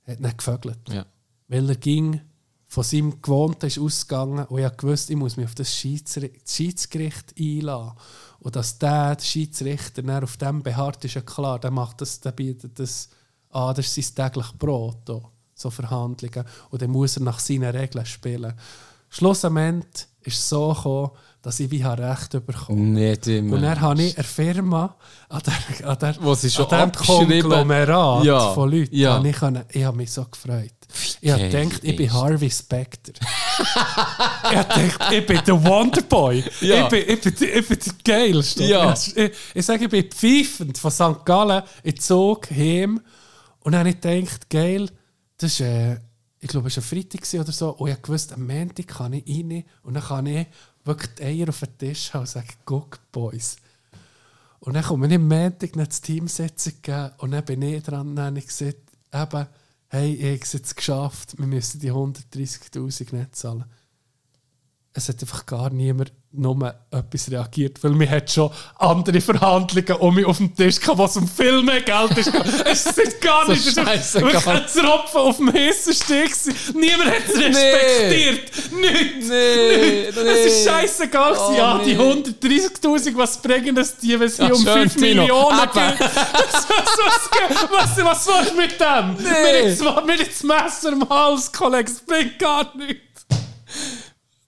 [0.08, 0.80] hat ihn gefögelt.
[0.90, 1.06] Ja.
[1.48, 2.22] Weil er ging
[2.68, 7.98] von seinem Gewohnten ist ausgegangen und ich gewusst, ich muss mich auf das Schiedsgericht einladen.
[8.40, 12.20] Und dass der, der Schiedsrichter dann auf dem beharrt, ist ja klar, der macht das,
[12.20, 13.10] der bietet das
[13.52, 15.22] an, das ist sein täglich Brot, da,
[15.54, 16.46] so Verhandlungen.
[16.70, 18.54] Und dann muss er nach seinen Regeln spielen.
[19.10, 21.12] Schlussendlich ist es so gekommen,
[21.46, 23.56] dass ich wie Recht bekommen Nicht immer.
[23.58, 24.96] und dann habe ich eine Firma
[25.30, 28.96] an der, an der, sie schon an dem Konglomerat Ja, von Leuten.
[28.96, 29.24] ja.
[29.24, 30.72] Ich, können, ich habe mich so gefreut.
[31.22, 33.12] Ich habe gedacht, ich bin ist- Harvey Specter.
[33.20, 36.44] ich habe gedacht, ich bin der Wonderboy.
[36.62, 36.86] Ja.
[36.86, 38.64] Ich, bin, ich, bin, ich bin der Geilste.
[38.64, 38.94] Ja.
[38.94, 41.24] Ich, ich, ich sage, ich bin pfeifend von St.
[41.26, 43.00] Gallen in den Zug heim.
[43.60, 44.90] Und dann habe ich gedacht, geil,
[45.38, 46.00] das ist, äh,
[46.40, 47.70] ich glaube, es war ein Freitag oder so.
[47.70, 50.48] Und ich wusste, am Montag kann ich rein und dann kann ich
[50.86, 53.58] wirklich die Eier auf den Tisch haben und sagen, guck, Boys.
[54.60, 55.72] Und dann kommen wir am Montag
[56.02, 58.78] Teamsitzung geben und dann bin ich dran und dann habe ich gesagt,
[59.14, 59.48] eben,
[59.90, 63.66] hey, ich habe es jetzt geschafft, wir müssen die 130'000 nicht zahlen.
[64.98, 70.16] Es hat einfach gar niemand nur etwas reagiert, weil wir hat schon andere Verhandlungen um
[70.16, 72.32] mich auf dem Tisch gehabt, was um viel mehr Geld ist.
[72.66, 76.32] es ist gar So nicht, es ist wirklich ein Tropfen auf dem heißen Steg.
[76.74, 78.52] Niemand hat es respektiert.
[78.72, 79.28] Nichts.
[79.30, 80.18] Nee, Nichts.
[80.18, 81.36] Es ist scheißegal.
[81.38, 82.02] Oh, ja, die nee.
[82.02, 85.22] 130.000, was bringen das die, wenn sie Ja, um schön, 5 Tino.
[85.24, 85.94] Millionen gehen?
[86.00, 89.16] was, was, was, was, willst du mit dem?
[89.18, 89.76] Nee.
[89.76, 93.02] Mir mir jetzt das Messer im Hals, Kollege, das bringt gar nichts.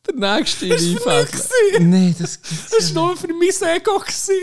[0.07, 1.89] Der nächste Das gewesen.
[1.89, 3.99] Nee, das gibt's Das war nur für mein Ego.
[3.99, 4.33] gewesen.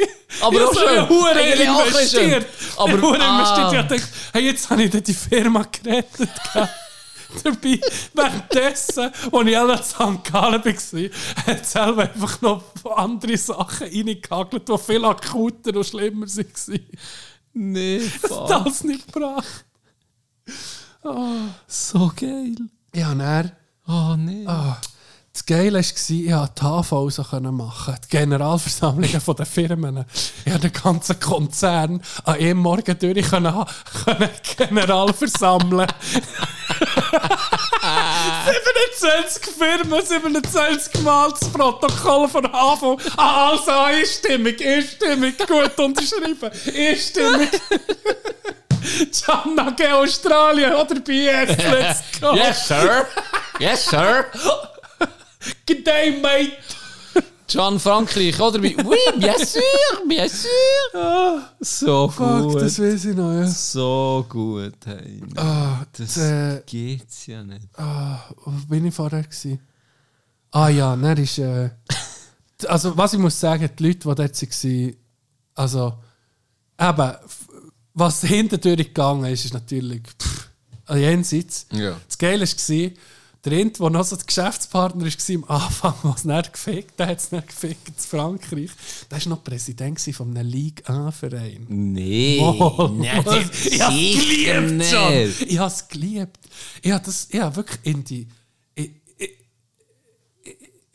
[0.42, 0.88] Aber ich auch habe schön.
[0.98, 1.86] eine Hure schön.
[1.86, 2.46] investiert.
[2.76, 3.38] Aber- Hure ah.
[3.64, 3.90] investiert.
[3.92, 6.30] Ich dachte, hey, jetzt habe ich die Firma gerettet.
[7.42, 7.80] Dabei,
[8.12, 10.24] währenddessen, als ich alle in St.
[10.32, 12.62] Gallen war, hat selber einfach noch
[12.96, 16.86] andere Sachen reingehagelt, die viel akuter und schlimmer waren.
[17.54, 18.50] Nee, Das fuck.
[18.50, 19.64] hat alles nicht gebracht.
[21.66, 22.54] So geil.
[22.94, 23.52] Ja, und er,
[23.86, 24.44] Oh, nee.
[24.46, 24.80] ah,
[25.34, 26.32] das Geile war, ich konnte die
[26.62, 27.96] HV so machen.
[28.04, 30.04] Die Generalversammlungen den Firmen.
[30.44, 33.52] Ich habe den ganzen Konzern an einem Morgen durch können,
[34.06, 35.88] können General versammeln.
[39.00, 42.96] 27 Firmen, 27 Mal das Protokoll von HV.
[43.16, 46.50] Ah, also einstimmig, einstimmig, gut unterschrieben.
[46.66, 47.50] Einstimmig.
[49.10, 49.88] Gianna G.
[49.88, 52.34] Australien oder BS, let's go.
[52.68, 53.06] sir.
[53.58, 54.26] Yes, sir.
[55.66, 56.56] Good day, mate.
[57.48, 58.62] John Frankreich, oder?
[58.62, 59.60] wie- Oui, bien sûr,
[60.08, 61.42] bien sûr.
[61.60, 62.62] So Fuck, gut.
[62.62, 63.46] das weiß ich noch, ja.
[63.46, 65.20] So gut, hey.
[65.36, 67.68] Ah, Das äh, geht's ja nicht.
[67.76, 69.60] ah, wo bin ich vorher gewesen?
[70.50, 71.68] Ah ja, dann ist, äh,
[72.66, 74.18] also was ich muss sagen, die Leute, die dort
[74.64, 74.96] waren,
[75.56, 75.94] also,
[76.80, 77.12] eben,
[77.92, 80.48] was hinterher gegangen ist, ist natürlich, pff,
[80.86, 81.66] an jenseits.
[81.72, 81.96] Ja.
[82.06, 82.90] Das Geile war,
[83.44, 87.06] der eine, der noch so der Geschäftspartner war am Anfang, der es nicht gefickt der
[87.08, 88.70] hat es nicht gefickt in Frankreich,
[89.10, 91.66] der war noch Präsident von einem Ligue 1-Verein.
[91.68, 92.40] Nee.
[92.40, 93.24] Oh, Nein,
[93.64, 95.48] ich hab's sicher geliebt, John.
[95.48, 96.38] Ich hab's geliebt.
[96.82, 98.28] Ich das, ich hab wirklich in die,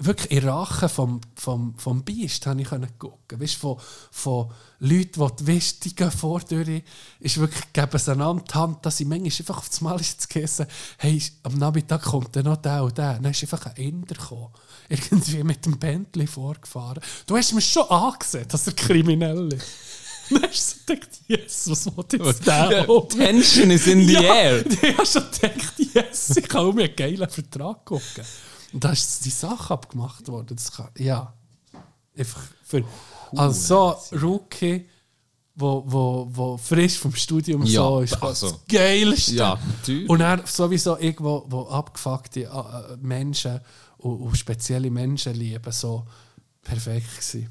[0.02, 3.40] wirklich in Rache vom, vom, vom Biest habe ich gucken.
[3.40, 3.78] Weißt, von,
[4.12, 6.84] von Leuten, die, die gehen vor durch,
[7.20, 10.30] ist wirklich, geben sie einander die Hand, dass sie manchmal einfach auf das Mal ist
[10.30, 13.16] gegessen, hey, am Nachmittag kommt dann noch der und der.
[13.16, 14.54] Dann ist einfach ein Inder gekommen.
[14.90, 17.04] Irgendwie mit dem Bentley vorgefahren.
[17.28, 19.68] Du hast mir schon angesehen, dass er kriminell ist.
[20.30, 22.86] Dann hast du so gedacht, yes, was will jetzt der?
[22.88, 23.02] Ja?
[23.02, 24.66] Tension is in the ja, air.
[24.66, 28.24] Ich habe schon gedacht, yes, ich kann auch mir einen geilen Vertrag gucken.
[28.74, 30.56] Und da ist die Sache abgemacht worden.
[30.56, 31.34] Das kann, ja.
[32.18, 32.84] Einfach für,
[33.36, 34.86] also so Rookie,
[35.56, 38.52] wo, wo, wo frisch vom Studium Ja, so ist, also.
[38.52, 39.36] das Geilste.
[39.36, 40.10] Ja, natürlich.
[40.10, 43.60] Und dann sowieso irgendwo wo abgefuckte äh, Menschen
[43.98, 46.06] und, und spezielle Menschen lieben, so
[46.62, 47.50] perfekt gewesen.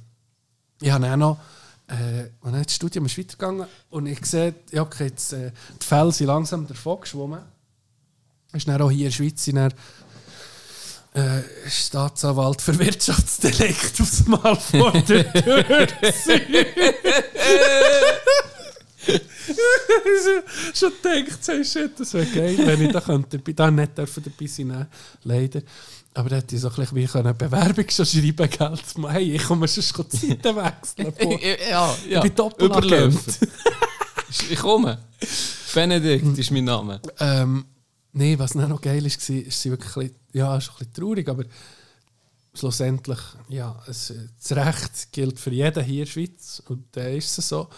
[0.81, 1.39] Ich habe dann noch,
[1.89, 5.87] äh, und dann das Studium ist weitergegangen und ich sehe, ja, okay, jetzt, äh, die
[5.87, 7.41] Fälle sind langsam davon geschwommen.
[8.53, 9.75] Ist dann auch hier in der Schweiz dann,
[11.15, 16.43] äh, Staatsanwalt für Wirtschaftsdelikt aufs Mal vor der Tür gewesen.
[20.75, 23.41] Schon gedacht, hey, shit, das wäre geil, wenn ich da könnte.
[23.45, 24.87] Ich da nicht dürfen dabei sein, nein,
[25.25, 25.63] leider.
[26.15, 29.11] Aber da hätte ich so ein bisschen wie eine Bewerbung schon schreiben, gell?
[29.11, 29.83] Hey, ich komme schon
[30.13, 31.15] die Seiten wechseln.
[31.71, 32.21] Ja, ja.
[32.21, 32.87] bin Doppelagent.
[32.87, 33.39] Überläuft.
[34.51, 34.99] ich komme.
[35.75, 37.01] Benedikt ist mein Name.
[37.21, 37.65] Ähm,
[38.13, 41.29] nee, was dann noch geil war, ist sie wirklich bisschen, ja, ist ein bisschen traurig,
[41.29, 41.45] aber
[42.55, 47.39] schlussendlich, ja, es, das Recht gilt für jeden hier in der Schweiz und da ist
[47.39, 47.69] es so.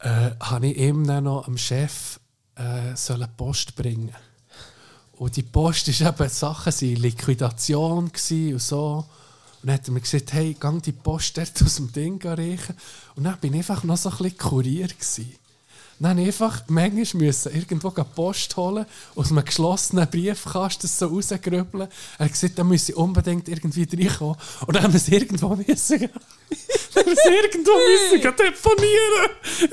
[0.00, 2.20] Äh, habe ich ihm dann noch am Chef
[2.54, 2.94] äh,
[3.36, 4.14] Post bringen.
[5.12, 8.04] Und die Post ist eben Sachen, sie Liquidation
[8.52, 9.04] und so.
[9.60, 12.76] Und dann hat er mir gesagt, hey, gang die Post dort aus dem Ding reichen.
[13.16, 15.36] Und dann bin ich einfach noch so ein bisschen Kurier gsi.
[16.00, 18.86] Dann einfach manchmal müssen irgendwo Post holen,
[19.16, 21.88] aus einem geschlossenen Briefkasten so rausgrübeln.
[22.18, 24.36] Er hat gesagt, da müsse ich unbedingt irgendwie reinkommen.
[24.66, 26.08] Und dann haben wir es irgendwo müssen.
[26.94, 29.30] wir es irgendwo müssen gehen deponieren.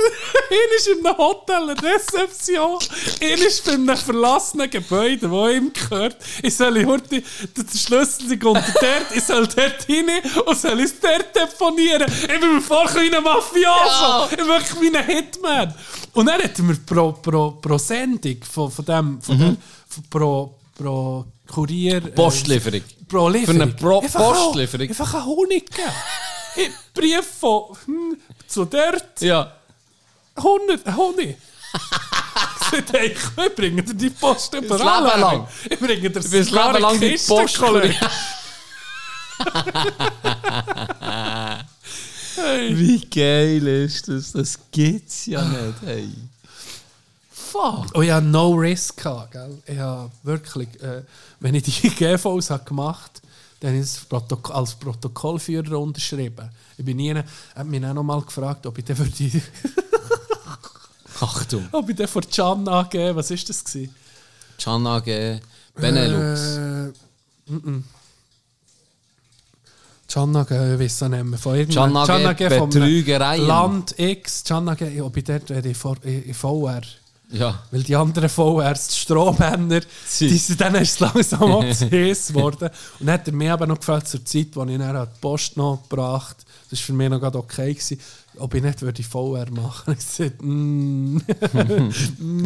[0.50, 2.80] Einer ist in einem Hotel, eine Rezeption.
[3.22, 6.18] Einer ist bei einem verlassenen Gebäude, wo ihm gehört.
[6.44, 10.10] Ich soll heute den Schlüssel unter dort, ich soll dort rein
[10.46, 12.06] und soll es dort deponieren.
[12.22, 14.28] Ich bin vorher wie ein Mafioso.
[14.32, 15.74] Ich bin wirklich wie ein Hitman.
[16.14, 19.58] Und dann hätten wir pro, pro, pro Sendung von, von dem, von dem
[19.88, 21.98] von pro, pro Kurier...
[21.98, 22.82] äh, Postlieferung.
[23.08, 23.58] Pro Lieferung.
[23.58, 24.88] Für eine Pro- Einfach auch- Postlieferung.
[24.90, 25.92] Einfach einen Honig geben.
[26.56, 29.52] Ich- Brief von hm, zu dort, Ja.
[30.36, 31.38] 100 Honig.
[32.72, 35.04] Ich hey, ich bringe dir die Post überall.
[35.04, 35.18] Leben her.
[35.18, 35.48] lang.
[35.70, 37.62] Ich bringe dir sogar Leben lang die Post.
[42.36, 42.78] Hey.
[42.78, 44.34] Wie geil ist das?
[44.34, 46.10] Das gibt's ja nicht, hey.
[47.32, 47.86] Fuck.
[47.94, 49.62] Oh ja, no risk gehabt, gell?
[49.66, 51.04] Ich habe wirklich, äh,
[51.40, 53.22] wenn ich die GVs habe gemacht
[53.60, 56.50] dann ich es Protok als Protokollführer unterschrieben.
[56.78, 59.12] Ich bin nie, hat mich auch noch mal gefragt, ob ich den würde,
[61.22, 61.68] Achtung.
[61.72, 63.96] ob ich den vor Can angeben, was ist das gewesen?
[64.58, 65.40] Can AG,
[65.76, 66.58] Benelux.
[66.58, 66.92] Äh,
[67.52, 67.84] mm-mm.
[70.08, 71.40] Can AG, ich weiß es nicht mehr.
[71.40, 73.48] Von irgendeinem- Can AG, Can AG vom Betrügereien.
[73.48, 76.82] Land X, Can AG, ob ich dort wäre, in VR.
[77.38, 77.60] Ja.
[77.72, 82.28] Weil die anderen VRs, die Strohmänner, Sie- die sind dann ist es langsam auch heiß
[82.30, 82.70] geworden.
[83.00, 85.58] Und dann hat er mich aber noch gefragt, zur Zeit, als ich dann die Post
[85.58, 86.38] noch gebracht
[86.70, 88.00] das war für mich noch gerade okay, gewesen,
[88.40, 90.00] ob ich nicht würde VR machen würde.
[90.00, 91.22] Ich sagte, mm.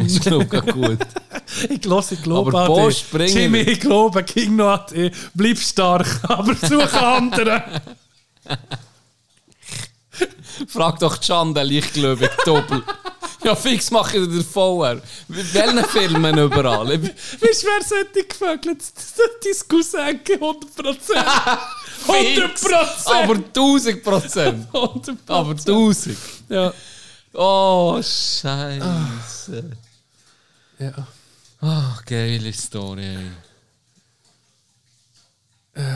[0.04, 0.98] Ist, glaube ich, gut.
[1.68, 3.34] Ich glaube, ich glaube Aber an Post dich.
[3.34, 5.12] Jimmy, ich glaube, ging noch an dich.
[5.34, 7.62] Bleib stark, aber suche andere.
[10.68, 12.84] Frag doch die Chandel, ich glaube, ich doppel.
[13.42, 15.00] Ja, fix mache ich den VR.
[15.28, 16.90] Mit welchen Filmen überall?
[16.92, 17.02] Ich-
[17.40, 18.82] Weißt du, wer sollte gefögelt?
[19.42, 21.58] Dein Cousin, 100%.
[22.06, 23.06] 100%.
[23.06, 24.68] Aber 1000 Prozent.
[24.72, 25.16] 100%.
[25.26, 26.16] Aber 1000.
[26.48, 26.72] Ja.
[27.32, 29.70] Oh, Scheiße.
[30.78, 31.06] ja.
[31.62, 33.04] Ah, geile Story.
[33.04, 33.30] ey.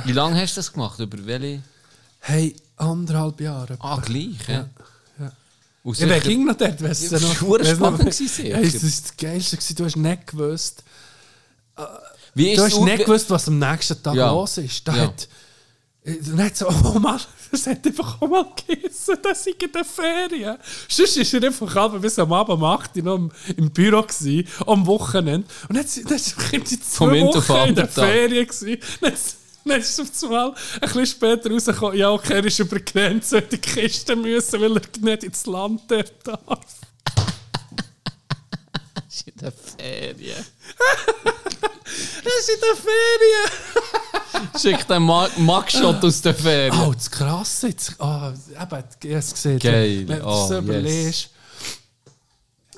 [0.05, 0.99] Wie lange hast du das gemacht?
[1.01, 1.63] Über welche?
[2.21, 3.77] Hey, anderthalb Jahre.
[3.81, 4.55] Ah, gleich, ja.
[4.55, 4.69] ja.
[5.85, 6.83] Und Ja, wer ging noch dort?
[6.83, 7.43] Weißt Ja, du das noch?
[7.49, 8.45] war Weißt spannend gewesen.
[8.47, 9.57] Hey, das war das Geilste.
[9.57, 9.77] gewesen.
[9.77, 10.83] Du hast nicht gewusst.
[12.35, 14.33] Wie ist Du hast nicht gewusst, was am nächsten Tag Ja.
[14.33, 14.89] los ist.
[14.89, 15.03] Da Ja.
[15.05, 15.29] hat,
[16.05, 17.21] äh, hat so, oh mal,
[17.51, 20.57] das hat einfach auch mal gegessen, das sind in den Ferien.
[20.89, 24.03] Sonst war er einfach abends bis am Abend um 8 Uhr noch im, im Büro,
[24.03, 25.47] gewesen, am Wochenende.
[25.69, 27.89] Und dann sind dann sind sie zwei Wochen in den.
[27.89, 28.47] Ferien.
[28.47, 28.79] Gewesen.
[29.69, 32.85] Dann, ist es auf einmal ein bisschen später rausgekommen, ja, okay, er ist über die
[32.85, 36.09] Grenze in die Kiste müssen, weil er nicht ins Land darf.
[39.27, 40.45] in der Ferien.
[42.25, 43.51] Er ist in den Ferien.
[44.61, 46.75] Schick den Ma Mugshot aus der Ferien.
[46.81, 47.69] Oh, das Krasse.
[47.69, 49.59] Jetzt, oh, eben, ich hab's gesehen.
[49.59, 50.09] Geil.
[50.09, 51.29] Wenn du Oh, das yes.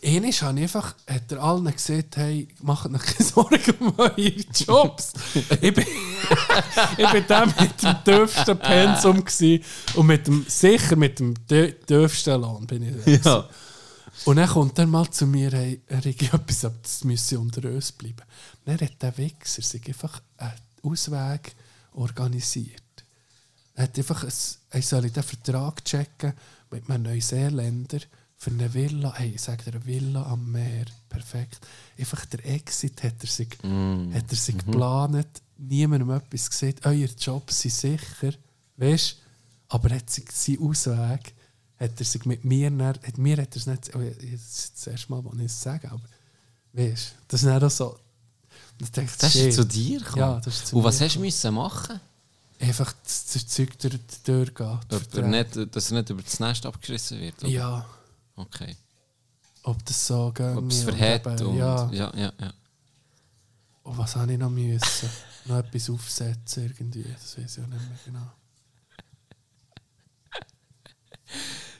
[0.07, 4.21] Einmal habe ich einfach, hat er allen gesagt, hey, macht euch keine Sorgen um eure
[4.55, 5.15] Jobs.
[5.35, 5.85] ich, bin,
[6.97, 9.65] ich bin der mit dem tiefsten Pensum gewesen
[9.97, 13.31] und mit dem, sicher mit dem tiefsten Lohn bin ich da.
[13.31, 13.49] Ja.
[14.27, 17.69] Und dann kommt er mal zu mir, hey, er hat etwas, aber das müsse unter
[17.69, 18.23] uns bleiben.
[18.65, 20.53] Dann hat der Wichser sich einfach einen
[20.85, 21.57] Ausweg
[21.95, 22.83] organisiert.
[23.75, 24.33] Er hat einfach, ein,
[24.71, 26.33] er soll den Vertrag checken
[26.71, 27.99] mit einem Neuseeländer
[28.39, 31.67] für eine Villa, hey, ich sage dir, eine Villa am Meer, perfekt.
[31.99, 35.27] Einfach der Exit hat er sich, hat er sich geplant,
[35.57, 38.33] niemandem etwas gesagt, eure Jobs sind sicher,
[38.77, 39.17] weißt
[39.69, 41.35] aber er hat sich seinen Ausweg,
[41.79, 44.73] hat er sich mit mir, dann, hat, mir hat er es nicht, oh, das ist
[44.77, 46.05] das erste Mal, wo ich es sage, aber
[46.73, 47.99] weißt das ist dann so,
[48.79, 50.19] ich denke, Das ist zu dir gekommen?
[50.19, 51.99] Ja, das ist zu Und was hast du müssen machen?
[52.59, 54.47] Einfach das, das Zeug durch die Tür
[55.29, 57.39] nicht, dass er nicht über das Nest abgeschissen wird?
[57.43, 57.49] oder?
[57.49, 57.87] Ja,
[58.37, 58.77] Okay.
[59.63, 60.57] ob das so geht.
[60.57, 61.57] Ob es verhält und...
[61.57, 61.91] Ja.
[61.91, 62.53] ja, ja, ja.
[63.83, 65.09] Und was habe ich noch müssen?
[65.47, 67.05] noch etwas aufsetzen irgendwie.
[67.05, 68.31] Das weiß ich auch nicht mehr genau.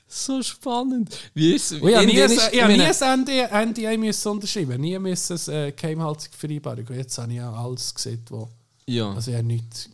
[0.09, 1.15] So spannend.
[1.35, 1.81] Wie ist es?
[1.81, 4.81] Und ich nie, ist- ich nie ein NDA, NDA müssen unterschreiben.
[4.81, 6.87] Nie müssen eine äh, Geheimhaltungsvereinbarung.
[6.87, 8.49] Und jetzt habe ich ja alles gesehen, wo...
[8.87, 9.13] Ja.
[9.13, 9.91] Also ich habe nichts...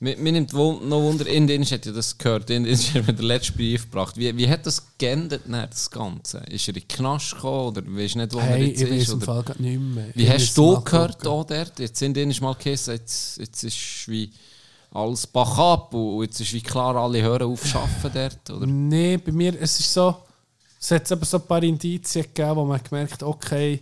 [0.00, 3.56] Mir, mir nimmt noch Wunder, Indien hat ja das gehört, Indien hat mir den letzten
[3.56, 4.16] Brief gebracht.
[4.16, 6.38] Wie, wie hat das geändert, dann, das Ganze?
[6.48, 9.02] Ist er in den Knast gekommen oder weisst nicht, wo er Hey, jetzt ich weiß
[9.02, 9.08] ist?
[9.10, 9.26] im Oder?
[9.26, 10.06] Fall nicht mehr.
[10.14, 11.78] Wie Ich hast du gehört auch dort?
[11.78, 14.30] Jetzt in ist mal geheißen, jetzt, jetzt ist wie
[14.92, 18.66] alles bach ab und jetzt ist wie klar, alle hören auf arbeiten dort, oder?
[18.66, 20.16] Nee, bei mir, es ist so,
[20.80, 23.80] es hat aber so ein paar Indizien gegeben, wo man gemerkt okay,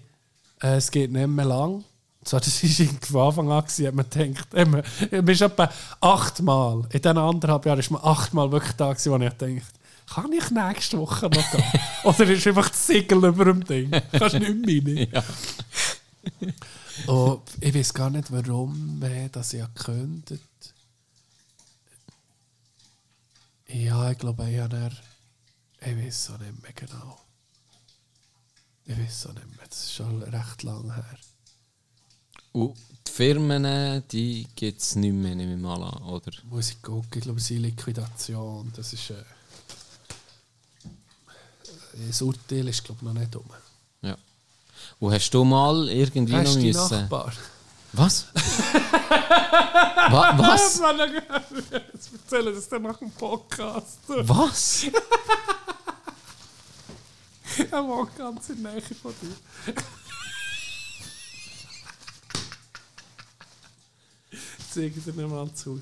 [0.60, 1.84] äh, es geht nicht mehr lang.
[2.28, 5.72] So, das war irgendwie von Anfang an, gewesen, hat man gedacht, man, man ist etwa
[5.98, 9.62] achtmal, in diesen anderthalb Jahren ist man achtmal wirklich da gewesen, wo ich dachte,
[10.12, 11.64] kann ich nächste Woche noch gehen?
[12.04, 13.90] Oder ist einfach das Siegel über dem Ding?
[14.12, 15.08] Kannst du nicht mehr rein.
[15.10, 15.24] Ja.
[17.14, 20.38] Und ich weiß gar nicht, warum wer das ja könnte.
[23.68, 24.92] Ja, ich glaube, ich habe er.
[25.80, 27.18] Ich weiß auch nicht mehr genau.
[28.84, 29.66] Ich weiß auch nicht mehr.
[29.66, 31.16] Das ist schon recht lang her.
[32.52, 32.76] Und
[33.06, 36.30] die Firmen, die gibt es nicht mehr, nehme ich mal an, oder?
[36.44, 37.08] Muss ich gucken.
[37.14, 38.72] Ich glaube, es ist Liquidation.
[38.76, 39.10] Das ist.
[39.10, 39.24] Äh,
[42.06, 43.44] das Urteil ist, glaube ich, noch nicht um.
[44.02, 44.16] Ja.
[45.00, 46.90] Und hast du mal irgendwie Hast noch müssen...
[46.90, 47.32] Nachbar?
[47.92, 48.26] Was?
[50.10, 50.80] Wa was?
[51.70, 53.98] Jetzt erzählen das dann nach dem Podcast.
[54.06, 54.86] Was?
[57.72, 59.74] Er wohnt ganz in der Nähe von dir.
[64.78, 65.80] Nicht mal zu.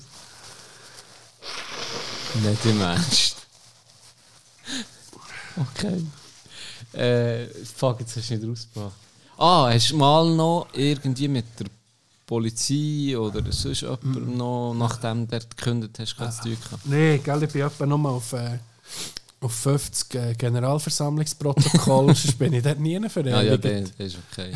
[2.43, 3.35] Nicht im Ernst.
[5.55, 6.03] Okay.
[6.93, 8.95] Äh, fuck, jetzt hast du nicht rausgebracht.
[9.37, 11.67] Ah, hast du mal noch irgendwie mit der
[12.25, 16.29] Polizei oder sonst jemand noch, nachdem der gekündigt hast, ah.
[16.31, 16.85] zu tun gehabt?
[16.85, 18.59] Nein, gell, ich bin etwa nochmal auf, äh,
[19.41, 23.43] auf 50 äh, Generalversammlungsprotokoll, sonst bin ich dort nie Ah, verewigt.
[23.49, 24.53] ja, der, der ist okay.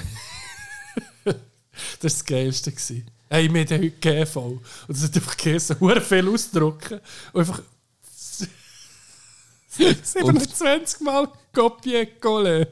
[1.99, 2.71] Das war das Geilste.
[2.71, 3.05] Gewesen.
[3.29, 4.37] Hey, wir haben heute GV.
[4.37, 6.99] Und es hat einfach geheißen, viel ausdrucken.
[7.33, 7.61] Und einfach
[10.03, 12.67] 27 Mal Copier Colle.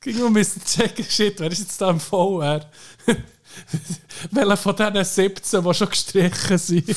[0.00, 2.64] Ging um müssen checken, shit, wer ist jetzt da im VR?
[4.30, 6.96] Welcher von diesen 17, die schon gestrichen sind?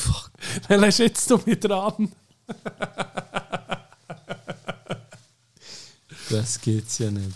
[0.69, 2.13] Welcher ist jetzt du mit dran?
[6.29, 7.35] Das geht's ja nicht.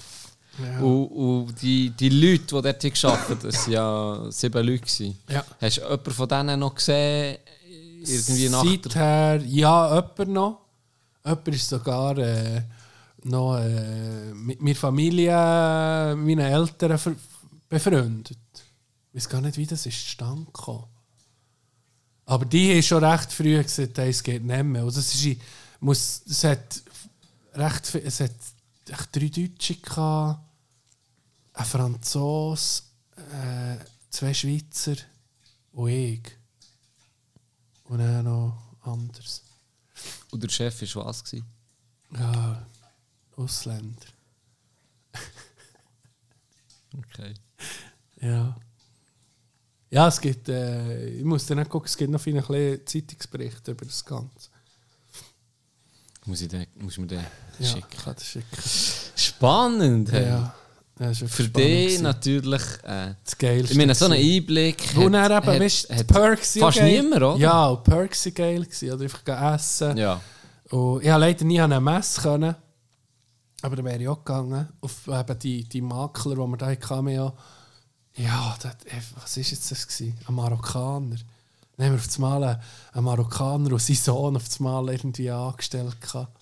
[0.81, 4.79] Und, und die, die Leute, die dort gearbeitet haben, das waren ja sieben Leute.
[4.79, 5.17] gewesen.
[5.29, 5.45] Ja.
[5.61, 7.37] Hast du jemanden von denen noch gesehen?
[8.03, 8.63] Irgendwie nach.
[8.63, 10.59] Seither, ja, jemand noch.
[11.25, 12.61] Jemand ist sogar äh,
[13.23, 17.17] noch äh, mit meiner Familie, meinen Eltern
[17.69, 18.37] befreundet.
[19.11, 20.85] Ich weiß gar nicht, wie das ist zustande gekommen.
[22.25, 24.83] Aber die haben schon recht früh gesagt, es geht nicht mehr.
[24.83, 25.37] Also es, ist,
[25.79, 26.81] muss, es hat
[27.53, 28.31] recht es hat
[28.89, 30.39] echt drei Deutsche gehabt,
[31.57, 32.83] ein Franzose,
[33.15, 33.77] äh,
[34.09, 34.95] zwei Schweizer
[35.71, 36.21] und ich.
[37.85, 39.41] Und dann noch anders.
[40.31, 41.23] Und der Chef war was?
[41.23, 41.45] Gewesen?
[42.13, 42.65] Ja,
[43.35, 44.05] Ausländer.
[46.97, 47.33] Okay.
[48.21, 48.55] Ja.
[49.89, 53.71] Ja, es gibt, äh, ich muss dann auch gucken, es gibt noch viele kleine Zeitungsberichte
[53.71, 54.49] über das Ganze.
[56.25, 57.25] Muss, ich den, muss mir den
[57.59, 57.87] Ja, schicken?
[57.91, 58.57] ich kann das schicken.
[59.15, 60.11] Spannend!
[60.11, 60.25] Hey.
[60.27, 60.55] Ja,
[61.27, 62.61] Für dich natürlich...
[62.83, 63.71] Äh, das Geilste.
[63.73, 64.15] ich meine, so einen.
[64.15, 67.01] Einblick Und dann hat- eben, hat- Perks Fast geil.
[67.01, 67.37] niemand, oder?
[67.37, 68.91] Ja, und Perks sind geil gewesen.
[68.91, 69.97] Oder einfach essen.
[69.97, 70.21] Ja.
[70.69, 72.55] Und ich konnte leider nie an eine Messe können.
[73.61, 74.67] Aber da wäre ich auch gegangen.
[74.81, 77.07] Auf eben die, die Makler, die wir da hatten.
[77.09, 77.33] Ja,
[78.15, 79.87] ja das, eh, was war jetzt das?
[79.87, 80.17] Gewesen?
[80.27, 81.15] Ein Marokkaner.
[81.79, 82.43] Haben wir auf das Mal
[82.93, 86.01] einen, Marokkaner und seinen Sohn auf das Mal irgendwie angestellt.
[86.01, 86.35] gehabt.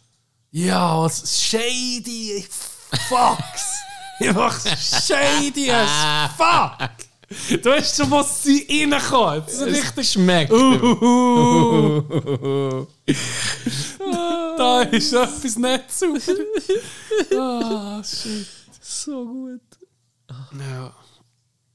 [0.51, 3.79] Ja, was shady fucks.
[4.19, 6.89] Einfach shady as fuck.
[7.61, 9.43] Du weißt schon, was sie reinkommen.
[9.45, 10.51] Das ist richtig schmeckt.
[14.57, 16.33] Da ist etwas nicht super.
[17.37, 18.47] Ah, shit.
[18.81, 19.61] so gut.
[20.57, 20.93] Ja.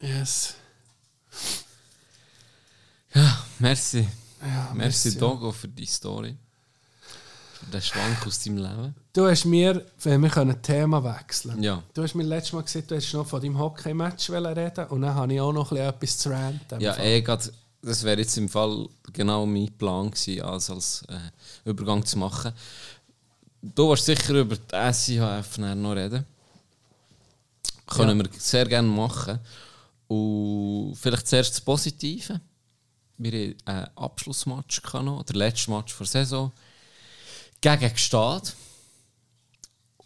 [0.00, 0.54] Yes.
[3.14, 4.08] Ja, merci.
[4.40, 6.36] Ja, Merci, merci, Dogo, für die Story.
[7.58, 8.94] Für den Schwank aus deinem Leben.
[9.12, 11.82] Du hast mir, wenn wir können Thema wechseln Ja.
[11.94, 15.14] Du hast mir letztes Mal gesagt, du hast noch von deinem Hockey-Match reden und dann
[15.14, 16.80] habe ich auch noch ein bisschen etwas zu ranten.
[16.80, 17.20] Ja, eh,
[17.82, 22.52] das wäre jetzt im Fall genau mein Plan gewesen, als, als äh, Übergang zu machen.
[23.62, 26.24] Du wirst sicher über die SIHF noch reden.
[27.86, 29.40] Können wir sehr gerne machen.
[30.06, 32.40] Und vielleicht zuerst das Positive.
[33.18, 36.52] Wir hatten einen Abschlussmatch, noch, der letzte Match der Saison,
[37.60, 38.54] gegen Gstaad.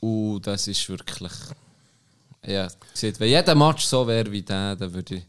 [0.04, 1.32] Und das ist wirklich.
[2.46, 5.22] Ja, sieht, wenn jeder Match so wäre wie der, dann würde ich,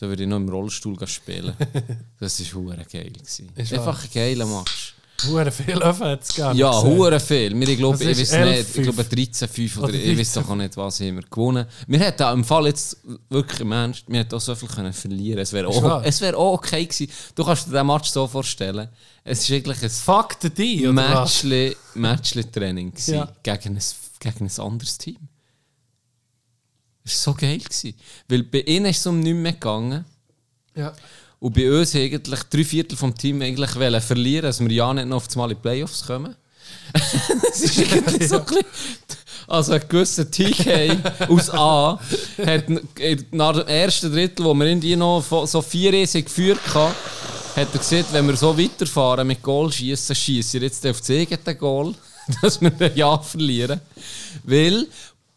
[0.00, 1.54] dann würde ich noch im Rollstuhl spielen.
[2.18, 3.10] das war geil.
[3.10, 3.50] Gewesen.
[3.54, 4.94] Ist Einfach ein geiler Match.
[5.28, 7.58] Hure viel es gar nicht Ja, hure viel.
[7.58, 8.76] Wir, ich glaube, ich weiß nicht, 11-5.
[8.76, 11.66] ich glaube 13-5 oder, Oder ich weiß doch auch nicht, was haben wir gewonnen.
[11.86, 12.96] Wir hätten im Fall jetzt
[13.28, 15.40] wirklich im Ernst, wir hätten auch so viel können verlieren.
[15.40, 17.10] Es wäre auch, es wäre auch okay gewesen.
[17.34, 18.88] Du kannst dir den Match so vorstellen.
[19.24, 20.86] Es ist eigentlich ein Fuck the D?
[20.88, 23.32] Matchli, Matchli-Training gewesen Ja.
[23.42, 23.82] gegen, ein,
[24.18, 25.18] gegen ein anderes Team.
[27.04, 27.58] Das war so geil.
[27.58, 27.94] Gewesen.
[28.28, 30.04] Weil bei ihnen ist es um nichts mehr gegangen.
[30.74, 30.92] Ja.
[31.42, 35.08] Und bei uns eigentlich drei Viertel vom Team eigentlich wollen verlieren, dass wir ja nicht
[35.08, 36.36] noch auf Mal in die Playoffs kommen.
[36.92, 38.64] das ist irgendwie so ein bisschen,
[39.48, 40.98] Also ein gewisser TK
[41.28, 41.98] aus A
[42.46, 42.66] hat
[43.32, 46.94] nach dem ersten Drittel, wo wir irgendwie noch so vier Riesen geführt hatten,
[47.56, 51.56] hat er gesagt, wenn wir so weiterfahren mit Goal schießen, schießen jetzt auf das eigene
[51.56, 51.92] Goal,
[52.40, 53.80] dass wir Ja verlieren.
[54.44, 54.86] Weil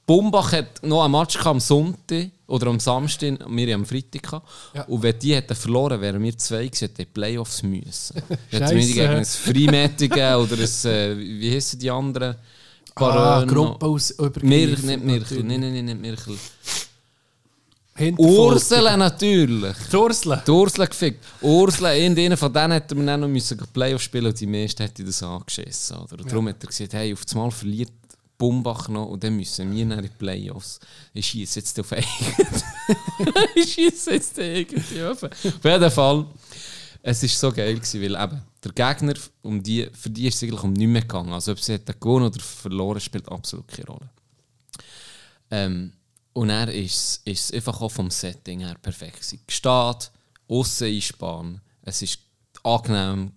[0.06, 4.22] Bumbach hat noch ein Match am Sonntag oder am Samstag, wir haben am Freitag.
[4.22, 4.48] gehabt.
[4.74, 4.84] Ja.
[4.84, 8.22] Und wenn die hätten verloren, wären wir zwei gewesen, hätten die Playoffs müssen.
[8.50, 8.94] Wir hätten Scheisse.
[8.94, 12.36] gegen ein Freimätige oder ein, äh, wie heissen die anderen?
[12.96, 15.44] Ah, Gruppe aus Mirch, übergreifend nicht Mirchel.
[15.44, 15.60] natürlich.
[15.60, 16.24] Nein, nein, nein, nicht.
[18.18, 19.76] Ursula natürlich.
[19.92, 20.44] Die Ursula.
[20.46, 21.24] Die Ursula gefickt.
[21.42, 25.06] Ursula, irgendeinen von denen hätten wir dann noch müssen Playoff spielen und die meisten hätten
[25.06, 25.98] das angeschissen.
[25.98, 26.20] Oder?
[26.20, 27.92] Und darum hat er gesagt, hey, auf das Mal verliert
[28.38, 30.80] Bumbach noch und dann müssen wir nach die Playoffs.
[31.14, 31.92] Ich schieße jetzt auf
[33.56, 35.24] ich schieße jetzt den eigenen Auf
[35.64, 36.26] jeden Fall,
[37.02, 39.14] es war so geil, gewesen, weil eben der Gegner,
[39.44, 41.34] um die, für die ist es eigentlich um nichts mehr gegangen.
[41.34, 44.10] Also ob sie hätten gewonnen oder verloren, spielt absolut keine Rolle.
[45.52, 45.94] Ähm,
[46.34, 49.18] und er ist es einfach auch vom Setting her perfekt.
[49.18, 49.40] gewesen.
[49.46, 50.12] Gestaat,
[50.48, 52.20] aussen einspannen, es ist
[52.64, 53.32] angenehm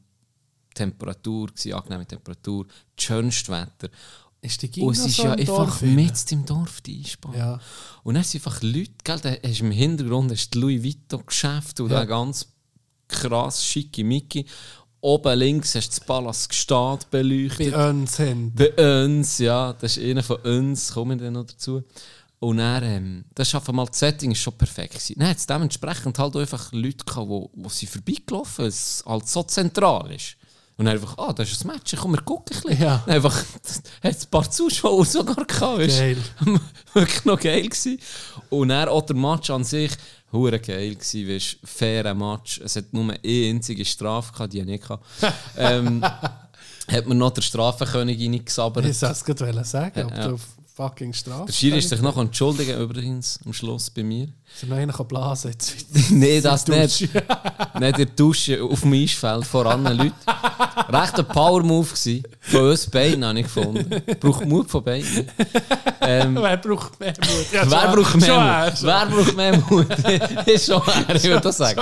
[0.74, 2.66] Temperatur, angenehme Temperatur,
[2.96, 3.90] das schönste Wetter.
[4.48, 7.36] Ist die Und Gina es ist ja einfach mit im Dorf die Einspann.
[7.36, 7.60] Ja.
[8.02, 12.04] Und dann sind einfach Leute, gell, da hast im Hintergrund hast Louis Vuitton-Geschäft und Ja.
[12.04, 12.46] ganz
[13.06, 14.46] krass schicke Mickey.
[15.00, 17.72] Oben links hast du das Palast Gstaad beleuchtet.
[17.72, 18.52] Bei uns hin.
[18.54, 21.84] Bei uns, ja, das ist einer von uns, kommen wir dann noch dazu.
[22.40, 25.16] Und dann, ähm, das einfach mal, das Setting ist schon perfekt gewesen.
[25.18, 29.02] Dann hat es dementsprechend halt auch einfach Leute gehabt, wo, wo sie vorbeigelaufen, weil es
[29.06, 30.36] halt so zentral ist.
[30.78, 32.82] Und dann einfach, ah, das ist ein Match, komm, wir gucken ein bisschen.
[32.84, 33.02] Ja.
[33.04, 33.34] Dann einfach,
[34.02, 36.02] hat ein paar Zuschauer sogar gehabt, weisst du.
[36.02, 36.16] Geil.
[36.94, 37.98] Wirklich noch geil gewesen.
[38.48, 39.90] Und dann auch der Match an sich,
[40.32, 42.60] hure geil gewesen, weisst du, fairer Match.
[42.64, 45.04] Es hat nur eine einzige Strafe gehabt, die ich nicht gehabt.
[45.56, 48.86] ähm, hat mir noch der Strafenkönig reingesabbert.
[48.86, 50.28] Ich sollte es gerade sagen, ob Ja.
[50.28, 50.38] du
[50.78, 54.28] fucking Strafe Der Schiri ist sich noch entschuldigen übrigens am Schluss bei mir.
[54.54, 55.52] Ist noch einer blasen
[56.10, 57.00] Nein, das nicht.
[57.00, 60.14] nicht der Dusche auf dem Eisfeld vor anderen Leuten.
[60.88, 62.22] Recht ein Power-Move gewesen.
[62.40, 64.02] Von uns beiden habe ich gefunden.
[64.20, 65.28] Braucht Mut von beiden.
[66.00, 67.52] Ähm, Wer braucht mehr Mut?
[67.52, 68.82] Ja, wer braucht mehr Mut?
[68.82, 69.86] er, Wer braucht mehr Mut?
[70.46, 71.80] ist schon er, ich würde das sagen.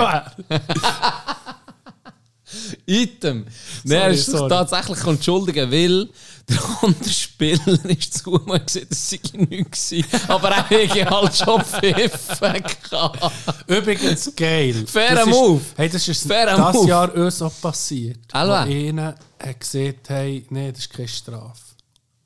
[2.87, 3.47] Item.
[3.85, 6.09] Nein, er ist sich tatsächlich entschuldigen, weil
[6.49, 10.07] der andere Spieler ist zu mir gesagt, das sei nichts gewesen.
[10.28, 13.20] Aber er hätte halt schon pfiffen gehabt.
[13.66, 14.85] Übrigens geil.
[14.87, 15.61] Fairer Das ist- Move.
[15.77, 16.89] Hey, das ist Fairer das Move.
[16.89, 18.19] Jahr uns auch passiert.
[18.33, 18.66] Alva.
[18.66, 21.61] Wo einer hat gesagt, hey, nee, das ist keine Strafe.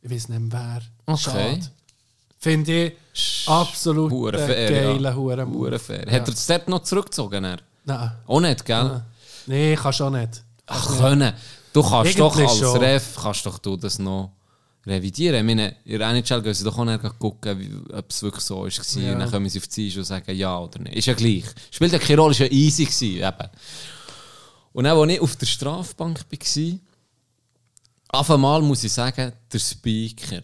[0.03, 0.81] Ich weiß nicht wer.
[1.07, 1.19] Okay.
[1.21, 1.71] Schade.
[2.43, 2.93] Finde ich
[3.47, 5.15] absolut Hure fair, geiler ja.
[5.17, 6.07] Hure Hure fair.
[6.07, 7.45] Hat er das dort noch zurückgezogen?
[7.45, 7.59] Er?
[7.85, 8.13] Nein.
[8.27, 9.03] Auch nicht, gell?
[9.51, 10.45] Nee, kannst auch nicht.
[10.67, 11.33] Ach, können.
[11.73, 12.77] Du kannst doch als schon.
[12.77, 14.31] Ref kannst doch du das noch
[14.87, 15.39] revidieren.
[15.39, 18.65] Ich meine, in der NHL gehen sie doch auch nicht gucken, ob es wirklich so
[18.65, 18.95] ist.
[18.95, 19.13] Ja.
[19.13, 20.93] Und dann können sie auf die Eis und sagen ja oder nein.
[20.93, 21.47] Ist ja gleich.
[21.73, 23.17] Spielt ja keine Rolle, ist ja easy gewesen.
[23.17, 23.51] Eben.
[24.73, 26.79] Und dann, als ich auf der Strafbank war,
[28.21, 30.43] auf einmal muss ich sagen, der Speaker,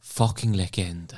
[0.00, 1.16] fucking Legende.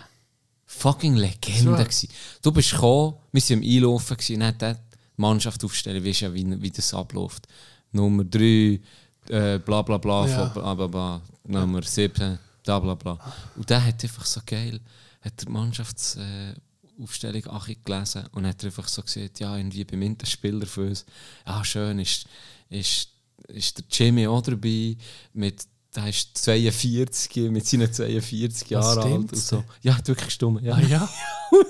[0.66, 1.78] Fucking Legende.
[1.78, 1.84] So.
[1.84, 2.08] gewesen.
[2.42, 4.80] Du bist gekommen, wir waren am Einlaufen, gewesen, dann hat
[5.20, 7.46] Mannschaft aufstellen, weißt ja, wie, wie das abläuft.
[7.92, 8.80] Nummer 3,
[9.28, 10.44] äh, bla bla bla, Ja.
[10.46, 13.18] bla bla bla, Nummer 7, bla bla bla.
[13.56, 14.80] Und der hat einfach so geil,
[15.20, 20.86] hat die Mannschaftsaufstellung äh, gelesen und hat einfach so gesagt, ja, irgendwie beim Interspieler für
[20.88, 21.04] uns,
[21.46, 22.26] ja, schön, ist,
[22.68, 23.08] ist,
[23.48, 24.96] ist der Jimmy auch dabei,
[25.32, 25.64] mit
[25.94, 29.64] der ist 42, mit seinen 42 Jahren alt und so.
[29.82, 30.62] Ja, wirklich gestummt.
[30.62, 30.74] Ja.
[30.74, 31.08] Ah ja?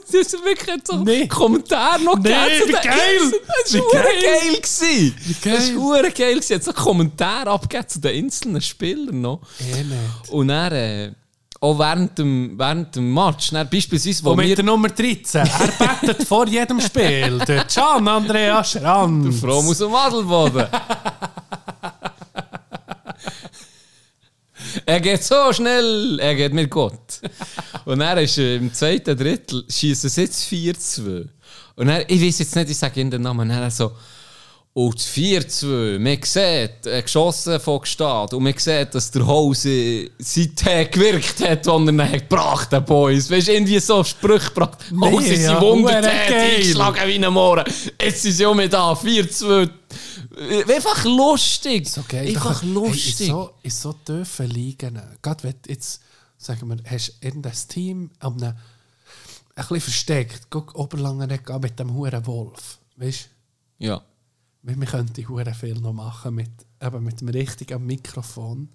[0.06, 1.26] das ist wirklich so Nee.
[1.26, 2.30] Kommentar noch Nee,
[2.66, 2.84] wie geil!
[3.64, 4.04] Das war geil!
[4.22, 4.56] geil.
[4.56, 5.14] gewesen.
[5.42, 5.54] geil!
[5.56, 6.34] Das war hure geil.
[6.34, 6.54] gewesen.
[6.54, 9.40] hat so Kommentar abgegeben zu den einzelnen Spielern noch.
[9.60, 10.30] Eh nicht.
[10.30, 11.12] Und dann, äh,
[11.60, 14.56] auch während dem, während dem Match, dann beispielsweise, wo Und mit wir...
[14.56, 15.46] der Nummer 13.
[15.46, 17.38] Er bettet vor jedem Spiel.
[17.46, 19.40] Der Can Andreas Schranz.
[19.40, 20.66] Frau aus dem Adelboden.
[24.90, 27.20] er geht so schnell, er geht mit Gott.
[27.84, 31.28] Und er ist im zweiten Drittel, schießt es jetzt 4-2.
[31.76, 33.92] Und er, ich weiß jetzt nicht, ich sage ihn den Namen, er so,
[34.72, 40.10] und das 4-2, man sieht, äh, geschossen von Gestad, und man sieht, dass der Hose
[40.18, 43.30] seither gewirkt hat, als er hat gebracht hat, Boys.
[43.30, 44.78] Weißt du, irgendwie so Sprüche gebracht.
[44.90, 46.50] Nee, Hose sind ja, wundertätig, hure geil.
[46.50, 47.64] eingeschlagen wie ein Mohren.
[48.00, 49.70] Jetzt sind sie auch mit da, 4-2.
[50.36, 51.88] Einfach lustig.
[51.88, 52.28] So geil.
[52.28, 53.18] Einfach Doch, lustig.
[53.18, 55.00] Hey, in, so, in so tiefen Ligen.
[55.22, 56.00] Gerade wenn jetzt,
[56.38, 58.54] sagen wir, hast irgendein Team an einem, ein
[59.54, 60.46] bisschen versteckt.
[60.50, 61.28] Guck, Oberlangen
[61.60, 62.78] mit dem Huren Wolf.
[62.96, 63.28] Weißt
[63.78, 63.84] du?
[63.86, 64.02] Ja.
[64.62, 66.50] Wir, wir könnten hure viel noch machen mit,
[66.80, 68.68] eben mit dem richtigen Mikrofon.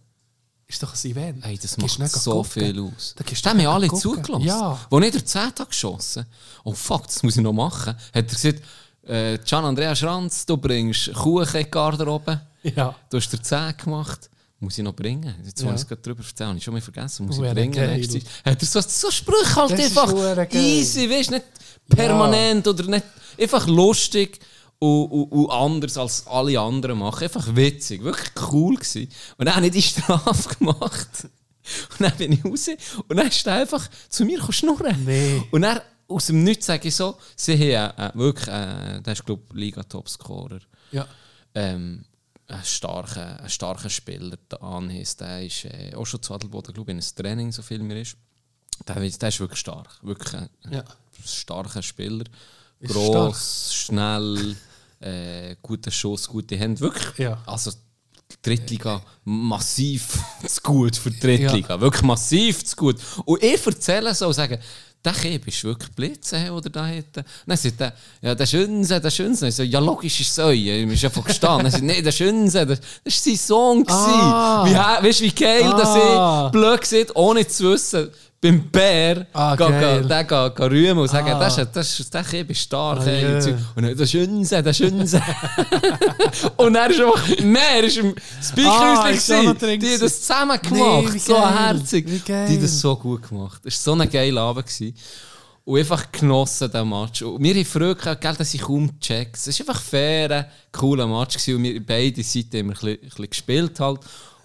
[0.68, 1.46] Ist doch ein Event.
[1.46, 2.52] Hey, das macht nicht so gucken.
[2.52, 3.14] viel aus.
[3.16, 4.48] Da gehst haben wir alle zugelassen.
[4.48, 4.80] Ja.
[4.90, 6.26] Wo ich der 10 hat geschossen
[6.64, 8.64] oh fuck, das muss ich noch machen, hat er gesagt,
[9.08, 12.42] äh, Gian Andrea Schranz, du bringst Kuchen in die Garderobe.
[12.64, 12.96] Ja.
[13.10, 14.30] Du hast der 10 gemacht.
[14.60, 15.36] Muss ich noch bringen.
[15.46, 15.66] Jetzt Ja.
[15.66, 16.48] muss ich es gerade drüber erzählen.
[16.50, 17.26] Habe ich schon mal vergessen.
[17.28, 18.24] Muss Hure ich bringen.
[18.46, 21.46] Hat er so, so Sprüche halt Das einfach easy, weißt du, nicht
[21.90, 23.04] permanent oder nicht.
[23.40, 24.40] Einfach lustig
[24.80, 27.24] und, und, und anders als alle anderen machen.
[27.24, 28.02] Einfach witzig.
[28.04, 29.10] Wirklich cool gewesen.
[29.38, 31.10] Und dann habe ich die Strafe gemacht.
[31.92, 32.68] Und dann bin ich raus
[33.08, 35.04] und dann ist er einfach zu mir schnurren.
[35.06, 35.44] Nee.
[35.52, 39.26] Und dann aus dem Nichts sage ich so, sie haben äh, wirklich, äh, der ist
[39.26, 40.60] glaube ich Liga-Topscorer.
[40.92, 41.08] Ja.
[41.54, 42.06] Ähm,
[42.48, 46.92] ein starker, ein starker Spieler, der Anhis, der ist äh, auch schon zu Adelboden, glaube
[46.92, 48.18] ich, in einem Training, so viel mir ist.
[48.88, 49.98] Der, ist- der ist wirklich stark.
[50.04, 50.84] Wirklich ein Ja.
[51.26, 52.26] starker Spieler.
[52.80, 54.56] Ist Gross, schnell,
[55.00, 56.82] äh, guter Schuss, gute Hände.
[56.82, 57.18] Wirklich.
[57.18, 57.42] Ja.
[57.48, 57.72] Also,
[58.42, 61.80] Drittliga massiv zu gut für die Drittliga.
[61.80, 62.98] Wirklich massiv zu gut.
[63.26, 64.60] Und ich erzähle so und sage,
[65.06, 67.24] der Keb ist wirklich Blitze oder da hätte.
[67.46, 69.48] Dann sagt er, ja, der Schönse, der Schönse.
[69.48, 70.54] Ich so, ja, logisch ist es euer.
[70.56, 71.68] Ich bin einfach gestanden.
[71.68, 73.84] Er sagt, nein, der Schönse, das war sein Sohn.
[73.88, 74.66] Ah.
[74.66, 75.78] Wie, weißt du, wie geil, Ah.
[75.78, 78.10] dass ich blöd gesagt, ohne zu wissen,
[78.46, 81.40] beim Bär, Ah, der ga rühmen und sagen, Ah.
[81.40, 83.00] das ist, das ist, der Keb ist stark.
[83.06, 83.36] Ah, ja.
[83.36, 83.56] und Zeug.
[83.76, 85.22] Und dann, der Schönse, der Schönse.
[86.58, 88.16] und er ist einfach, nein, er ist im
[88.66, 89.58] Ah, ist gewesen.
[89.58, 91.14] drin Die haben das zusammen gemacht.
[91.14, 92.06] Nee, so herzig.
[92.26, 93.62] Die haben das so gut gemacht.
[93.66, 94.66] Es war so ein geiler Abend.
[94.68, 94.96] Gewesen.
[95.66, 97.22] und einfach genossen, den Match.
[97.24, 99.48] Und wir haben früher gehabt, gell, dass ich kaum checks.
[99.48, 102.90] Es war einfach ein cooler Match gewesen, und wir beide Seiten haben wir ein bisschen,
[103.02, 104.00] ein bisschen gespielt halt.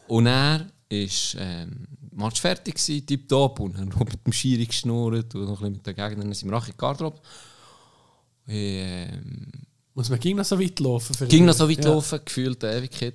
[0.09, 1.87] Und er ist ähm,
[2.21, 5.87] Match fertig gewesen, tipptopp, und dann mit dem Schiri geschnurrt und noch ein bisschen mit
[5.87, 7.21] den Gegnern sind wir auch in die Garderobe.
[8.49, 9.51] Ähm,
[9.95, 11.15] Muss man ging noch so weit laufen?
[11.15, 11.91] für- ging noch so weit Ja.
[11.91, 13.15] laufen, gefühlt eine Ewigkeit.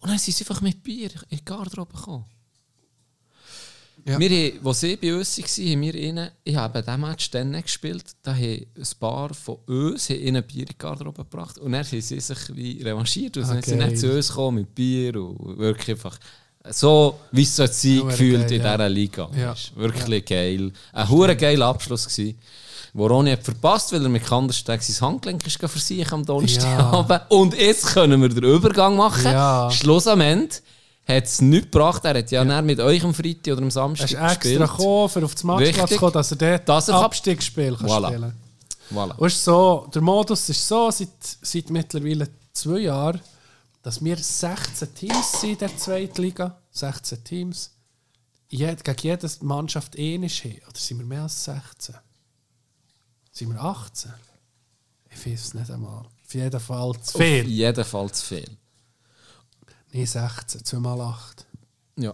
[0.00, 2.24] Und dann sind sie einfach mit Bier in die Garderobe gekommen.
[4.04, 4.20] Ja.
[4.20, 7.50] Wir, haben- als sie bei uns waren, haben wir ihnen, ich habe diesen Match dann
[7.50, 11.72] nicht gespielt, da haben ein paar von uns ihnen Bier in die Garderobe gebracht und
[11.72, 13.36] dann haben sie sich wie revanchiert.
[13.38, 13.88] Und Ah, dann sind geil.
[13.90, 16.18] nicht zu uns gekommen mit Bier und wirklich einfach
[16.70, 17.68] so, wie es sein,
[18.00, 18.76] Hure gefühlt geil, in ja.
[18.76, 19.28] dieser Liga.
[19.36, 19.52] Ja.
[19.52, 20.72] Ist wirklich geil.
[20.92, 22.38] Ein hure geiler Abschluss gewesen.
[22.94, 27.22] Wo Ronny hat verpasst, weil er mit Kandersteg sein Handgelenk ist für sich am Donnerstagabend.
[27.28, 29.24] Und jetzt können wir den Übergang machen.
[29.24, 29.70] Ja.
[29.70, 30.54] Schluss am Ende
[31.06, 32.04] hat es nichts gebracht.
[32.04, 34.60] Er hat ja, dann mit euch am Freitag oder am Er Samstag ist extra gespielt.
[34.60, 35.88] gekommen, um auf das Matchplatz Richtig.
[35.90, 38.06] zu kommen, dass er dort er kann- Abstiegsspiel kann Voilà.
[38.08, 38.32] spielen
[38.94, 39.16] Voilà.
[39.16, 41.08] Und es ist so, der Modus ist so, seit,
[41.42, 43.20] seit mittlerweile zwei Jahren,
[43.86, 46.60] dass wir 16 Teams sind in der zweiten Liga.
[46.72, 47.70] 16 Teams.
[48.48, 50.60] Jed, gegen jede Mannschaft ähnlich haben.
[50.68, 51.94] Oder sind wir mehr als 16?
[53.30, 54.12] Sind wir 18?
[55.08, 56.00] Ich weiß es nicht einmal.
[56.00, 57.46] Auf jeden Fall zu Auf viel.
[57.46, 58.56] jeden Fall zu viel.
[59.92, 60.64] Nein, 16.
[60.64, 61.46] 2 mal 8.
[61.98, 62.12] Ja.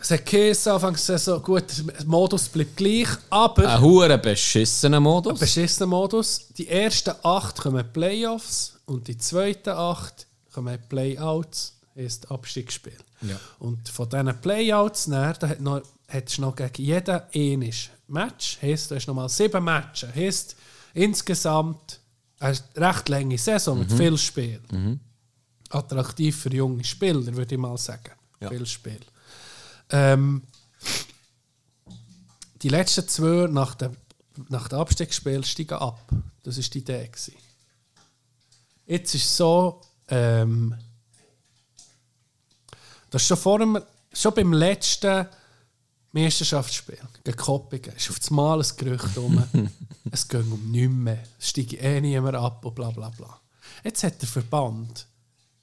[0.00, 3.68] Es hat geheißen, Anfangs Saison, gut, der Modus bleibt gleich, aber...
[3.68, 5.38] Ein hure beschissener Modus.
[5.38, 6.48] beschissener Modus.
[6.56, 12.98] Die ersten acht kommen Playoffs und die zweiten acht kommen Playouts, heisst Abstiegsspiel.
[13.22, 13.38] Ja.
[13.58, 18.58] Und von diesen Playouts nachher, da hat noch, hättest du noch gegen jeden ähnliches Match,
[18.60, 20.56] heisst, du hast nochmal sieben Matches, heisst
[20.92, 22.00] insgesamt
[22.38, 24.60] eine recht lange Saison mit viel Spiel.
[25.70, 28.12] Attraktiv für junge Spieler, würde ich mal sagen.
[28.40, 28.50] Ja.
[28.50, 29.00] Viel Spiel.
[29.90, 30.42] Ähm,
[32.62, 33.96] die letzten zwei nach dem,
[34.48, 36.08] nach dem Abstiegsspiel steigen ab.
[36.42, 37.08] Das war die Idee.
[37.08, 37.34] Gewesen.
[38.86, 40.74] Jetzt ist es so, ähm,
[43.10, 43.78] dass schon, vor dem,
[44.12, 45.26] schon beim letzten
[46.12, 49.42] Meisterschaftsspiel gegen Koppingen ist auf das Mal ein Gerücht um,
[50.12, 53.40] es ging um nichts mehr, es steige eh niemand ab und bla bla bla.
[53.82, 55.06] Jetzt hat der Verband,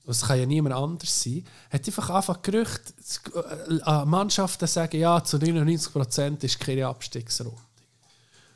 [0.03, 2.93] und es kann ja niemand anders sein, hat einfach angefangen Gerüchte
[3.35, 7.57] äh, an Mannschaften sagen, ja, zu 99% ist keine Abstiegsrunde.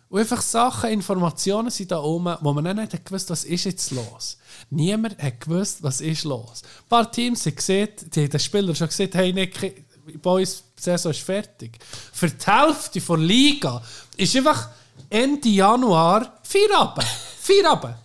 [0.09, 3.65] Und einfach Sachen, Informationen sind da oben, wo man dann nicht hat gewusst, was ist
[3.65, 4.37] jetzt los.
[4.69, 6.61] Niemand hat gewusst, was ist los.
[6.63, 9.83] Ein paar Teams haben gesehen, die haben den Spieler schon gesagt, hey, Nick,
[10.21, 11.79] Boys, die Saison ist fertig.
[12.13, 13.81] Für die Hälfte der Liga
[14.17, 14.69] ist einfach
[15.09, 17.07] Ende Januar vier Abend.
[17.41, 17.95] Vier Abend.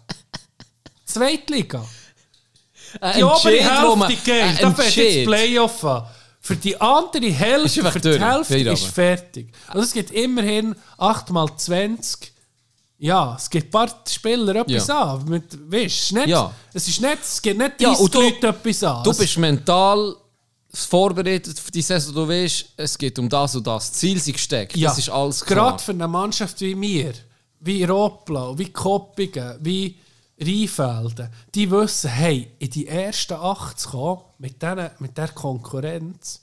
[1.05, 1.85] Zweitliga.
[3.17, 6.07] Die obere Hälfte geht, da fängt jetzt Playoff an.
[6.51, 8.19] Für die andere Hälfte, für die.
[8.21, 9.53] Hälfte ist fertig.
[9.69, 12.33] Also es gibt immerhin 8 mal 20.
[12.99, 15.15] Ja, es gibt ein paar Spieler etwas Ja.
[15.15, 15.25] an.
[15.29, 16.53] Mit, weißt, es ist nicht, Ja.
[16.75, 19.05] es ist nicht, es gibt nicht 30 Ja, und du- Leute etwas an.
[19.05, 20.17] Du bist mental
[20.73, 22.15] vorbereitet für die Saison.
[22.15, 23.93] Du weißt, es geht um das und das.
[23.93, 24.77] Ziel sind gesteckt.
[24.77, 25.71] Ja, Das ist alles klar.
[25.71, 27.13] Gerade für eine Mannschaft wie wir,
[27.61, 29.97] wie Roplau, wie Koppingen, wie
[30.41, 36.41] Rheinfelden, die wissen, hey, in die ersten acht zu kommen, mit, denen, mit der Konkurrenz,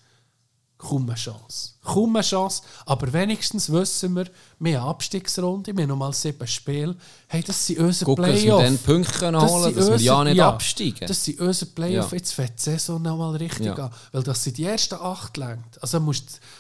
[0.78, 1.72] kaum eine Chance.
[1.84, 4.26] Kaum eine Chance, aber wenigstens wissen wir,
[4.60, 6.96] wir haben Abstiegsrunde, wir haben nochmal sieben Spiele.
[7.28, 10.24] Hey, das sind unsere Gucken, dass wir dann Punkte können holen sind dass wir ja
[10.24, 11.08] nicht absteigen.
[11.08, 12.12] Das sind unsere Playoffs.
[12.12, 12.18] Ja.
[12.18, 13.74] Jetzt fängt die Saison nochmal richtig Ja.
[13.74, 13.92] an.
[14.12, 15.82] Weil das sind die ersten acht lenkt.
[15.82, 16.00] Also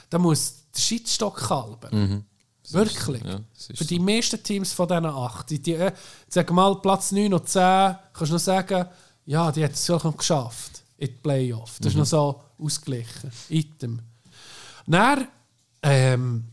[0.09, 2.25] da muss der Schiedsstock halten.
[2.71, 3.23] Wirklich.
[3.23, 3.29] Mhm.
[3.29, 3.39] ja,
[3.75, 3.85] Für so.
[3.85, 5.49] die meisten Teams von diesen acht.
[5.49, 5.91] Die, die, äh,
[6.27, 7.61] sag mal, Platz 9 und 10,
[8.13, 8.87] kannst du noch sagen,
[9.25, 11.79] ja, die hat es noch geschafft in die Playoff.
[11.79, 11.83] Mhm.
[11.83, 13.31] Das ist noch so ausgeglichen.
[13.49, 13.99] Item.
[14.85, 15.27] Dann
[15.83, 16.45] ähm,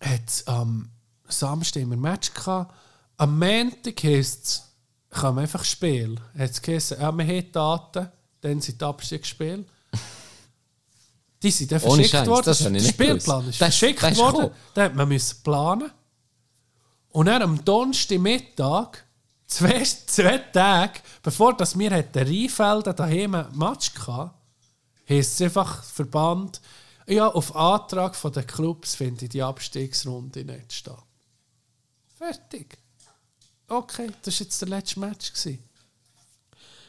[0.00, 0.90] hat es am
[1.28, 2.74] Samstag immer ein Match gehabt.
[3.16, 4.62] Am Montag heisst es,
[5.10, 6.20] kann man einfach spielen.
[6.36, 8.08] Hat es geheißen, ja, wir haben Daten,
[8.40, 9.64] dann sind die Abstiegsspiele.
[11.42, 12.44] Die sind dann Ohne verschickt Scheiß, worden.
[12.46, 13.48] das ich der Spielplan gewusst.
[13.54, 14.36] ist Das- verschickt das ist worden.
[14.36, 14.54] gekommen.
[14.74, 15.90] Da hat man müssen planen.
[17.10, 19.04] Und dann am Donnerstagmittag,
[19.46, 24.30] zwei, zwei Tage, bevor das wir hätten Rheinfelden daheim ein Match hatten,
[25.08, 26.60] heisst es einfach Verband,
[27.06, 31.02] ja, auf Antrag der Clubs finde ich die Abstiegsrunde nicht statt.
[32.18, 32.78] Fertig.
[33.68, 35.32] Okay, das war jetzt der letzte Match.
[35.32, 35.62] gewesen.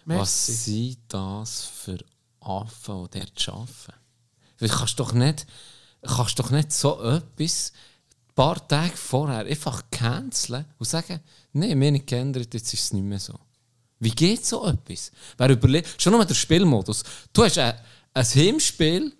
[0.05, 0.51] Was Merci.
[0.53, 1.97] sind das für
[2.39, 3.96] Affen, die dort arbeiten?
[4.59, 5.45] Du kannst doch nicht,
[6.03, 7.71] kannst doch nicht so etwas
[8.29, 11.19] ein paar Tage vorher einfach canceln und sagen,
[11.53, 13.33] nein, wir haben nicht geändert, jetzt ist es nicht mehr so.
[13.99, 15.11] Wie geht so etwas?
[15.37, 17.03] Wer überlegt, schon nur der Spielmodus.
[17.33, 17.73] Du hast ein,
[18.13, 19.13] ein Heimspiel,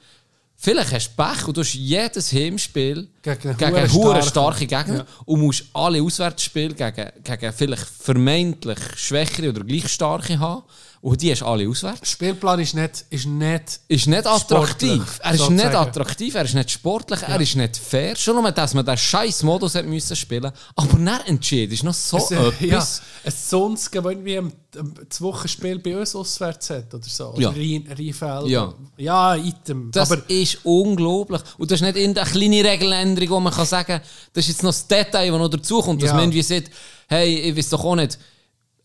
[0.60, 4.98] Vielleicht hast du Pech und du hast jedes Heimspiel Gegen gegen, einen starken- starke Gegner
[4.98, 5.06] Ja.
[5.26, 10.64] und musst alle Auswärtsspiele gegen, gegen vielleicht vermeintlich schwächere oder gleich starke haben.
[11.08, 12.02] Und die hast alle auswärts.
[12.02, 15.20] Der Spielplan ist nicht, ist nicht Ist nicht attraktiv.
[15.24, 15.56] Er ist sozusagen.
[15.56, 18.14] nicht attraktiv, er ist nicht sportlich, er ist nicht fair.
[18.18, 20.52] Schon nur, dass man den scheiß Modus hat müssen spielen.
[20.76, 23.02] Aber dann entschieden ist noch so Es, äh, ja, etwas.
[23.24, 27.28] ein Sonske, der irgendwie am- am- das Wochenspiel bei uns auswärts hat oder so.
[27.30, 27.50] Oder Ja.
[27.52, 28.48] Rhein, Rheinfeld.
[28.48, 28.74] Ja.
[28.98, 29.90] ja, Item.
[29.92, 31.42] Das aber ist unglaublich.
[31.58, 34.02] Und das ist nicht irgendeine kleine Regeländerung, wo man kann sagen,
[34.34, 36.16] das ist jetzt noch das Detail, das noch dazukommt, dass Ja.
[36.16, 36.70] man irgendwie sieht,
[37.08, 38.20] hey, ich weiß doch auch nicht,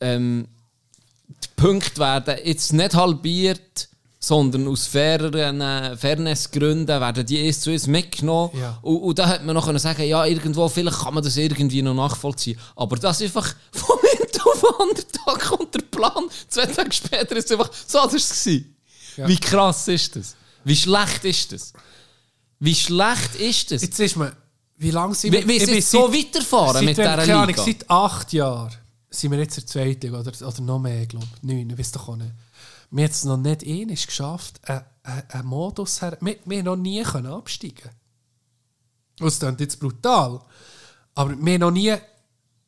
[0.01, 0.47] ähm,
[1.62, 7.86] Punkte werden jetzt nicht halbiert, sondern aus faireren äh, Fairnessgründen werden die erst zu uns
[7.86, 8.51] mitgenommen.
[8.59, 8.78] Ja.
[8.82, 11.82] Und, und da hätte man noch können sagen ja, irgendwo, vielleicht kann man das irgendwie
[11.82, 12.59] noch nachvollziehen.
[12.74, 16.24] Aber das ist einfach vom einen auf den anderen Tag kommt der Plan.
[16.48, 18.76] Zwei Tage später ist es einfach so anders gewesen.
[19.16, 19.28] Ja.
[19.28, 20.34] Wie krass ist das?
[20.64, 21.72] Wie schlecht ist das?
[22.59, 23.82] Wie schlecht ist das?
[23.82, 24.32] jetzt ist man,
[24.78, 27.62] wie lange sind Wie, wie bin jetzt so weiterfahren mit dieser Liga?
[27.62, 28.82] Seit acht Jahren
[29.14, 31.43] sind wir jetzt in der zweiten Liga oder, oder noch mehr, glaube ich.
[31.43, 32.32] Neun, ich weiß doch auch nicht.
[32.90, 36.18] Wir haben es noch nicht einmal geschafft, einen, einen, einen Modus her...
[36.20, 37.90] Wir, wir noch nie können absteigen
[39.16, 40.40] Das klingt jetzt brutal.
[41.14, 41.94] Aber wir haben noch nie...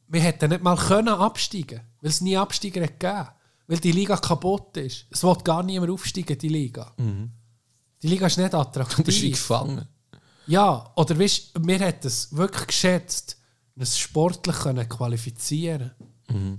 [0.09, 3.29] Wir hätten nicht mal können absteigen weil es nie Absteiger hat gegeben
[3.67, 5.07] Weil die Liga kaputt ist.
[5.11, 6.93] Es will gar niemand aufsteigen, die Liga.
[8.03, 9.33] Die Liga ist nicht Du bist attraktiv.
[9.33, 9.89] gefangen.
[10.47, 13.39] Ja, oder weißt wir hätten es wirklich geschätzt,
[13.77, 15.93] uns sportlich können qualifizieren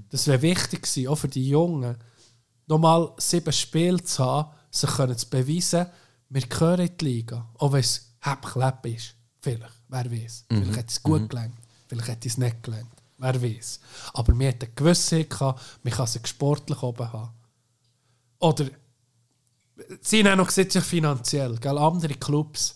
[0.09, 1.97] Das wäre wichtig gewesen, auch für die Jungen.
[2.67, 5.87] Nochmal sieben Spiele zu haben, sich können zu beweisen,
[6.29, 7.49] wir gehören in die Liga.
[7.57, 9.15] Auch wenn es Hepp ist.
[9.41, 10.45] Vielleicht, wer weiß.
[10.49, 11.55] Vielleicht hat es gut gelernt,
[11.87, 12.89] vielleicht hat es nicht gelernt.
[13.17, 13.79] Wer weiß.
[14.13, 17.31] Aber wir hatten eine Gewissheit, gehabt, man kann sich sportlich oben haben.
[18.39, 18.65] Oder
[20.01, 21.55] sie haben auch noch gesagt, finanziell.
[21.57, 21.77] Gell?
[21.77, 22.75] Andere Clubs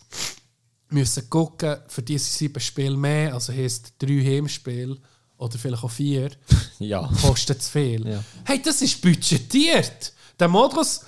[0.89, 4.99] müssen gucken, für diese sieben Spiele mehr, also heisst drei Heimspiele
[5.39, 6.29] oder vielleicht auch vier,
[6.79, 7.09] Ja.
[7.21, 8.07] kostet zu viel.
[8.07, 8.23] Ja.
[8.45, 10.13] Hey, das ist budgetiert.
[10.39, 11.01] Der Modus,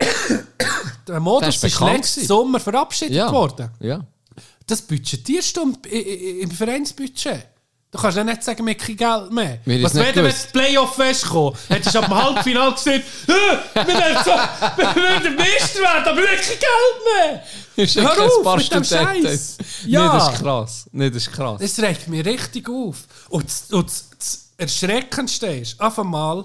[1.06, 2.26] der Modus ist ist, letzten.
[2.26, 3.30] Sommer verabschiedet Ja.
[3.32, 3.70] worden.
[3.80, 4.00] ja.
[4.66, 7.46] Das budgetierst du im, Vereinsbudget.
[7.90, 9.58] Du kannst ja nicht sagen, wir haben kein Geld mehr.
[9.64, 10.44] Wir Was wäre, wenn gewusst.
[10.44, 11.56] das Playoff festkommt?
[11.70, 13.32] Hättest du ab dem Halbfinale gesagt, «Hä,
[13.74, 14.30] wir werden so,
[14.76, 16.98] wir werden Meister werden, aber wir haben kein Geld
[17.32, 17.42] mehr.
[17.80, 19.22] Ich Hör schicke auf ein Studenten.
[19.22, 19.58] Scheiß.
[19.84, 20.12] Nee, Ja.
[20.12, 20.86] das ist krass.
[20.90, 21.60] Nee, das ist krass.
[21.60, 22.96] Das regt mich richtig auf.
[23.28, 26.44] Und das, und das, das Erschreckendste ist, auf einmal,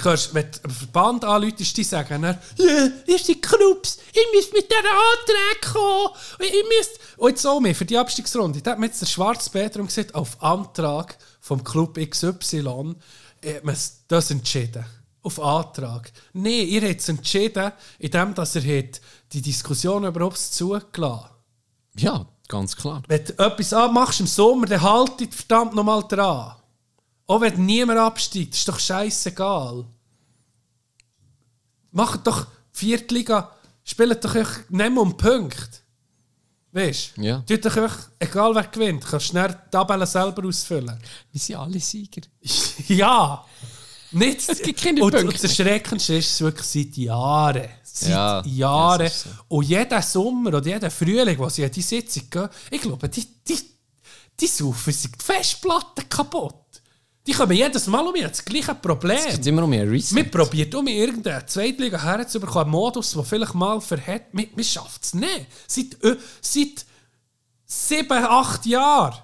[0.00, 4.52] hörst, wenn du einen Verband anläutest, die sagen dann, ja, ihr seid Clubs, ihr müsst
[4.52, 6.14] mit diesen Anträgen kommen.
[6.40, 9.82] Ihr müsst, und jetzt auch mehr, für die Abstiegsrunde, da hat mir jetzt der Schwarzpeter
[9.82, 12.94] gesagt, auf Antrag vom Club XY,
[13.44, 13.76] hat man
[14.06, 14.84] das entschieden.
[15.22, 16.12] Auf Antrag.
[16.32, 19.00] Nein, ihr habt es entschieden, indem dass ihr habt
[19.32, 21.28] die Diskussion überhaupt zugelassen
[21.96, 23.02] Ja, ganz klar.
[23.08, 26.54] wenn du etwas machst im Sommer, dann halt dich verdammt nochmal dran.
[27.26, 29.84] Auch wenn niemand absteigt, ist doch scheißegal.
[31.90, 33.50] Macht doch Viertliga,
[33.84, 35.78] spielt doch euch nicht um Punkte.
[36.72, 37.22] Weißt du?
[37.22, 37.40] Ja.
[37.48, 40.98] Tut doch euch, egal wer gewinnt, kannst schnell die Tabelle selber ausfüllen.
[41.32, 42.22] Wir sind alle Sieger.
[42.88, 43.44] ja!
[44.10, 45.26] Nicht, Es gibt keine und, Punkte.
[45.26, 47.68] und das Erschreckendste ist es wirklich seit Jahren.
[48.00, 49.02] Seit Ja, Jahren.
[49.02, 49.28] ja, so.
[49.48, 53.26] Und jeden Sommer oder jeden Frühling, wo sie an die Sitzung gehen, ich glaube, die,
[53.46, 53.58] die,
[54.38, 56.54] die saufen sich die Festplatten kaputt.
[57.26, 59.18] Die kommen jedes Mal um das gleiche Problem.
[59.18, 60.14] Es geht immer um mehr Reset.
[60.16, 64.24] Wir probieren um irgendeine Zweitliga herzubekommen, einen Modus, der vielleicht mal verhält.
[64.32, 65.46] Wir, wir schaffen es nicht.
[65.66, 66.86] Seit, äh, seit
[67.66, 69.18] sieben, acht Jahren.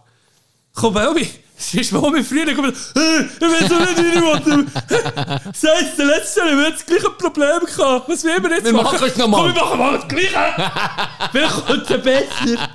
[0.74, 4.66] Komm, Elvi, es ist mal mit Frühling gekommen, äh, ich weiß auch nicht, will.
[5.44, 8.08] Das heisst, der letzte Jahr haben wir das gleiche Problem gehabt.
[8.08, 9.36] Was wollen wir jetzt Wir machen es noch mal.
[9.36, 10.28] Komm, wir machen mal das Gleiche.
[11.32, 12.68] Vielleicht kommt es besser.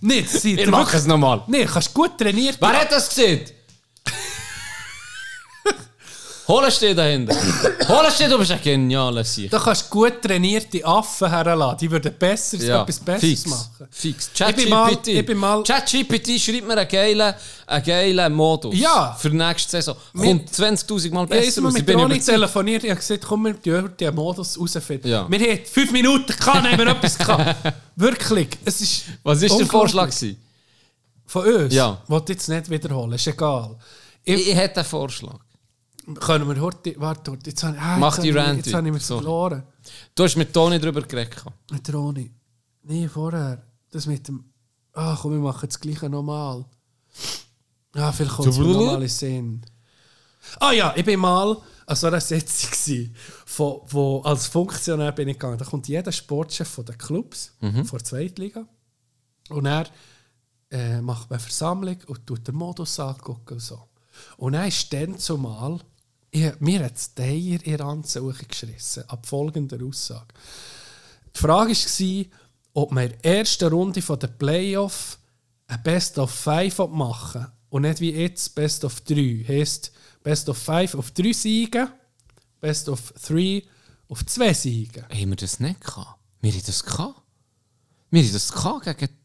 [0.00, 1.42] Nicht, seid Wir machen es nochmal.
[1.48, 2.56] Nee, kannst gut trainiert.
[2.60, 3.40] Wer hat das gesehen?
[6.50, 7.34] Holen steht dahinter.
[7.88, 9.50] Holen steht, du bist ein genialer Sieg.
[9.50, 11.78] Da kannst du gut trainierte Affen herlassen.
[11.78, 13.88] Die würden besser, etwas Besseres fix, machen.
[13.90, 14.30] Fix.
[14.34, 16.28] Ich ChatGPT.
[16.28, 17.34] ich schreibt mir einen geilen,
[17.66, 18.74] einen geilen Modus.
[18.76, 19.16] Ja.
[19.18, 19.96] Für die nächste Saison.
[20.16, 21.68] Kommt 20.000 Mal Ja, ich besser habe.
[21.70, 25.10] Ich mit bin Ronny telefoniert und habe gesagt, komm, wir dürfen den Modus rausfinden.
[25.10, 25.26] Ja.
[25.30, 27.74] Wir haben fünf Minuten gehabt, haben wir etwas gehabt.
[27.96, 28.48] Wirklich.
[28.64, 29.66] Es ist Was ist der.
[29.66, 30.10] Vorschlag?
[31.26, 31.72] Von uns?
[31.72, 32.02] Ja.
[32.08, 33.76] Wollte jetzt nicht wiederholen, ist egal.
[34.24, 35.38] Ich, Ich, ich hätte einen Vorschlag.
[36.14, 38.92] Können wir heute, warte, jetzt habe, ah, Mach jetzt die habe ich- Jetzt habe ich
[38.94, 39.62] mich verloren.
[40.14, 41.42] Du hast mit Toni darüber geredet.
[41.70, 42.32] Mit Ronny.
[42.82, 43.62] Nee, vorher.
[43.90, 44.44] Das mit dem,
[44.92, 46.64] ah komm, wir machen das Gleiche nochmal.
[47.94, 49.62] Ah, vielleicht kommt es nochmal in Sinn.
[50.58, 51.56] Ah ja, ich bin mal
[51.86, 53.14] an so einer Sitzung, gewesen,
[53.56, 55.58] wo als Funktionär bin ich gegangen.
[55.58, 58.66] Da kommt jeder Sportchef von den Clubs, von der Zweitliga.
[59.50, 59.86] Und er
[60.70, 63.88] äh, macht eine Versammlung und tut den Modus angucken und so.
[64.36, 65.80] Und dann ist dann zumal,
[66.30, 70.28] ich, mir hat es Deier in Anzug geschrissen, ab folgender Aussage.
[71.34, 72.24] Die Frage war,
[72.74, 75.18] ob man in der ersten Runde der Playoff
[75.66, 77.46] ein Best of Five machen.
[77.68, 79.44] Und nicht wie jetzt Best of 3.
[79.46, 79.92] Heißt
[80.22, 81.88] Best of Five auf 3 Siege,
[82.60, 83.62] Best of 3
[84.08, 85.06] auf 2 Siege.
[85.08, 86.18] Haben wir das nicht gehabt?
[86.40, 87.22] Wir haben das gehabt.
[88.10, 89.19] Wir haben das gehabt gegen,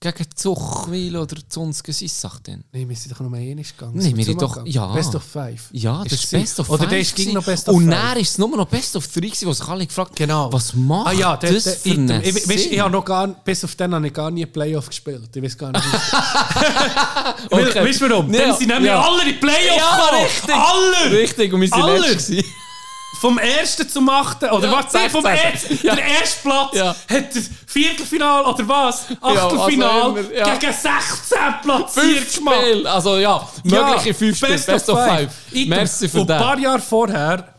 [0.00, 2.62] gegen Zuchwil oder Zunske Sissach dann.
[2.72, 3.92] Nein, wir sind doch nur einmal gegangen.
[3.94, 4.86] Nein, Sind wir haben doch- ja.
[4.92, 5.68] Best of Five.
[5.72, 6.30] Ja, das ist?
[6.30, 7.44] Best of Oder Five der ist ging noch.
[7.44, 9.86] Best of Und dann ist es nur noch Best of 3 gewesen, wo sich alle
[9.86, 10.52] gefragt Genau.
[10.52, 13.04] was macht Ah ja, der, das der, für ich, einen ich, weißt, ich habe noch
[13.04, 15.34] gar, bis auf den habe ich gar nie Playoff gespielt.
[15.34, 15.84] Ich weiß gar nicht.
[17.50, 17.84] Okay.
[17.84, 18.32] Weißt du warum?
[18.32, 19.00] Ja, Dann sind nämlich ja.
[19.00, 20.54] alle die Playoff Ja, richtig.
[20.54, 21.18] Alle!
[21.18, 22.16] Richtig, und wir sind Alle.
[23.20, 24.92] Vom ersten zum achten, oder Ja, was?
[24.92, 25.50] Nee, vom 16.
[25.52, 25.94] ersten, Ja.
[25.96, 26.86] der erste Platz Ja.
[27.08, 29.06] hat das Viertelfinal, oder was?
[29.20, 30.56] Achtelfinal immer, ja.
[30.56, 32.86] gegen 16 platziert Fünf gemacht.
[32.86, 35.30] Also ja, mögliche fünf Spiele, Best, of Five.
[35.52, 36.62] Ich- Merci für Und ein paar das.
[36.64, 37.54] Jahre vorher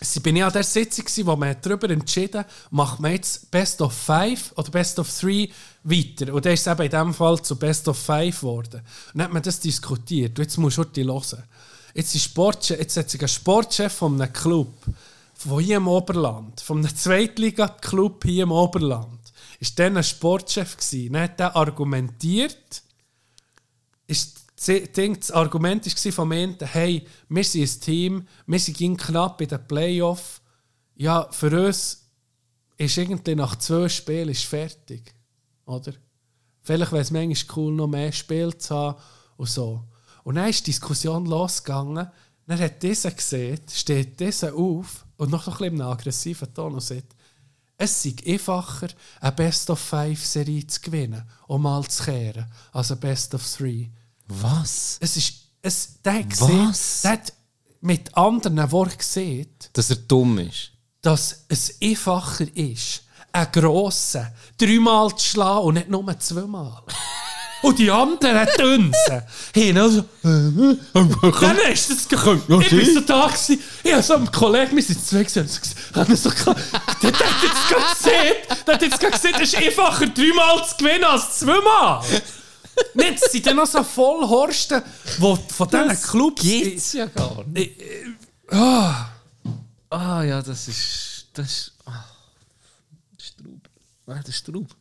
[0.00, 3.80] sie- bin ich an der Sitzung, wo man darüber entschieden hat, macht man jetzt Best
[3.80, 5.48] of Five oder Best of Three
[5.84, 6.32] weiter.
[6.34, 8.80] Und dann ist es eben in diesem Fall zu Best of Five geworden.
[8.82, 10.38] Und dann hat man das diskutiert.
[10.38, 11.42] Und jetzt musst du die hören.
[11.94, 14.72] Jetzt, ist Sportchef, jetzt hat sich ein Sportchef von einem Club,
[15.34, 19.20] von hier im Oberland, von einem Zweitliga-Club hier im Oberland,
[19.60, 21.12] ist dann ein Sportchef gewesen.
[21.12, 22.82] Dann hat er argumentiert,
[24.06, 29.48] ist das Argument war vom Ende, hey, wir sind ein Team, wir sind knapp in
[29.48, 30.40] den Playoff.
[30.94, 32.06] Ja, für uns
[32.76, 35.14] ist irgendwie nach zwei Spielen ist fertig.
[35.66, 35.94] Oder?
[36.62, 39.00] Vielleicht wäre es manchmal cool, noch mehr Spiele zu haben
[39.36, 39.82] und so.
[40.24, 42.08] Und dann ist die Diskussion losgegangen.
[42.46, 46.74] Dann hat dieser gesehen, steht dieser auf und noch ein bisschen in einem aggressiven Ton
[46.74, 47.14] und sagt,
[47.78, 48.88] es sei einfacher,
[49.20, 53.88] eine Best-of-Five-Serie zu gewinnen, um mal zu kehren, als eine Best-of-Three.
[54.28, 54.98] Was?
[55.00, 57.02] Es ist, es, der gesehen, Was?
[57.02, 57.32] der hat
[57.80, 60.70] mit anderen Worten gesehen, Dass er dumm ist.
[61.00, 64.28] dass es einfacher ist, einen grossen
[64.58, 66.82] dreimal zu schlagen und nicht nur zweimal.
[67.62, 68.92] Und die anderen Dünsen
[69.56, 72.42] haben also, dann ist das gekommen.
[72.60, 75.48] Ich bin so da gewesen, ich habe so einen Kollegen, wir sind zwei gewesen,
[76.08, 76.60] mir so gesagt,
[77.02, 78.34] der hat jetzt gerade gesehen,
[78.66, 82.02] der hat jetzt gerade gesehen, es ist einfacher dreimal zu gewinnen als zweimal.
[82.94, 84.82] Nicht, es sind dann noch so voll Horsten,
[85.18, 86.42] wo von diesen Clubs...
[86.42, 87.72] Geht's ja gar nicht.
[88.50, 89.12] Ah,
[89.92, 91.26] Ah ja, das ist.
[91.34, 91.72] Das ist.
[91.84, 92.04] Ah,
[93.18, 93.68] Straub.
[94.06, 94.74] Ah, das ist Straub.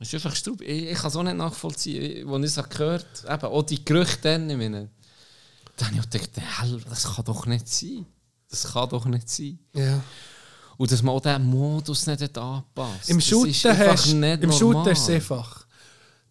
[0.00, 0.62] Das ist einfach Straub.
[0.62, 2.28] Ich, ich kann es auch nicht nachvollziehen.
[2.28, 4.88] Als ich es gehört habe, auch die Gerüchte dann, ich meine,
[5.76, 8.06] dann habe ich gedacht, hell, das kann doch nicht sein.
[8.48, 9.58] Das kann doch nicht sein.
[9.74, 10.00] ja.
[10.78, 14.14] Und dass man auch diesen Modus nicht hat angepasst Im Das ist Shooten einfach hast
[14.14, 14.92] nicht im Shooten normal.
[14.92, 15.66] ist es einfach.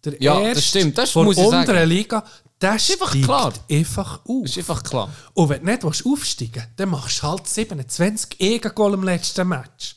[0.04, 1.88] Der Ja, das erste stimmt, das von muss ich unteren sagen.
[1.88, 2.24] Liga,
[2.60, 3.52] der ist einfach klar.
[3.70, 4.42] einfach auf.
[4.42, 5.08] Das ist einfach klar.
[5.34, 9.94] Und wenn du nicht willst aufsteigen dann machst du halt 27 Egengol im letzten Match.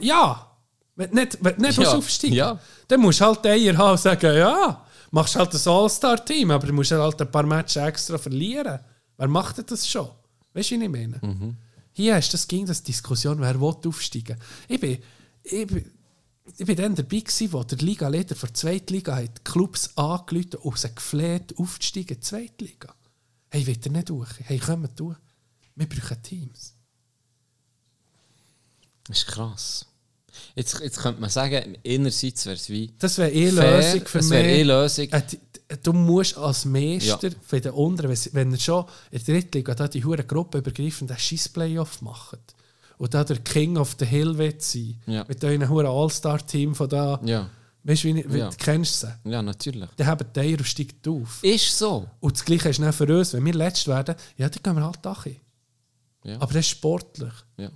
[0.00, 0.51] Ja,
[1.02, 2.60] wenn du nicht, wenn du nicht Ja, aufsteigen ja.
[2.88, 6.72] dann musst du halt Eier haben und sagen, ja, machst halt ein All-Star-Team, aber du
[6.72, 8.78] musst halt ein paar Matches extra verlieren.
[9.16, 10.08] Wer macht denn das schon?
[10.54, 11.18] Weißt du, wie ich meine?
[11.22, 11.56] Mhm.
[11.92, 14.38] Hier ist das ging das Diskussion, wer will aufsteigen.
[14.68, 14.98] Ich bin,
[15.42, 15.90] ich bin,
[16.56, 20.78] ich bin dann dabei gewesen, wo der Liga-Leiter der Zweitliga hat die Clubs angerufen und
[20.78, 22.94] sie gefleht, aufzusteigen in die Zweitliga.
[23.50, 24.30] Hey, will ihr nicht durch?
[24.44, 25.18] Hey, kommt durch.
[25.74, 26.74] Wir brauchen Teams.
[29.04, 29.86] Das ist krass.
[30.54, 32.92] Jetzt, jetzt könnte man sagen, innerseits wäre es wie.
[32.98, 34.30] Das wäre eh Fair, Lösung für mich.
[34.30, 35.08] wäre eh Lösung.
[35.10, 35.22] Äh,
[35.82, 37.34] Du musst als Meister Ja.
[37.40, 41.48] für den unteren, wenn er schon in der Drittliga da die hure Gruppe übergreifend scheiß
[41.48, 42.38] Playoff macht
[42.98, 45.24] und da der King of the Hill wird sein, Ja.
[45.26, 47.48] mit euren huren All-Star-Team von da, Ja,
[47.84, 48.50] weißt du, wie, wie Ja.
[48.50, 49.14] du kennst sie?
[49.24, 49.88] ja, natürlich.
[49.96, 51.42] Dann haben die Eier und steigt auf.
[51.42, 52.06] Ist so.
[52.20, 54.84] Und das Gleiche ist dann für uns, wenn wir letzt werden, ja, dann gehen wir
[54.84, 55.36] halt da hin.
[56.24, 56.34] Ja.
[56.34, 57.32] Aber das ist sportlich.
[57.56, 57.70] Ja.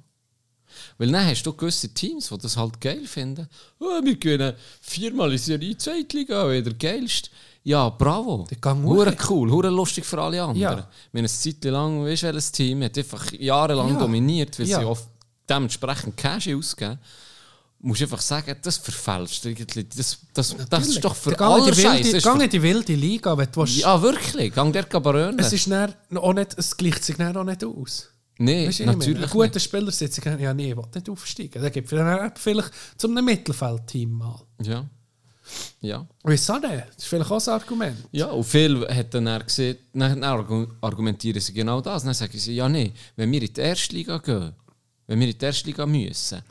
[0.99, 3.49] Weil dann hast du gewisse Teams, die das halt geil finden.
[3.79, 7.31] Oh, wir gewinnen viermal in Serie Zweitliga, wieder geilst.
[7.65, 8.47] Ja, bravo.
[8.85, 10.61] Hure cool, hure lustig für alle anderen.
[10.61, 10.71] Ja.
[10.77, 13.99] Haben eine Zeit lang, weißt du, welches Team hat einfach jahrelang Ja.
[13.99, 14.79] dominiert, weil Ja.
[14.81, 15.09] sie oft
[15.49, 16.99] dementsprechend Cash ausgeben.
[17.81, 19.85] Musst einfach sagen, das verfälscht irgendwie.
[19.85, 22.21] Das, das, das ist doch für alle Scheiße.
[22.21, 23.77] für- in die wilde Liga, wenn du willst.
[23.77, 24.55] Ja, wirklich.
[24.55, 25.41] Gang der Gabaröne.
[25.43, 28.09] Es, ist dann auch nicht, es gleicht sich dann auch nicht aus.
[28.39, 28.67] Meine?
[28.85, 29.61] natürlich Ein guter.
[29.61, 31.61] Spieler sitzt ja, nee, ich will nicht aufsteigen.
[31.63, 34.41] Der gibt dann vielleicht zum einem Mittelfeldteam mal.
[34.63, 34.85] Ja.
[35.81, 36.07] Ja.
[36.25, 36.65] Wieso nicht?
[36.65, 37.97] Das ist vielleicht auch ein Argument.
[38.13, 42.03] Ja, und viele hat dann eher gesehen, dann argu- argumentieren sie genau das.
[42.05, 44.53] Dann sagen sie, ja, nee, wenn wir in die erste Liga gehen,
[45.07, 46.43] wenn wir in die erste Liga müssen,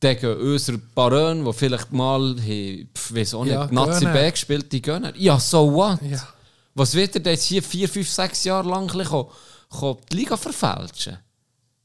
[0.00, 4.06] dann gehen unsere Barone, die vielleicht mal, hey, weiss auch nicht, Ja, Nazi.
[4.06, 5.12] B gespielt, die gehen.
[5.16, 6.00] Ja, so what?
[6.02, 6.26] Ja.
[6.74, 9.32] Was wird er denn jetzt hier vier, fünf, sechs Jahre lang ein bisschen ko- ko
[9.70, 11.18] die Liga verfälschen?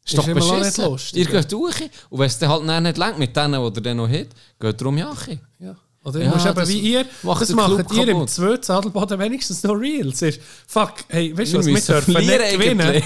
[0.06, 3.20] Ist immer noch nicht lustig, Ihr geht durch und wenn es dann halt nicht längt
[3.20, 5.14] mit denen, die ihr dann noch habt, geht darum ja.
[5.60, 5.76] Ja.
[6.04, 9.64] Oder Ja, musst eben das wie ihr, macht das macht ihr im zweiten Adelboden wenigstens
[9.64, 10.10] noch real.
[10.10, 13.02] Es ist, fuck, hey, weißt du was, wir dürfen nicht gewinnen.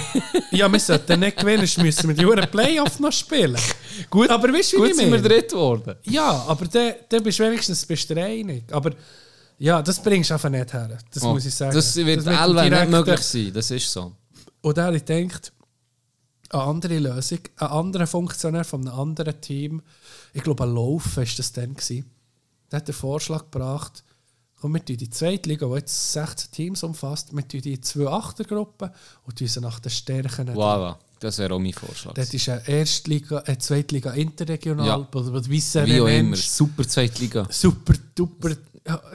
[0.50, 3.56] ja, wir sollten nicht gewinnen, sonst müssen wir die Uhren Playoff noch spielen.
[4.10, 5.94] Gut, aber weißt wie Gut ich sind wir dritt geworden.
[6.02, 8.64] Ja, aber dann da bist du wenigstens bist du einig.
[8.72, 8.90] Aber
[9.58, 10.98] ja, das bringst du einfach nicht her.
[11.14, 11.72] Das Oh, muss ich sagen.
[11.72, 14.12] Das wird Elwe nicht möglich sein, das ist so.
[14.62, 15.52] Und er denkt,
[16.50, 19.82] eine andere Lösung, ein anderer Funktionär von einem anderen Team,
[20.32, 21.74] ich glaube, ein Lauf war das dann.
[21.74, 22.10] Gewesen.
[22.70, 24.04] Der hat den Vorschlag gebracht,
[24.60, 28.90] komm, wir tun die zweite Liga, die jetzt 16 Teams umfasst, wir die zwei Achtergruppen
[29.24, 30.50] und tun sie nach den Stärken.
[30.50, 32.14] Voilà, das wäre auch mein Vorschlag.
[32.14, 35.08] Das ist eine Erstliga, eine Zweitliga interregional, Ja.
[35.86, 37.46] wie auch immer, super Zweitliga.
[37.50, 38.56] Super duper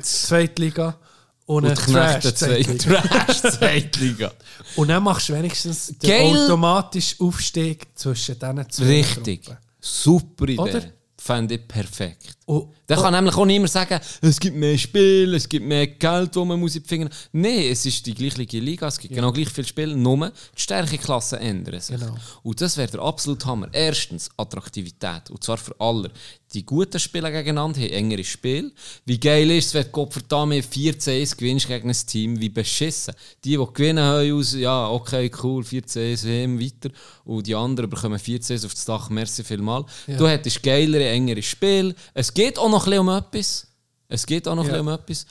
[0.02, 0.98] Zweitliga
[1.45, 4.30] und, Und Knechte Trash-Zweitliga.
[4.30, 4.38] Trash.
[4.78, 6.44] Und dann machst du wenigstens den Geil.
[6.44, 9.45] automatischen Aufstieg zwischen diesen zwei Richtig.
[9.45, 9.57] Gruppen.
[9.80, 10.60] Super Idee.
[10.61, 10.82] Oder?
[11.18, 12.38] Fände ich perfekt.
[12.45, 16.36] Und, Da kann nämlich auch niemand sagen, es gibt mehr Spiele, es gibt mehr Geld,
[16.36, 19.32] das man muss in die Finger Nein, es ist die gleiche Liga, es gibt genau
[19.32, 21.98] gleich viele Spiele, nur die Stärkeklassen ändern sich.
[21.98, 22.15] Genau.
[22.44, 23.70] Und das wäre der absolute Hammer.
[23.72, 26.11] Erstens Attraktivität, und zwar für alle.
[26.53, 28.72] Die guten Spieler gegeneinander haben engere Spiele.
[29.06, 33.15] Wie geil ist es, wenn du Gottverdammt 14-1 gewinnst gegen ein Team, wie beschissen.
[33.44, 36.94] Die, die gewinnen, haben aus, ja, okay, cool, 14-1, WM weiter.
[37.26, 39.84] Und die anderen bekommen 14-1 auf das Dach, merci vielmal.
[40.06, 41.95] Du hättest geilere, engere Spiele.
[42.14, 43.68] Es geht auch noch ein bisschen um etwas.
[44.08, 44.74] Es geht auch noch Ja.
[44.74, 45.26] ein bisschen um etwas.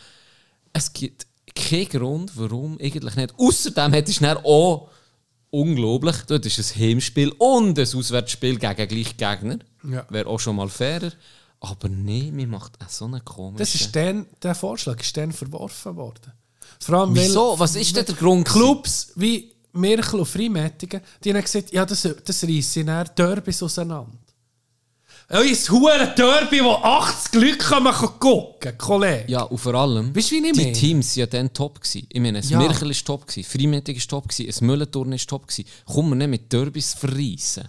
[0.73, 3.35] Es gibt keinen Grund, warum eigentlich nicht.
[3.39, 4.89] Außerdem hättest du dann auch
[5.51, 9.59] unglaublich, dort ist ein Heimspiel und ein Auswärtsspiel gegen gleich Gegner.
[9.85, 10.07] Ja.
[10.09, 11.12] Wäre auch schon mal fairer.
[11.61, 13.59] Aber nee, mir macht auch so einen komischen...
[13.59, 16.33] das ist dann, der Vorschlag ist dann verworfen worden.
[16.81, 17.55] Vor allem, weil Wieso?
[17.59, 18.49] Was ist denn der Grund?
[18.49, 24.19] Clubs wie Merkel und Freimettigen, die haben gesagt, ja, das, das reissen dann Derbys auseinander.
[25.34, 29.24] Euer hure Derby, wo 80 Leute kommen gucken, Kollege.
[29.28, 30.72] Ja, und vor allem, Weißt wie die?
[30.72, 31.80] Teams waren ja dann top.
[31.80, 32.06] Gewesen.
[32.12, 32.59] Ich meine, ein Ja.
[32.59, 35.46] Mirkel war top, gewesen, Freimittig war top, ein Müllenturn war top.
[35.86, 37.66] Komm mir nicht mit Derbys verreissen.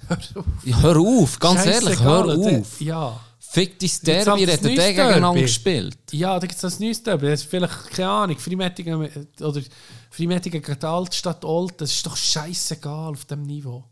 [0.65, 2.81] Ja, hör auf, ganz ehrlich, hör der- auf.
[2.81, 3.17] Ja.
[3.39, 5.97] Fick dein Derby, ihr hättet den gegeneinander gespielt.
[6.11, 7.27] Ja, da gibt es das neues Derby.
[7.27, 9.09] Das ist vielleicht, keine Ahnung, Freimettigen
[9.39, 9.61] oder
[10.09, 13.83] Freimettigen gegen Altstadt Old, das ist doch scheißegal auf dem Niveau.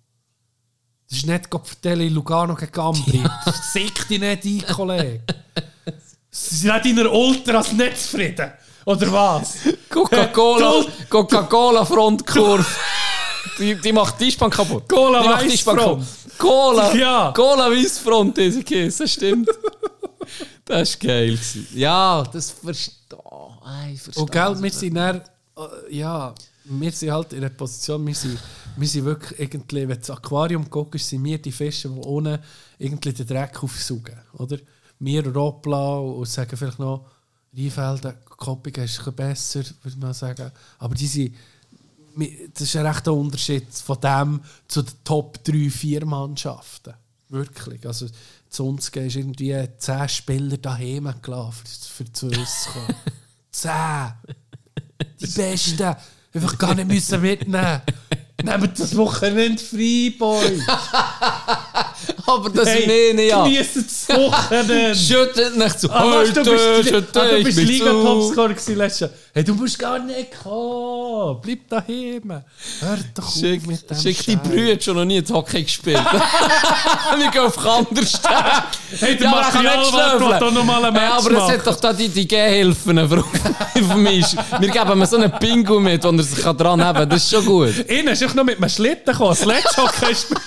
[1.12, 3.22] Das ist nicht Gopfertelli Lugano gegen Gambri.
[3.74, 5.20] Sick dich nicht ein, Kollege.
[6.30, 8.50] Sie sind nicht in der Ultras nicht zufrieden.
[8.86, 9.56] Oder was?
[9.90, 10.86] Coca-Cola.
[11.10, 12.66] Coca-Cola Frontkurve.
[13.60, 14.88] Die, die macht die Spann kaputt.
[14.88, 16.00] Cola die macht die Spann Weissfront.
[16.00, 16.38] kaputt.
[16.38, 17.34] Cola, Ja.
[17.36, 19.50] Cola Weissfront, diese das stimmt.
[20.64, 21.32] das war geil.
[21.32, 21.68] gewesen.
[21.76, 22.94] Ja, das verstehe
[23.94, 24.02] ich.
[24.02, 25.18] verstehe Und gell, wir sind dann,
[25.58, 26.34] äh, ja,
[26.64, 28.40] wir sind halt in einer Position, wir sind,
[28.76, 32.42] wir sind wirklich irgendwie, wenn du ins Aquarium guckst, sind wir die Fische, die ohne
[32.78, 34.58] irgendwie den Dreck aufsaugen, oder?
[35.00, 37.06] Wir Roppla und sagen vielleicht noch,
[37.56, 40.52] Rheinfelden, Koppigen ist ein besser, würde man sagen.
[40.78, 41.36] Aber die sind,
[42.54, 46.94] das ist ein rechter Unterschied von dem zu den Top 3, 4 Mannschaften.
[47.30, 47.86] Wirklich.
[47.86, 48.08] Also,
[48.50, 52.96] zu uns ist irgendwie 10 Spieler daheim gelassen, für, für zu uns zu kommen.
[53.52, 54.14] 10!
[55.20, 55.96] Die Besten!
[56.34, 57.82] Einfach gar nicht müssen mitnehmen.
[58.44, 60.62] Nehmt das Wochenende frei, Boy!
[62.26, 63.44] Aber das meine ich ja.
[63.44, 64.96] Genießt das Wochenende!
[64.96, 65.92] Schüttet nicht zu.
[65.92, 67.58] Ah, weißt du, bist, ah, du bist.
[67.58, 69.10] Liga-Topscorer letztes Jahr.
[69.34, 71.40] Hey, du musst gar nicht kommen.
[71.42, 72.44] Bleib daheim.
[72.82, 74.42] Hör doch Schick, auf mit dem schick die Scheiß.
[74.44, 76.02] Brüder schon noch nie ins Hockey gespielt.
[77.18, 78.30] Wir gehen auf Kandersteg.
[79.00, 79.86] Hey, der Ja, ich will
[80.20, 80.40] schnüffeln.
[80.40, 84.26] doch noch mal ein Match aber es hat doch da die, die Gehhilfen für mich.
[84.60, 87.10] Wir geben mir so einen Pingu mit, wo er sich dran haben kann.
[87.10, 87.78] Das ist schon gut.
[87.88, 89.36] Innen ist einfach noch mit einem Schlitten gekommen.
[89.36, 90.42] Sledgehockey spielen.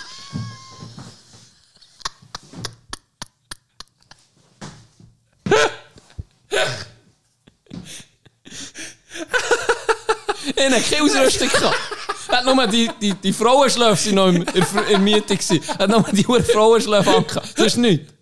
[10.56, 11.76] Er hat keine Ausrüstung gehabt.
[12.28, 15.38] Er hat nur die, die, die Frauenschläfe sind noch in, in, der Miete.
[15.68, 17.58] Er hat nur die Uhr Frauenschläfe angehabt.
[17.58, 18.12] Das ist nichts.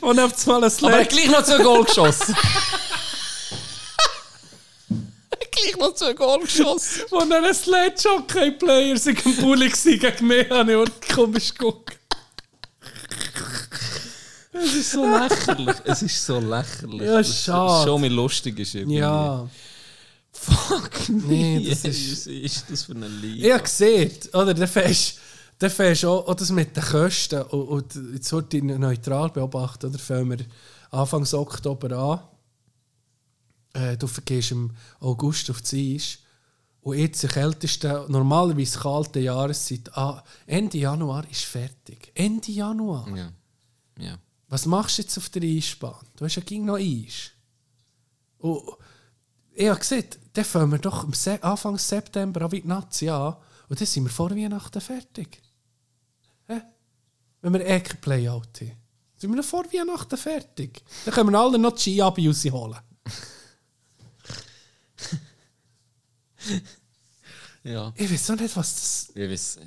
[0.00, 2.34] Und auf einmal ein Aber er hat gleich noch zwei Goal geschossen.
[5.30, 7.02] er gleich noch zwei Goal geschossen.
[7.10, 11.98] Und dann ein Sledgehockey-Player sich am Bulli gegen mich, habe ich auch komisch geguckt.
[14.52, 15.76] Es ist so lächerlich.
[15.84, 17.02] Es ist so lächerlich.
[17.02, 17.84] Ja, dass es schade.
[17.86, 18.74] Schon mal lustig ist.
[18.74, 18.98] irgendwie.
[18.98, 19.46] Ja.
[20.38, 22.64] Fuck Nee, das ist- ist...
[22.70, 23.54] das für eine Ich Liga?
[23.54, 24.54] habe gesehen, oder?
[24.54, 25.18] Der fährst,
[25.70, 27.42] fährst auch, auch das mit den Kosten.
[27.42, 29.98] Und, und jetzt wird ich neutral beobachten, oder?
[29.98, 30.46] Fangen wir
[30.90, 31.96] Anfang Oktober
[33.74, 33.82] an.
[33.82, 36.18] Äh, du vergehst im August auf die Eis.
[36.80, 42.12] Und jetzt die kälteste, normalerweise kalte Jahreszeit, ah, Ende Januar ist fertig.
[42.14, 43.08] Ende Januar.
[43.16, 43.32] Ja.
[43.98, 44.18] ja.
[44.48, 46.06] Was machst du jetzt auf der Eisbahn?
[46.16, 47.32] Du hast ja ging noch Eis.
[48.38, 48.62] Und
[49.52, 50.04] ich habe gesehen,
[50.36, 53.36] dann fangen wir doch am Se Anfang September an wie die Nazi an
[53.68, 55.40] und dann sind wir vor Weihnachten fertig.
[56.46, 56.60] Hä?
[57.40, 58.72] Wenn wir eh kein Playout haben.
[59.16, 60.82] Sind wir noch vor Weihnachten fertig.
[61.04, 62.78] Dann können wir alle noch die Ski-Abi rausholen.
[67.64, 67.92] Ja.
[67.96, 69.12] Ich weiß auch nicht, was das...
[69.16, 69.58] Ich weiß.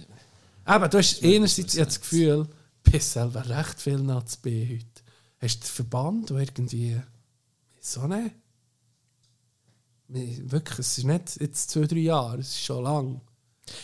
[0.63, 2.47] Aber du hast einerseits jetzt das Gefühl,
[2.83, 5.03] du bist selber recht viel Nazi heute.
[5.41, 7.01] Hast du den Verband, der irgendwie...
[7.81, 8.35] So nicht?
[10.09, 13.21] Wirklich, es ist nicht jetzt zwei, drei Jahre, es ist schon lang.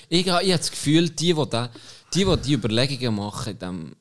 [0.10, 1.70] Ich, habe- ich habe das Gefühl, die, die, da,
[2.14, 3.96] die, die die Überlegungen machen, dem,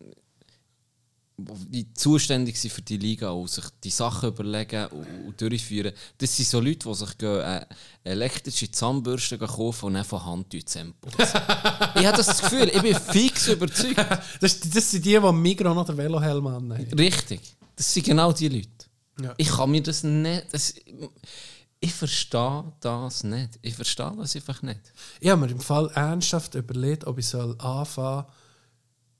[1.36, 6.48] die zuständig sind für die Liga und sich die Sachen überlegen und, durchführen, das sind
[6.48, 7.66] so Leute, die sich gehen, äh,
[8.04, 11.20] elektrische Zahnbürsten kaufen und von Hand zusammenputzen.
[11.96, 13.96] ich habe das Gefühl, ich bin fix überzeugt.
[14.40, 16.72] Das, das sind die, die Migros den Velohelm haben.
[16.72, 17.40] Richtig.
[17.76, 18.68] Das sind genau die Leute.
[19.20, 19.34] Ja.
[19.36, 20.46] Ich kann mir das nicht.
[20.52, 20.74] Das,
[21.84, 23.58] ich verstehe das nicht.
[23.60, 24.80] Ich verstehe das einfach nicht.
[25.20, 28.24] Ich habe mir im Fall ernsthaft überlegt, ob ich soll anfangen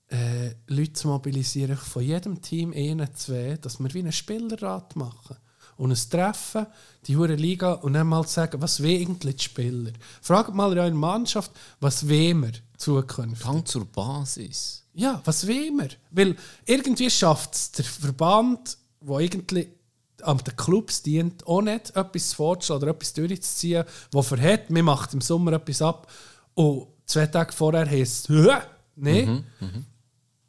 [0.09, 5.37] äh, Leute zu mobilisieren von jedem Team, einen, zwei, dass wir wie einen Spielerrat machen.
[5.77, 6.65] Und ein Treffen,
[7.05, 9.91] die hure Liga, und dann mal sagen, was will eigentlich die Spieler?
[10.21, 13.45] Fragt mal in eurer Mannschaft, was wollen wir zukünftig?
[13.45, 14.83] Gang zur Basis.
[14.93, 15.89] Ja, was will wir?
[16.09, 16.35] Weil
[16.65, 19.67] irgendwie schafft es der Verband, der eigentlich
[20.21, 25.13] an den Clubs dient, auch nicht etwas vorzuschlagen oder etwas durchzuziehen, das verhält, wir macht
[25.13, 26.11] im Sommer etwas ab
[26.53, 28.61] und zwei Tage vorher heisst es,
[28.95, 29.45] nein.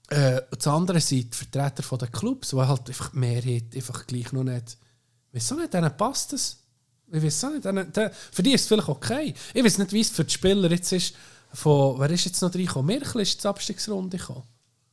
[0.09, 3.75] Äh, und das andere sind die Vertreter von den Clubs, die halt einfach die Mehrheit
[3.75, 4.79] einfach gleich noch nicht.
[5.35, 6.63] Auch nicht, denen passt es.
[7.13, 9.35] Ich weiß auch nicht, denen, denen, für die ist es vielleicht okay.
[9.53, 11.15] Ich weiß nicht, wie es für die Spieler jetzt ist.
[11.53, 12.87] Von, wer ist jetzt noch reingekommen?
[12.87, 14.43] Merkel ist zur Abstiegsrunde gekommen.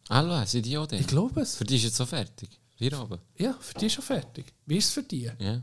[0.09, 0.95] Hallo, sind die auch da?
[0.95, 1.55] Ich glaube es.
[1.55, 2.49] Für die ist jetzt so fertig.
[2.77, 3.19] Wir aber.
[3.37, 4.45] Ja, für die ist schon fertig.
[4.65, 5.29] Wie ist es für die?
[5.39, 5.61] Ja.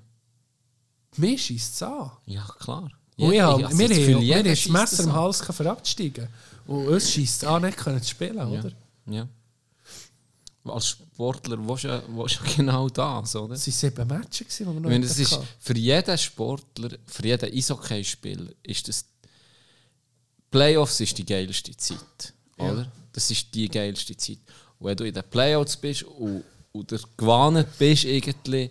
[1.16, 2.11] Mir schießt es an.
[2.27, 2.91] Ja, klar.
[3.16, 5.12] Und Ja, ich ich hab, habe wir das haben das Messer an.
[5.12, 6.28] Hals für absteigen.
[6.66, 8.47] Und uns schießt es an, nicht können zu spielen, Ja.
[8.47, 8.73] oder?
[9.07, 9.28] ja.
[10.65, 13.55] Als Sportler willst du ja, willst du ja genau das, oder?
[13.55, 17.24] Es waren sieben Matches, gewesen, die wir noch meine, das ist für jeden Sportler, für
[17.27, 19.05] jeden Eishockeyspieler, ist das
[20.51, 22.91] Playoffs ist die geilste Zeit, oder?
[23.12, 24.39] Das ist die geilste Zeit.
[24.78, 28.71] Und wenn du in den Playoffs bist und, und der gewonnen bist, irgendwie,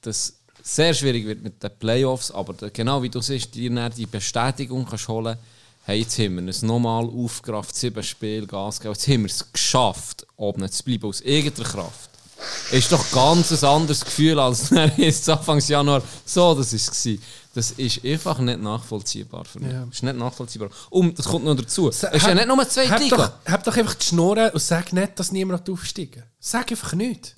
[0.00, 4.06] das sehr schwierig wird mit den Playoffs, aber genau wie du siehst, dir dann die
[4.06, 5.36] Bestätigung kannst holen,
[5.84, 9.52] hey, jetzt haben wir es nochmal aufgerafft, sieben Spiele, Gas gegeben, jetzt haben wir es
[9.52, 12.10] geschafft, oben zu bleiben, aus irgendeiner Kraft.
[12.72, 16.02] Ist doch ganz ein anderes Gefühl als jetzt Anfang Januar.
[16.24, 17.18] So, das es.
[17.54, 19.72] Das ist einfach nicht nachvollziehbar für mich.
[19.72, 19.84] Ja.
[19.86, 20.70] Das ist nicht nachvollziehbar.
[20.90, 21.88] Und das kommt noch dazu.
[21.88, 23.16] Es ist ja nicht nur zwei hab Liga.
[23.16, 27.36] doch, hab doch einfach die Schnurren und sag nicht, dass niemand aufsteigen Sag einfach nicht.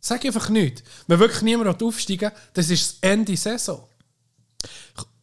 [0.00, 0.82] Sag einfach nicht.
[1.06, 3.86] Wenn wirklich niemand aufsteigen das ist das Ende Saison.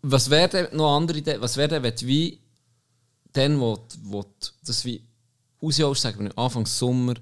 [0.03, 1.38] Was wäre denn noch andere Idee?
[1.39, 2.39] Was wäre denn, wenn wie
[3.34, 4.26] dann, wo, wo
[4.64, 5.03] das wie
[5.61, 7.15] rausholst, sagen wir Anfang Sommer,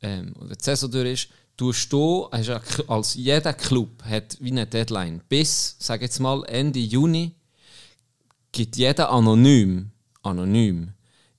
[0.00, 1.28] ähm, oder die Saison durch ist,
[1.62, 5.22] tust du, hast als jeder Club hat wie eine Deadline.
[5.28, 7.36] Bis, sag jetzt mal, Ende Juni
[8.50, 10.92] gibt jeder anonym, anonym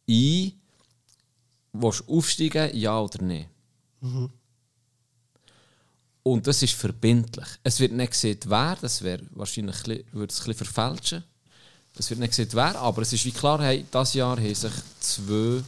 [0.08, 0.54] ein,
[1.74, 3.48] willst du aufsteigen, ja oder nein.
[6.24, 7.48] Und das ist verbindlich.
[7.62, 11.24] Es wird nicht gesehen, wer, das wäre wahrscheinlich würde es ein bisschen verfälschen.
[11.98, 14.72] Es wird nicht gesehen, wer, aber es ist wie klar, hey, dieses Jahr haben sich
[15.02, 15.62] zwei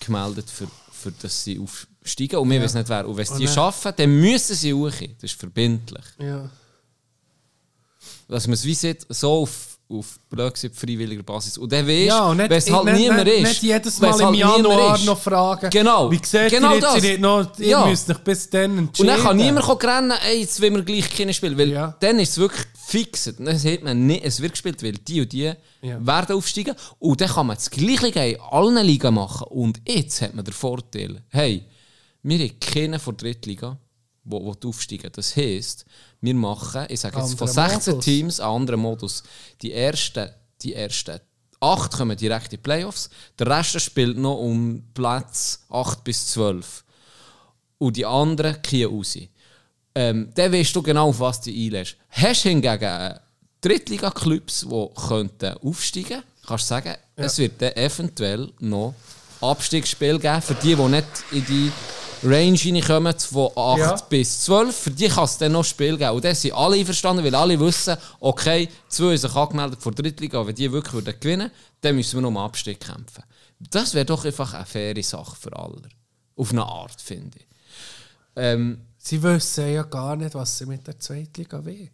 [0.00, 1.58] gemeldet, für, für dass sie
[2.08, 2.38] aufsteigen.
[2.40, 3.06] Und wir wissen nicht wer.
[3.08, 4.90] Und wenn sie Und die dann- schaffen, dann müssen sie hoch.
[4.90, 6.04] Das ist verbindlich.
[6.18, 6.48] Ja.
[8.28, 11.56] Dass man es wie sieht, so auf, auf blöd gesagt, freiwilliger Basis.
[11.56, 13.42] Und dann weißt Ja, und wenn es halt niemand ist.
[13.48, 15.70] nicht jedes Mal im halt Januar noch fragen.
[15.70, 16.10] Genau.
[16.10, 17.02] Wie seht Genau ihr das.
[17.02, 17.86] nicht noch, ihr Ja.
[17.86, 19.14] müsst euch bis dann Und entscheiden.
[19.14, 21.56] dann kann niemand rennen, ey, jetzt will wir gleich keine spielen.
[21.56, 21.96] Weil Ja.
[22.00, 23.24] dann ist es wirklich fix.
[23.38, 26.06] Dann sieht man nicht, es wird gespielt, weil die und die Ja.
[26.06, 26.74] werden aufsteigen.
[26.98, 29.46] Und dann kann man das Gleiche in allen Ligen machen.
[29.48, 31.64] Und jetzt hat man den Vorteil, hey,
[32.28, 33.78] wir haben keinen von der Drittliga,
[34.24, 35.10] wo aufsteigen.
[35.12, 35.84] Das heisst,
[36.20, 38.04] wir machen, ich sage jetzt von Anderer 16 Modus.
[38.04, 39.22] Teams einen anderen Modus.
[39.62, 40.30] Die ersten,
[40.60, 41.20] die ersten
[41.60, 43.10] acht kommen direkt in die Playoffs.
[43.38, 46.84] Der Rest spielt noch um Platz 8 bis 12.
[47.78, 49.18] und die anderen gehen raus.
[49.94, 51.96] Ähm, dann weißt du genau, auf was du einlässt.
[52.10, 53.18] Hast du hingegen äh,
[53.60, 58.94] Drittliga-Clubs, die könnten aufsteigen kannst du sagen, es wird dann eventuell noch
[59.40, 61.72] Abstiegsspiel geben für die, die nicht in die
[62.24, 63.96] Range reinkommen von 8 Ja.
[64.08, 64.76] bis 12.
[64.76, 66.10] Für die kann es dann noch Spiel geben.
[66.10, 70.44] Und dann sind alle einverstanden, weil alle wissen, okay, zwei sich angemeldet vor der Drittliga,
[70.46, 71.50] wenn die wirklich würden gewinnen
[71.80, 73.22] dann müssen wir noch um Abstieg kämpfen.
[73.70, 75.82] Das wäre doch einfach eine faire Sache für alle.
[76.36, 77.46] Auf eine Art, finde ich.
[78.34, 81.88] Ähm, Sie wissen ja gar nicht, was sie mit der Zweitliga will.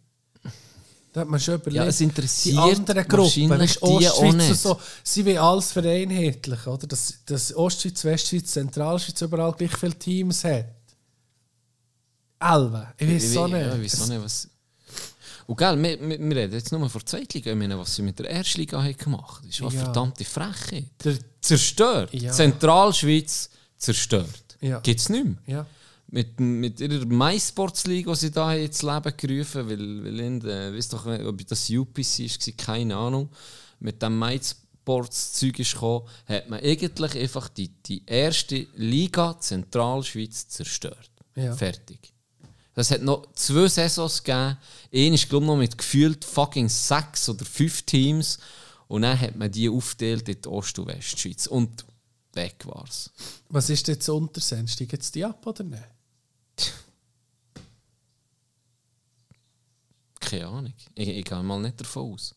[1.15, 1.75] Da hat man schon überlegt.
[1.77, 6.87] Ja, es interessiert die anderen Gruppen, weißt, Ostschweiz und so, sie will alles vereinheitlichen, oder?
[6.87, 10.65] Dass, dass Ostschweiz, Westschweiz, Zentralschweiz überall gleich viele Teams hat.
[12.37, 13.61] Elbe, ich weiß so nicht.
[13.61, 14.49] Ja, ich weiss auch nicht, was...
[15.47, 18.01] Und gell, wir, wir, wir reden jetzt nur von der Zweitliga, ich meine, was sie
[18.01, 19.47] mit der Erstliga haben gemacht haben.
[19.47, 19.83] Das ist eine Ja.
[19.85, 20.85] verdammte Frechheit.
[21.01, 22.13] Der, Zerstört.
[22.13, 22.33] Ja.
[22.33, 24.57] Zentralschweiz zerstört.
[24.59, 24.79] Ja.
[24.81, 25.35] Gibt es nicht mehr.
[25.47, 25.65] ja.
[26.07, 30.39] Mit, mit ihrer MySports League, die sie da haben ins Leben gerufen weil, weil in
[30.39, 33.29] der, weiss doch, nicht, ob das UPC war, keine Ahnung,
[33.79, 41.09] mit dem MySports-Zeug ist gekommen, hat man eigentlich einfach die, die erste Liga Zentralschweiz zerstört.
[41.35, 41.53] Ja.
[41.55, 42.13] Fertig.
[42.75, 44.57] Das hat noch zwei Saisons gegeben.
[44.93, 48.37] Eine ist, glaube ich, noch mit gefühlt fucking sechs oder fünf Teams.
[48.87, 51.47] Und dann hat man die aufgeteilt in die Ost- und Westschweiz.
[51.47, 51.85] Und
[52.33, 53.09] weg war's.
[53.49, 54.69] Was ist jetzt Untersend?
[54.69, 55.83] Steigen jetzt die ab oder nicht?
[60.19, 60.73] Keine Ahnung.
[60.95, 62.35] Ich, ich gehe mal nicht davon aus.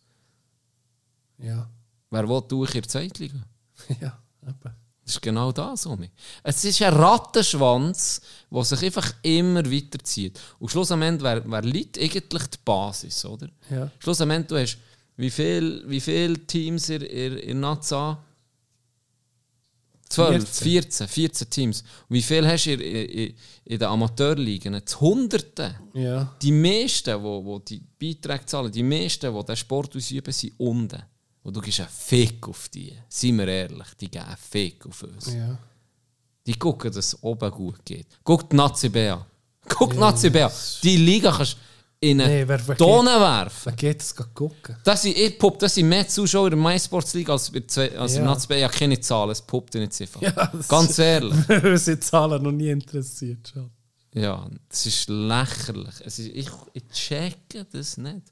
[1.38, 1.68] Ja.
[2.10, 3.38] Wer will durch in der Zweitliga?
[4.00, 4.74] ja, eben.
[5.04, 6.10] Das ist genau das, Omi.
[6.42, 8.20] Es ist ein Rattenschwanz,
[8.50, 10.38] der sich einfach immer weiterzieht.
[10.58, 13.48] Und schlussendlich, wer, wer liegt eigentlich die Basis, oder?
[13.70, 13.90] Ja.
[13.98, 14.78] Schlussendlich, du hast
[15.16, 18.22] wie viele wie viel Teams in, in, in Naza?
[20.08, 21.82] 12, 14, 14 Teams.
[22.08, 24.74] Und wie viel hast du in, in, in den Amateurligen?
[24.74, 25.76] Jetzt Hunderte.
[25.94, 26.34] Ja.
[26.40, 30.54] Die meisten, die wo, wo die Beiträge zahlen, die meisten, die diesen Sport ausüben, sind
[30.58, 31.02] unten.
[31.42, 32.92] Und du gibst einen Fick auf die.
[33.08, 35.34] Seien wir ehrlich, die geben einen Fick auf uns.
[35.34, 35.58] Ja.
[36.46, 38.06] Die gucken, dass es oben gut geht.
[38.24, 39.24] Guck die Nazi B an.
[39.68, 40.52] Guck die Nazi B an.
[40.82, 41.58] Die Liga kannst du
[42.00, 43.60] in eine Nee, wer- wer Tonne werfen.
[43.64, 44.76] Wer geht es gucken?
[44.84, 48.14] Das sind, ich pupp, das sind mehr Zuschauer in der MySports League als zwei, als
[48.14, 48.20] Ja.
[48.20, 48.24] ja.
[48.26, 48.56] Nazi B.
[48.58, 50.22] Ich habe keine Zahlen, es puppt nicht einfach.
[50.22, 51.34] Ja, das- Ganz ehrlich.
[51.82, 53.70] Sie Zahlen noch nie interessiert schon.
[54.14, 55.94] Ja, das ist lächerlich.
[56.04, 58.22] Es ist, ich, ich checke das nicht.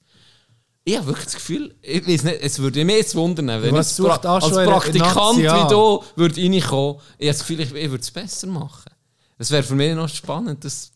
[0.85, 3.99] Ich habe wirklich das Gefühl, ich weiß nicht, es würde mich jetzt wundern, wenn Was
[3.99, 7.91] ich pra- als in Praktikant wie du würde reinkommen, ich habe das Gefühl, ich, ich
[7.91, 8.93] würde es besser machen.
[9.37, 10.93] Das wäre für mich noch spannend, das,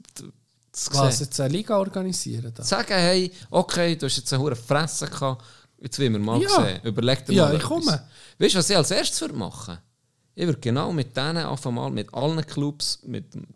[0.72, 2.52] das zu Was, jetzt eine Liga organisieren?
[2.54, 2.62] Da?
[2.62, 5.44] Sagen, hey, okay, du hast jetzt eine hohe Fresse gehabt,
[5.80, 6.48] jetzt wollen wir mal Ja.
[6.48, 6.80] sehen.
[6.84, 8.06] Überleg dir Ja, mal ich komme.
[8.38, 9.78] Weißt du, was ich als erstes würde machen?
[10.34, 13.46] Ich würde genau mit denen, einfach mal mit allen Clubs, mit dem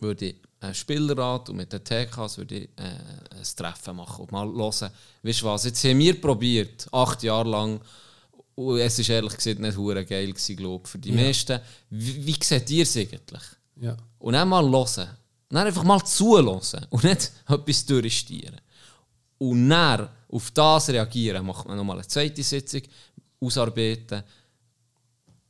[0.00, 4.32] würde ich einen Spielerrat und mit den TKs würde ich äh, ein Treffen machen und
[4.32, 4.90] mal hören,
[5.22, 7.80] weißt du was, jetzt haben wir probiert, acht Jahre lang,
[8.56, 11.60] und es ist ehrlich gesagt nicht hure geil gewesen, glaube für die meisten.
[11.90, 13.42] Wie, wie seht ihr es eigentlich?
[13.80, 13.96] Ja.
[14.18, 15.08] Und dann mal hören.
[15.50, 16.60] Dann einfach mal zuhören
[16.90, 18.60] und nicht etwas durchstieren.
[19.38, 22.82] Und dann auf das reagieren, macht man nochmal eine zweite Sitzung,
[23.40, 24.22] ausarbeiten.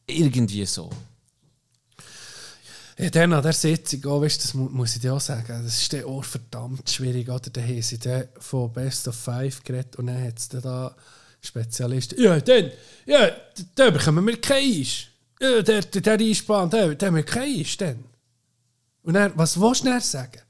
[0.06, 0.90] Irgendwie so.
[2.98, 5.80] Ja, dann an der Sitzung, auch, weißt, das mu muss ich dir auch sagen, das
[5.80, 7.28] ist dann auch verdammt schwierig.
[7.28, 7.50] Oder?
[7.50, 7.98] Da haben sie
[8.38, 10.96] von Best of Five geredet und dann hat es dann da
[11.40, 12.20] Spezialisten.
[12.20, 12.72] Ja, dann,
[13.06, 13.30] ja,
[13.76, 15.04] da bekommen wir keinen Eis.
[15.40, 17.76] Ja, der, der, der Einspann, der, der haben wir keinen Eis.
[19.08, 20.42] Und dann, was willst du dann sagen?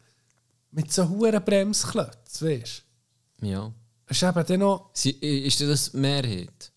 [0.72, 2.82] Mit so hohen Bremsklötzen, weißt
[3.40, 3.46] du?
[3.46, 3.72] Ja.
[4.08, 6.72] Ist eben dann noch, Sie, ist das Mehrheit?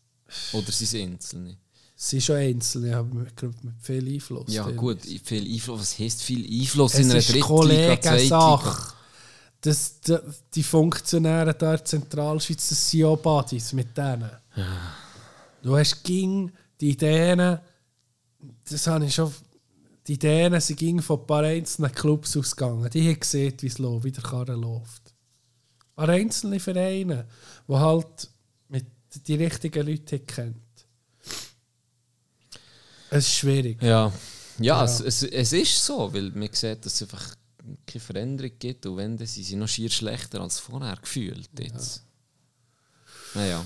[0.53, 1.57] Oder sind es Einzelne?
[1.97, 4.53] es sind schon Einzelne, aber mit, mit viel Einfluss.
[4.53, 5.79] Ja, gut, viel Einfluss.
[5.79, 8.93] Was heisst viel Einfluss Es in einer ist Drittliga, Kollegensache.
[9.61, 10.17] Das, die,
[10.53, 14.29] die Funktionäre da in der Zentralschweiz, das sind auch Buddies mit denen.
[15.63, 17.57] Du hast ging die Ideen,
[18.69, 19.33] das habe ich schon,
[20.11, 22.89] die Ideen sind ging von ein paar einzelnen Clubs ausgegangen.
[22.89, 25.13] Die haben gesehen, wie es läuft, wie der Karren läuft.
[25.95, 27.27] Paar einzelne Vereine,
[27.67, 28.29] die halt
[28.67, 28.87] mit
[29.25, 30.57] die richtigen Leute kennt.
[33.09, 33.81] Es ist schwierig.
[33.81, 34.11] Ja,
[34.59, 34.83] ja, Ja.
[34.83, 37.35] Es, es, es ist so, weil man sieht, dass es einfach
[37.85, 42.03] keine Veränderung gibt und wenn, dann sind sie noch schier schlechter als vorher gefühlt jetzt.
[43.33, 43.65] Naja.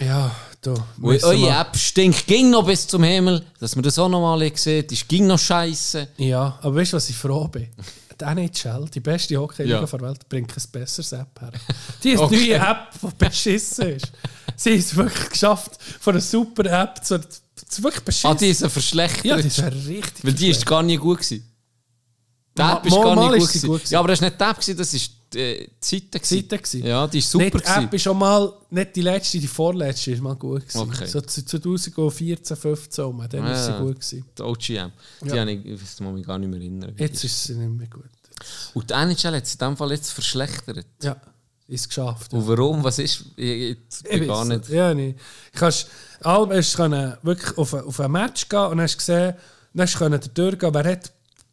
[0.00, 0.72] Ja, du.
[0.72, 4.20] Und müssen eure App stinkt, ging noch bis zum Himmel, dass man das auch noch
[4.20, 6.08] mal sieht, ist ging noch scheiße.
[6.18, 7.68] Ja, aber weißt du, was ich froh bin?
[8.20, 9.86] Die NHL, die beste Hockey-Liga Ja.
[9.86, 11.52] der Welt, bringt ein besseres App her.
[12.02, 12.54] Die ist Okay.
[12.54, 14.12] eine neue App, die beschissen ist.
[14.56, 18.30] Sie haben es wirklich geschafft, von einer super App zu, zu wirklich beschissen.
[18.30, 19.24] Ah, die ist ein verschlechtert.
[19.24, 20.22] ja, die ist ja richtig.
[20.24, 21.46] weil die ist gar nie gut gewesen.
[22.58, 23.78] Ma- App ist mal- gar nicht ist gut.
[23.78, 23.92] gewesen.
[23.94, 26.18] Ja, aber das war nicht die App, das war die, äh, Seite.
[26.20, 26.84] gewesen.
[26.86, 27.44] Ja, die ist super.
[27.44, 30.78] Nicht, App ist schon mal, nicht die letzte, die vorletzte ist mal gut gewesen.
[30.90, 31.06] Okay.
[31.06, 33.78] So zu 2014, 15 rum, dann ist sie Ja.
[33.80, 34.24] gut gewesen.
[34.36, 34.92] Die OGM.
[35.22, 35.40] Die Ja.
[35.40, 36.94] habe ich, ich weiß mich gar nicht mehr erinnern.
[36.96, 38.04] Jetzt ist sie nicht mehr gut.
[38.74, 40.86] Und die NHL hat es in dem Fall jetzt verschlechtert.
[41.02, 41.16] Ja,
[41.68, 42.32] ist geschafft.
[42.32, 42.82] Und warum?
[42.82, 43.24] Was ist?
[43.36, 43.76] Ich,
[44.10, 44.68] ich, gar nicht.
[44.70, 45.18] Ja, nicht.
[45.52, 45.86] Kannst,
[46.22, 49.34] Alba können wirklich auf, ein- auf ein Match gehen und hast gesehen,
[49.74, 51.12] dann hast du können durchgehen, wer hat,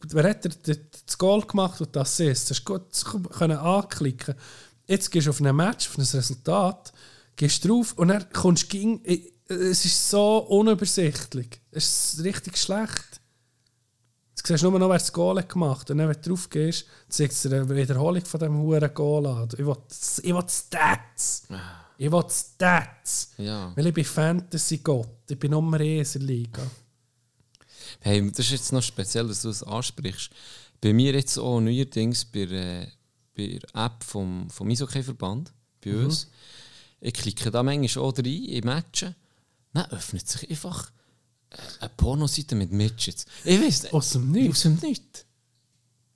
[0.09, 0.77] wer hat der- der-
[1.07, 2.51] das Goal gemacht und das ist.
[2.51, 4.35] Das du gut können anklicken.
[4.85, 6.93] Jetzt gehst du auf ein Match, auf ein Resultat,
[7.35, 9.01] gehst drauf und dann kommst du gegen,
[9.47, 11.61] es ist so unübersichtlich.
[11.71, 13.21] Es ist richtig schlecht.
[14.35, 16.49] Jetzt siehst du nur noch, wer das Goal hat gemacht und dann, wenn du drauf
[16.49, 19.49] gehst, zeigt es eine Wiederholung von diesem huren Goal an.
[19.53, 19.75] Ich will,
[20.23, 21.47] ich will Stats.
[21.97, 23.31] Ich will Stats.
[23.37, 23.71] Ja.
[23.75, 25.09] Weil ich bin Fantasy-Gott.
[25.29, 26.61] Ich bin Nummer 1 in der Liga.
[27.99, 30.29] Hey, das ist jetzt noch speziell, dass du das ansprichst.
[30.81, 32.87] Bei mir jetzt auch neuerdings bei, äh,
[33.35, 36.05] bei der App vom, vom Eishockey-Verband, bei Mhm.
[36.05, 36.27] uns.
[36.99, 39.15] Ich klicke da manchmal auch rein in Matchen.
[39.73, 40.91] Dann öffnet sich einfach
[41.79, 43.25] eine Pornoseite mit Midgets.
[43.43, 43.93] Ich weiß nicht.
[43.93, 44.57] Aus dem Nichts.
[44.57, 45.25] Aus dem Nichts.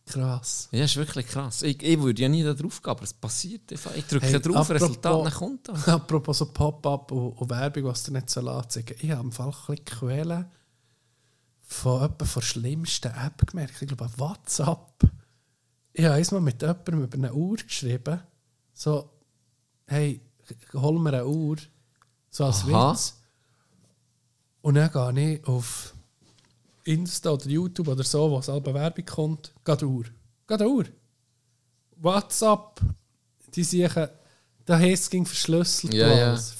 [0.05, 0.67] Krass.
[0.71, 1.61] Ja, ist wirklich krass.
[1.61, 3.95] Ich, ich würde ja nie da drauf gehen, aber es passiert einfach.
[3.95, 5.87] Ich drücke Hey, drauf, apropos- Resultat, dann kommt das.
[5.87, 9.53] Apropos so Pop-up und, und Werbung, was du nicht so anzeigen Ich habe im Fall
[9.67, 10.45] ein bisschen
[11.71, 13.81] von etwa von der schlimmsten App gemerkt.
[13.81, 15.09] Ich glaube, WhatsApp.
[15.93, 18.21] Ich habe einmal mit jemandem über eine Uhr geschrieben.
[18.73, 19.09] So,
[19.87, 20.21] hey,
[20.73, 21.57] hol mir eine Uhr.
[22.29, 22.91] So als Aha.
[22.91, 23.15] Witz.
[24.61, 25.93] Und dann gehe ich auf
[26.83, 29.53] Insta oder YouTube oder so, wo es alle Werbung kommt.
[29.63, 30.05] Geht Uhr.
[30.47, 30.85] Geht Uhr.
[31.97, 32.81] WhatsApp,
[33.53, 34.11] die sicher,
[34.65, 36.29] da heißt es ging verschlüsselt Ja, und ja.
[36.29, 36.53] alles.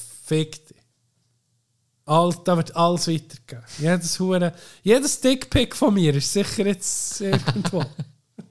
[2.06, 3.64] All, da wird alles weitergegeben.
[3.80, 4.54] Jedes, Hure,
[4.84, 7.84] jedes Dickpick von mir ist sicher jetzt irgendwo.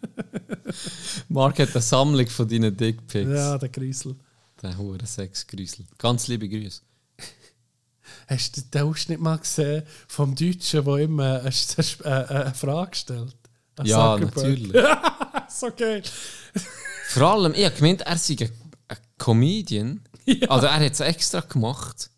[1.28, 3.28] Marc hat eine Sammlung von deinen Dickpics.
[3.31, 4.16] ja, der Grüsel.
[4.62, 5.86] Der hure Sexgrüsel.
[5.98, 6.82] Ganz liebe Grüße.
[8.28, 11.51] Hast du den Ausschnitt mal gesehen vom Deutschen, der immer eine,
[12.05, 13.35] eine, eine Frage stellt?
[13.77, 14.36] An Ja, Zuckerberg?
[14.36, 14.85] natürlich.
[15.48, 16.02] so geil.
[17.09, 18.51] Vor allem, ich habe gemeint, er sei ein,
[18.89, 20.01] ein Comedian.
[20.48, 22.10] Also er hat es extra gemacht.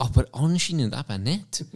[0.00, 1.64] Aber anscheinend eben nicht.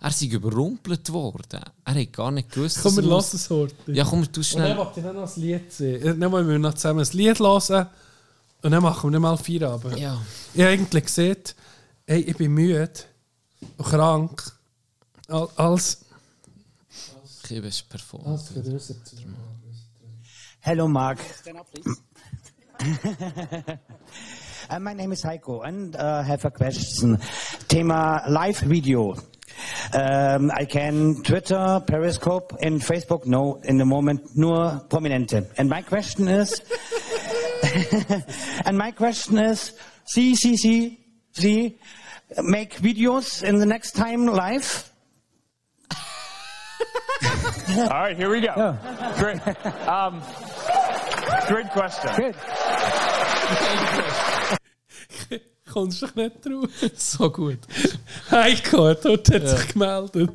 [0.00, 1.60] Er sei überrumpelt worden.
[1.84, 3.74] Er hat gar nicht gewusst, Komm, wir lassen es heute.
[3.92, 4.76] Ja, komm, du Und dann schnell.
[4.76, 6.20] wollte ich dann noch ein Lied sehen.
[6.20, 7.86] Dann wollen wir noch zusammen ein Lied hören.
[8.62, 9.98] Und dann machen wir nicht mal Feierabend.
[9.98, 10.20] Ja.
[10.54, 11.36] Ich habe eigentlich gesehen,
[12.06, 12.90] hey, ich bin müde
[13.76, 14.52] und krank.
[15.26, 16.04] Al- Als.
[17.44, 18.26] Ich habe es performt.
[18.28, 18.94] als Größe.
[24.70, 27.16] Uh, my name is Heiko and uh, have a question.
[27.16, 29.14] Thema live video.
[29.94, 33.24] Um, I can Twitter, Periscope, and Facebook.
[33.24, 35.46] No, in the moment, nur Prominente.
[35.56, 36.60] And my question is,
[38.66, 39.72] and my question is,
[40.04, 41.00] see, see, see,
[41.32, 41.78] see,
[42.42, 44.92] make videos in the next time live.
[47.78, 48.76] All right, here we go.
[49.18, 49.40] Great.
[49.88, 50.22] Um,
[51.48, 52.10] great question.
[52.16, 52.34] Good.
[55.72, 56.68] Kommst du dich nicht drauf?
[56.96, 57.58] So gut.
[58.30, 60.30] Heiko, dort hat sich gemeldet.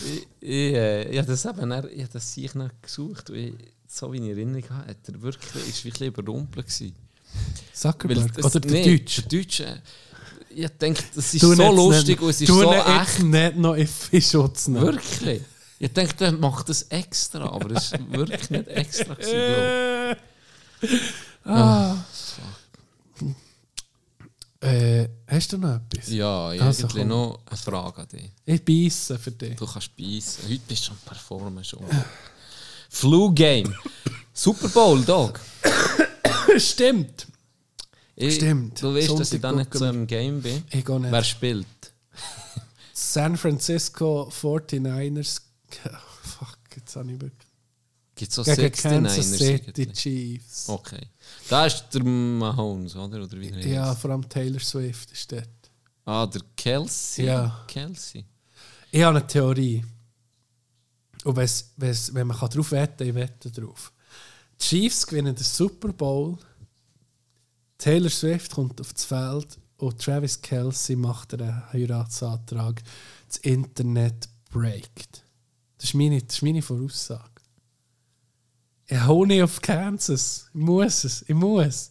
[0.00, 3.30] Ich, ich, äh, ich habe das eben er, ich habe das sich noch gesucht.
[3.30, 3.54] Und ich,
[3.86, 6.94] so wie ich in Erinnerung habe, hat er wirklich, ist wirklich überrumpelt gewesen.
[7.32, 8.34] Weil Zuckerberg.
[8.34, 9.22] das- Oder der nee, Deutsche.
[9.22, 9.82] Der Deutsche.
[10.54, 13.22] Ich denke, das ist Du so nicht- lustig und es ist du so nicht- echt.
[13.22, 13.88] nicht noch in
[14.22, 14.84] Schutz nehmen.
[14.86, 15.40] Wirklich.
[15.78, 19.14] Ich denke, der macht das extra, aber es war wirklich nicht extra.
[19.14, 20.16] Gewesen,
[21.44, 21.96] glaub
[24.62, 26.08] Äh, hast du noch etwas?
[26.08, 28.30] ja, ich Also, habe noch eine Frage an dich.
[28.44, 29.56] Ich beiße für dich.
[29.56, 30.44] Du kannst beißen.
[30.44, 31.80] Heute bist du schon performen schon.
[32.88, 33.74] Flu Game.
[34.32, 35.40] Super Bowl, Dog.
[36.58, 37.26] Stimmt.
[38.14, 38.80] Ich, Stimmt.
[38.80, 40.62] Du weißt, dass ich da Sonntag nicht so im Game bin.
[40.70, 41.10] Ich gehe nicht.
[41.10, 41.66] Wer spielt?
[42.92, 45.40] San Francisco 49ers.
[46.22, 47.48] Fuck, jetzt habe ich wirklich.
[48.14, 49.92] Gibt es so Gegen 69 Kansas City?
[49.92, 50.68] Chiefs.
[50.68, 51.08] Okay.
[51.48, 53.22] Da ist der Mahomes, oder?
[53.24, 54.00] Oder wie der Ja, heißt.
[54.00, 55.48] vor allem Taylor Swift ist dort.
[56.04, 57.26] Ah, der Kelsey.
[57.26, 57.64] Ja.
[57.68, 58.24] Kelsey.
[58.90, 59.84] Ich habe eine Theorie.
[61.24, 63.92] Und wenn's, wenn's, wenn man kann drauf wetten ich wette drauf.
[64.60, 66.36] Die Chiefs gewinnen den Super Bowl.
[67.78, 72.82] Taylor Swift kommt aufs Feld und Travis Kelsey macht einen Heiratsantrag.
[73.28, 75.24] Das Internet breakt.
[75.78, 77.31] Das ist meine, das ist meine Voraussage.
[79.26, 80.46] Nicht auf Kansas.
[80.52, 81.22] Ich muss es.
[81.28, 81.90] Ich muss.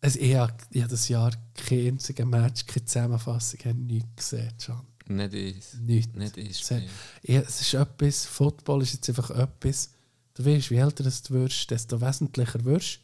[0.00, 4.52] Also ich habe, das Jahr kein einziges Match, keine Zusammenfassung, ich habe nichts gesehen.
[4.60, 4.80] Schon.
[5.06, 5.74] Nicht.
[5.80, 6.14] Nichts.
[6.14, 6.64] Nicht ist.
[6.64, 6.82] Se-
[7.22, 9.90] Ja, es ist etwas, Football ist jetzt einfach etwas.
[10.34, 13.00] Du weißt, wie älter du wirst, desto wesentlicher wirst.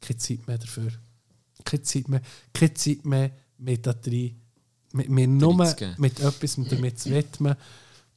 [0.00, 0.90] Keine Zeit mehr dafür.
[1.64, 2.22] Keine Zeit mehr,
[2.52, 4.40] keine Zeit mehr mit da drin.
[4.94, 5.54] Mit, mit nur
[5.98, 7.54] mit etwas damit zu widmen.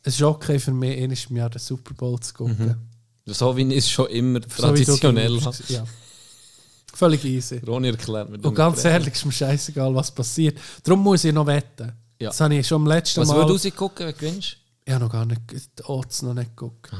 [0.01, 2.75] Es ist okay für mich, einmal im Jahr den Super Bowl zu gucken.
[3.25, 5.73] So wie ich es schon immer So traditionell gewusst- habe.
[5.73, 5.85] Ja.
[6.93, 7.57] Völlig easy.
[7.65, 10.57] Ronny erklärt mir Und damit ganz ehrlich, ist mir scheißegal, was passiert.
[10.83, 11.91] Darum muss ich noch wetten.
[12.19, 12.29] Ja.
[12.29, 13.37] Das habe ich schon am letzten Was Mal...
[13.47, 14.57] würdest du rausgucken, wenn du gewinnst?
[14.85, 16.91] Ich habe noch gar nicht, die Odds noch nicht geguckt.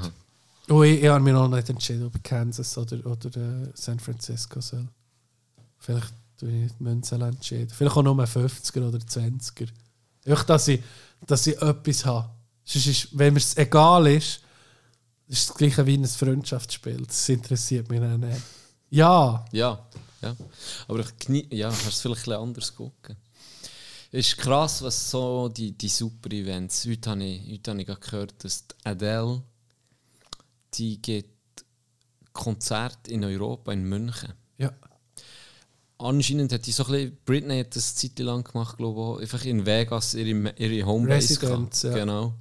[0.68, 4.00] Und ich, ich habe mich noch nicht entschieden, ob ich Kansas oder, oder äh, San
[4.00, 4.88] Francisco soll.
[5.78, 7.70] Vielleicht tue ich die Münzen entschieden.
[7.70, 9.68] Vielleicht auch nur ein 50er oder 20er.
[10.26, 10.82] Einfach, dass ich,
[11.28, 12.30] dass ich etwas habe.
[12.66, 14.42] Sonst ist, wenn mir es egal ist,
[15.28, 17.04] ist es das gleiche wie ein Freundschaftsspiel.
[17.06, 18.42] Das interessiert mich dann nicht.
[18.90, 19.86] Ja, Ja,
[20.22, 20.36] ja.
[20.88, 23.16] Aber ich genie- ja, kannst es vielleicht ein bisschen anders gucken.
[24.12, 26.86] Es ist krass, was so die, die super Events.
[26.86, 29.44] Heute habe ich, heute habe ich gehört, dass die Adele
[30.76, 31.66] die gibt
[32.34, 34.34] Konzert in Europa, in München.
[34.58, 34.72] ja.
[35.98, 39.06] Anscheinend hat die so ein bisschen, Britney hat das eine Zeit lang gemacht, glaube ich,
[39.06, 41.84] auch, einfach in Vegas ihre, ihre Homebase gehabt.
[41.84, 41.94] ja.
[41.94, 42.34] Genau.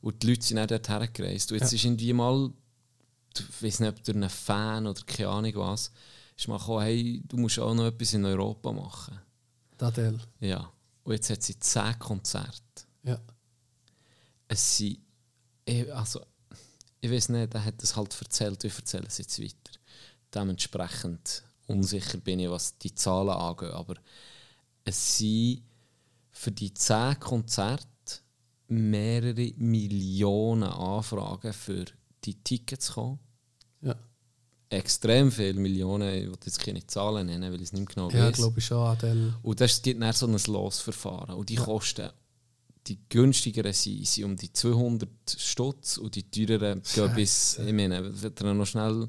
[0.00, 1.50] Und die Leute sind auch dort hergereist.
[1.52, 1.76] Und jetzt Ja.
[1.76, 2.52] ist irgendwie mal,
[3.36, 5.90] ich weiß nicht, ob durch einen Fan oder keine Ahnung was,
[6.36, 9.18] ist mal gekommen, hey, du musst auch noch etwas in Europa machen.
[9.78, 10.18] Adele.
[10.40, 10.72] Ja.
[11.04, 12.62] Und jetzt hat sie zehn Konzerte.
[13.02, 13.18] Ja.
[14.46, 14.98] Es sind,
[15.64, 16.20] ich, also,
[17.00, 19.78] ich weiß nicht, er hat das halt erzählt, ich erzähle es jetzt weiter.
[20.34, 23.94] Dementsprechend unsicher bin ich, was die Zahlen angeht, aber
[24.84, 25.62] es sind
[26.30, 27.86] für die zehn Konzerte
[28.68, 31.84] mehrere Millionen Anfragen für
[32.24, 33.18] die Tickets kommen.
[33.80, 33.94] Ja,
[34.70, 38.26] Extrem viele Millionen, ich will jetzt keine Zahlen nennen, weil ich es nicht genau ja
[38.26, 38.36] weiß.
[38.36, 39.34] glaube ich schon, Adele.
[39.42, 41.36] Und das gibt dann so ein Losverfahren.
[41.36, 42.10] Und die kosten,
[42.86, 45.08] die günstigeren sind, sind um die 200
[45.38, 49.08] Stutz und die teureren gehen bis, ich meine, wenn du noch schnell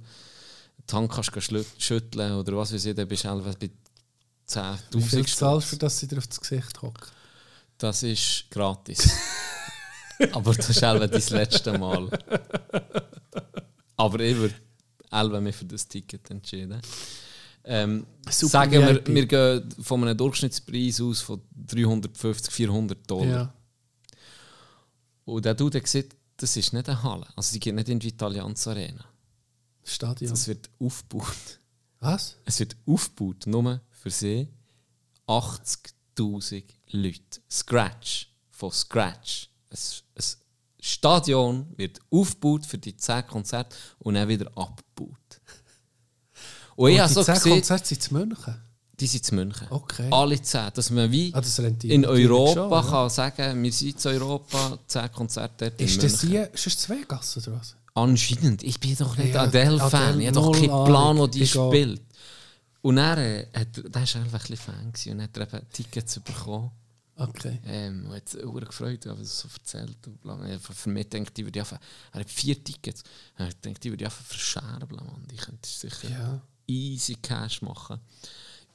[0.77, 1.33] die Tank kannst
[1.77, 5.79] schütteln oder was weiß ich, dann bist du bei Wie viel 10'000 zahlst du, Stutz.
[5.79, 7.11] dass sie dir aufs Gesicht hockt?
[7.79, 9.09] Das ist gratis.
[10.33, 12.09] Aber das ist einfach dein letzte Mal.
[13.95, 14.55] Aber ich würde
[15.11, 16.81] Elbe mich für das Ticket entschieden.
[17.63, 23.27] Ähm, sagen wir, wir gehen von einem Durchschnittspreis aus von 350, 400 Dollar.
[23.27, 23.53] Ja.
[25.25, 27.27] Und der Dude sieht, das ist nicht eine Halle.
[27.35, 29.05] Also die geht nicht in die Italians Arena.
[29.83, 30.29] Stadion.
[30.31, 31.59] Das wird aufgebaut.
[31.99, 32.37] Was?
[32.45, 34.47] Es wird aufgebaut, nur für sie
[36.23, 37.19] 80'000 Leute.
[37.49, 38.27] Scratch.
[38.51, 39.49] Von Scratch.
[39.71, 39.77] Ein,
[40.15, 40.23] ein
[40.81, 45.15] Stadion wird aufgebaut für die 10 Konzerte und dann wieder abgebaut.
[46.75, 48.55] Und Und die so zehn gesehen, Konzerte sind zu München.
[48.99, 49.67] die sind in München.
[49.69, 50.07] Okay.
[50.11, 50.69] Alle 10.
[50.73, 52.81] Dass man wie Ah, das in Europa schon, ja.
[52.81, 56.89] kann sagen, wir sind in Europa, 10 Konzerte dort Ist das hier, ist das zu
[56.93, 57.75] Vegas oder was?
[57.93, 58.63] Anscheinend.
[58.63, 60.13] Ich bin doch nicht Ja, Adele-Fan.
[60.13, 60.85] Adele, Ich habe doch keinen.
[60.85, 62.01] Plan, wo die spielt.
[62.81, 65.53] Und er, äh, hat, er- der war einfach ein bisschen Fan gewesen und hat er
[65.53, 66.71] eben Tickets bekommen.
[67.15, 67.59] Okay.
[67.65, 69.97] Ähm, und hat sich gefreut, aber es so erzählt.
[70.07, 70.47] Und bla.
[70.47, 71.79] Ja, Für für mich denkt, ich würde einfach,
[72.13, 73.03] er hat vier Tickets.
[73.35, 74.95] Er denkt, ich würde einfach verscherben.
[74.95, 75.27] Mann.
[75.33, 76.41] Ich könnte sicher Ja.
[76.67, 77.99] easy Cash machen.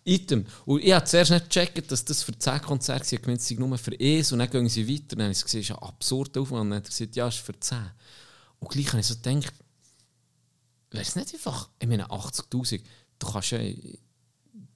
[0.06, 0.44] Item.
[0.66, 3.12] Und ich habe zuerst nicht gecheckt, dass das für 10 Konzerte war.
[3.14, 5.16] Ich gemeint, es sei nur für eins und dann gehen sie weiter.
[5.16, 6.60] Dann habe ich gesehen, es ist ein absurder Aufwand.
[6.60, 7.78] Und dann hat er gesagt, ja, es ist für 10.
[8.60, 9.54] Und gleich habe ich so gedacht,
[10.90, 12.82] wäre es nicht einfach, ich meine 80'000,
[13.24, 13.58] du kannst ja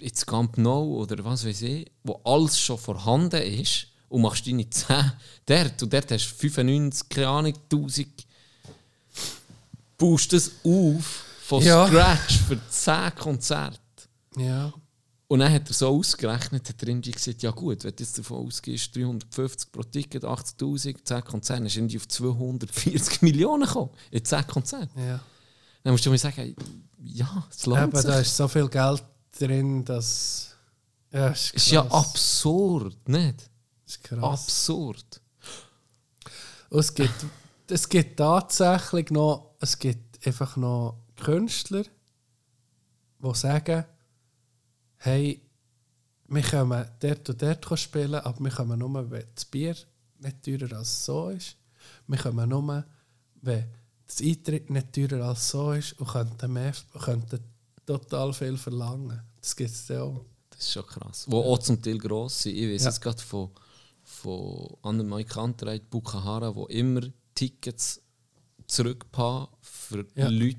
[0.00, 4.68] ins Camp Nou oder was weiß ich, wo alles schon vorhanden ist und machst deine
[4.68, 5.12] 10
[5.46, 8.08] dort und dort hast du 95, keine Ahnung, 1000
[9.96, 11.86] baust das auf von Ja.
[11.86, 13.78] Scratch für 10 Konzerte.
[14.36, 14.72] Ja.
[15.26, 18.46] Und dann hat er so ausgerechnet, hat er gesagt, ja gut, wenn du jetzt davon
[18.46, 24.24] ausgehst, 350 pro Ticket, 80'000, 10 Konzerte, dann ist irgendwie auf 240 Millionen gekommen, in
[24.24, 24.98] 10 Konzerten.
[24.98, 25.20] ja.
[25.88, 26.54] Dann musst du mir sagen,
[26.98, 28.10] ja, es lohnt Aber sich.
[28.10, 29.02] da ist so viel Geld
[29.38, 30.54] drin, dass.
[31.10, 33.48] Ja, ist, ist ja absurd, nicht?
[33.86, 34.42] Ist krass.
[34.42, 35.22] Absurd.
[36.68, 37.24] Und es gibt,
[37.70, 41.84] es gibt tatsächlich noch, es gibt einfach noch Künstler,
[43.20, 43.86] die sagen,
[44.98, 45.40] hey,
[46.26, 49.74] wir können dort und dort spielen, aber wir können nur, wenn das Bier
[50.18, 51.56] nicht teurer als so ist.
[52.06, 52.84] Wir können nur,
[53.40, 53.77] wenn
[54.08, 57.38] das Eintritt nicht teurer als so ist und könnten, mehr, könnten
[57.86, 59.20] total viel verlangen.
[59.40, 60.24] Das gibt es ja auch.
[60.50, 61.24] Das ist schon krass.
[61.28, 62.56] Wo auch zum Teil gross sind.
[62.56, 62.88] Ich weiß Ja.
[62.88, 63.50] jetzt gerade von,
[64.02, 67.02] von anderen Maikanterei, Bukahara, wo immer
[67.34, 68.00] Tickets
[68.66, 70.28] zurückpacken für Ja.
[70.28, 70.58] Leute,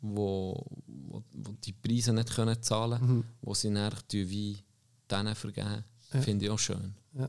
[0.00, 3.24] wo, wo, wo die Preise nicht können zahlen können, Mhm.
[3.42, 4.58] wo sie dann wie
[5.10, 5.84] denen vergeben.
[6.22, 6.94] Finde ich auch schön.
[7.14, 7.28] Ja.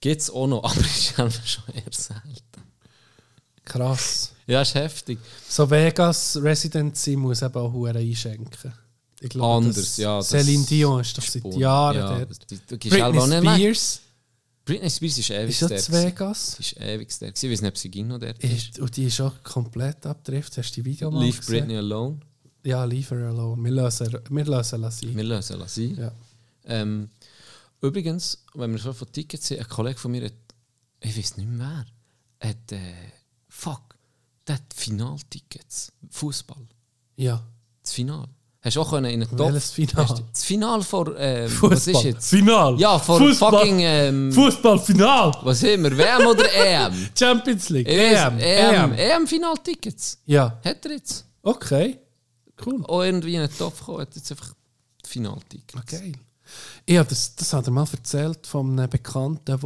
[0.00, 1.14] Gibt es auch noch, aber ist
[1.48, 2.62] schon eher selten.
[3.66, 4.32] Krass.
[4.46, 5.18] Ja, ist heftig.
[5.48, 8.72] So Vegas Residency muss eben auch Huren einschenken.
[9.20, 10.18] Ich glaube, Anders, das- ja.
[10.18, 11.44] das Celine Dion ist doch seit.
[11.54, 12.50] Jahren ja, dort.
[12.50, 13.20] Du, du Britney.
[13.20, 14.00] Spears
[14.64, 15.94] Britney Spears ist ewig ist gewesen.
[15.94, 16.52] Vegas.
[16.56, 17.32] Sie ist ewig gewesen.
[17.34, 18.78] Ich weiß nicht, ob sie ging noch dort ist.
[18.78, 20.58] Und die ist auch komplett abgedriftet.
[20.58, 21.60] Hast du die Video mal Leave gesehen?
[21.60, 22.20] Britney alone.
[22.64, 23.62] Ja, leave her alone.
[23.62, 25.16] Wir lösen, wir lösen lassen sie.
[25.16, 26.00] Wir lösen lassen sie.
[26.00, 26.12] Ja.
[26.64, 27.10] Ähm,
[27.80, 30.32] übrigens, wenn wir schon von Tickets sind, ein Kollege von mir hat,
[31.00, 31.86] ich weiß nicht mehr
[32.40, 32.92] wer, hat, äh,
[33.56, 33.96] fuck,
[34.48, 35.92] hat Finaltickets.
[36.10, 36.66] Fußball.
[37.16, 37.42] Ja.
[37.82, 38.26] Das Final.
[38.62, 39.52] Hast du auch können in einen Topf?
[39.52, 40.08] Welches Final?
[40.08, 41.94] Hast Das Final vor, ähm, was Fußball.
[41.94, 42.30] ist jetzt?
[42.30, 42.80] Final.
[42.80, 43.52] Ja, vor Fußball.
[43.52, 45.32] fucking, ähm, Fußballfinal.
[45.42, 47.08] was wir, WM oder EM?
[47.18, 47.88] Champions League.
[47.88, 48.38] EM.
[48.38, 48.92] EM, EM.
[48.92, 50.18] EM-Finaltickets.
[50.26, 50.58] Ja.
[50.64, 51.24] Hat er jetzt?
[51.42, 51.98] Okay.
[52.64, 52.82] Cool.
[52.86, 54.52] Auch irgendwie in einen Topf gekommen, hat jetzt einfach
[55.04, 55.86] Finaltickets.
[55.86, 56.12] Geil.
[56.88, 59.62] Ja, das, das hat er mal erzählt von einem Bekannten, der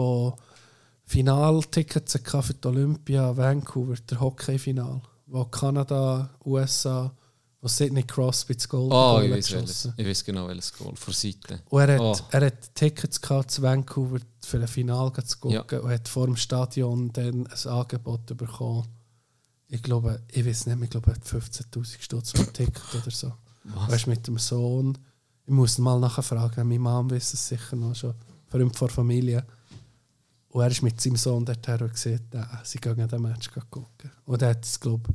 [1.11, 7.13] Finaltickets für die Olympia Vancouver, der Hockeyfinal, wo Kanada, USA,
[7.61, 9.69] wo Sidney Crosby das Gold Oh, Goal ich hat weiß, welches.
[9.83, 9.95] geschossen.
[9.97, 10.95] ich weiß genau welches Goal.
[10.95, 11.63] Vor Seite.
[11.69, 12.17] Und er hat, Oh.
[12.31, 15.79] er hat Tickets gehabt zu Vancouver für ein Finale zu gucken Ja.
[15.81, 18.87] und hat vor dem Stadion dann ein Angebot bekommen.
[19.67, 23.11] Ich glaube, ich weiß nicht ich glaube, er hat 15.000 Stutz für ein Ticket oder
[23.11, 23.33] so.
[23.89, 24.97] Weißt du, mit dem Sohn.
[25.45, 28.15] Ich muss mal nachfragen, meine Mom weiß es sicher noch schon.
[28.47, 29.45] Vor allem vor Familie.
[30.53, 33.87] Und er ist mit seinem Sohn dorthin und gesagt, äh, sie gehen den Match gucken.
[34.25, 35.11] Und er hat es, glaube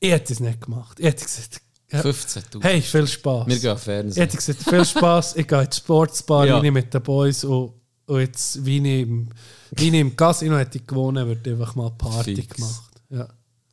[0.00, 0.98] ich, ich hätte es nicht gemacht.
[1.00, 1.60] Ich hätte gesagt,
[1.90, 2.62] ja, 15.000.
[2.62, 3.46] hey, viel Spaß.
[3.48, 4.22] Wir gehen auf Ich Fernsehen.
[4.22, 6.58] hätte gesagt, viel Spaß, ich gehe ins Sportsbar Ja.
[6.58, 7.72] rein mit den Boys und,
[8.06, 9.28] und jetzt, wie ich im,
[9.72, 12.54] wie ich im Casino hätte ich gewonnen, wird einfach mal Party Fix.
[12.56, 12.90] gemacht.
[13.10, 13.28] Ja.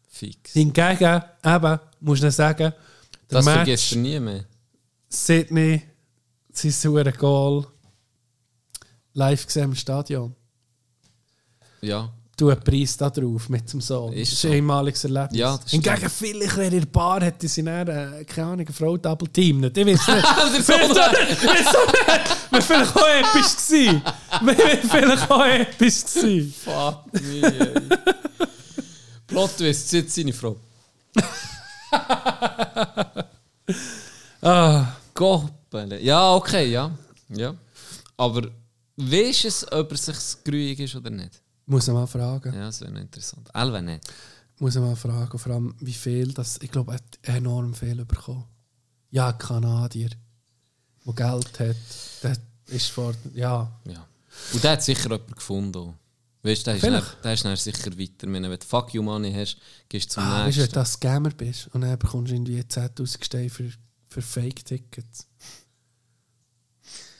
[0.10, 0.54] Fix.
[0.54, 2.74] Hingegen, eben, muss ich nicht sagen,
[3.28, 4.46] Das Match, vergisst du nie mehr.
[5.10, 5.82] Sydney,
[6.52, 7.68] sein sauer Goal,
[9.14, 10.36] live gesehen im Stadion.
[11.84, 12.10] Ja.
[12.36, 14.12] Du einen Preis da drauf mit dem Sohn.
[14.14, 14.48] Ist das ist so.
[14.48, 15.38] ein einmaliges Erlebnis.
[15.40, 16.12] Ja, das Hingegen, stimmt.
[16.14, 19.60] vielleicht wäre in der Bar, hätte sie dann, äh, keine Ahnung, eine Frau Double Team
[19.60, 19.78] nicht.
[19.78, 20.08] Ich weiß
[20.58, 20.68] nicht.
[20.68, 24.02] Wäre vielleicht auch episch gewesen.
[24.42, 26.54] Wäre vielleicht auch episch gewesen.
[26.64, 28.00] Fuck me.
[29.28, 30.56] Plot Twist, sie jetzt seine Frau.
[34.42, 36.02] Ah, Goppele.
[36.02, 36.92] Ja, okay, ja.
[37.30, 37.56] ja.
[38.18, 38.50] Aber
[38.98, 41.42] weißt du ob er sich grüig ist oder nicht?
[41.66, 42.54] Muss ich mal fragen.
[42.54, 43.50] Ja, das wäre interessant.
[43.54, 44.04] Elva nicht.
[44.60, 45.38] Muss ich mal fragen.
[45.38, 46.60] Vor allem, wie viel das.
[46.62, 48.46] Ich glaube, er hat enorm viel bekommen.
[49.10, 50.10] Ja, Kanadier,
[51.06, 51.76] der Geld hat.
[52.24, 52.38] Der
[52.68, 53.14] ist vor.
[53.34, 53.72] Ja.
[53.86, 54.08] Ja.
[54.54, 55.78] Und der hat sicher jemanden gefunden.
[55.78, 55.94] auch.
[56.44, 58.28] Weißt du, der ist, dann, sicher weiter.
[58.28, 59.58] Meine, Wenn du Fuck You Money hast,
[59.88, 60.80] gehst du zum Ah, weißt du, wenn nächsten.
[60.80, 63.72] du Scammer bist und dann bekommst du irgendwie 10.000 Gesteine für,
[64.10, 65.28] für Fake-Tickets.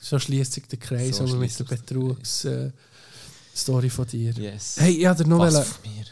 [0.02, 1.80] So schließt sich der Kreis So mit der sich
[2.42, 2.72] der
[3.54, 4.32] Äh, von dir.
[4.32, 4.76] Yes.
[4.78, 6.04] Hey, ich hatte noch Was wollen- von mir?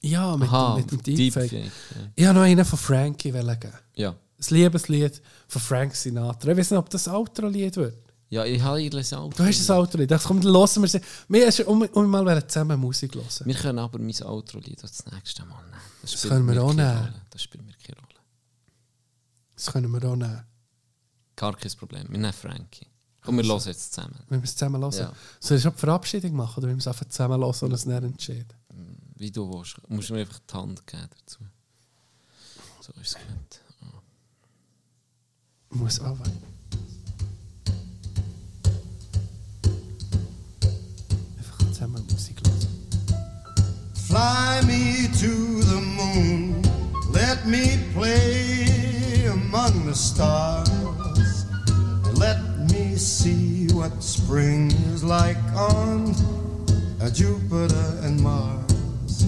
[0.00, 1.50] Ja, mit, Aha, mit dem Deepfake.
[1.50, 1.72] Deepfake,
[2.14, 3.72] Ich habe noch einen von Frankie geben.
[3.96, 4.10] Ja.
[4.10, 4.16] Ein
[4.50, 6.52] Liebeslied von Frank Sinatra.
[6.52, 7.96] Ich weiß nicht, ob das Outro-Lied wird.
[8.30, 9.36] Ja, ich habe ein Auto.
[9.36, 10.10] Du hast ein Outro-Lied.
[10.10, 11.00] Das kommt, hören wir sie.
[11.28, 13.26] Wir hast um, um mal zusammen Musik hören.
[13.44, 15.80] Wir können aber mein Outro-Lied das nächste Mal nehmen.
[16.02, 17.14] Das, spielt können wir auch nehmen.
[17.30, 18.20] Das spielt mir keine Rolle.
[19.56, 20.44] Das können wir auch nehmen.
[21.34, 22.06] Gar kein Problem.
[22.10, 22.86] Wir nehmen Frankie.
[23.28, 24.18] Und wir hören jetzt zusammen.
[24.28, 24.92] Wir es zusammen hören.
[24.92, 25.12] Ja.
[25.38, 27.86] Soll ich schon die Verabschiedung machen oder wollen wir es einfach zusammen hören und es
[27.86, 28.54] nicht entscheiden?
[29.16, 29.76] Wie du willst.
[29.86, 31.40] Du musst mir einfach die Hand geben dazu.
[32.80, 33.60] So ist es gut.
[35.70, 36.32] Ich muss auch weg.
[41.36, 42.66] Einfach zusammen Musik hören.
[44.06, 46.62] Fly me to the moon.
[47.12, 50.70] Let me play among the stars.
[52.16, 52.57] Let me
[52.98, 56.12] see what spring is like on
[57.12, 59.22] Jupiter and Mars.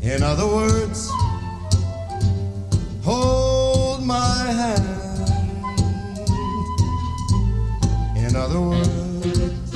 [0.00, 1.10] In other words,
[3.02, 5.28] hold my hand.
[8.16, 9.70] In other words,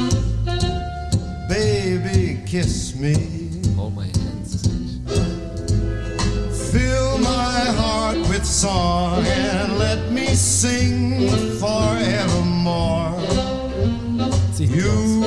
[1.49, 3.15] baby, kiss me.
[3.77, 4.63] All my hands.
[6.71, 11.29] Fill my heart with song and let me sing
[11.59, 12.38] forevermore.
[14.61, 15.18] You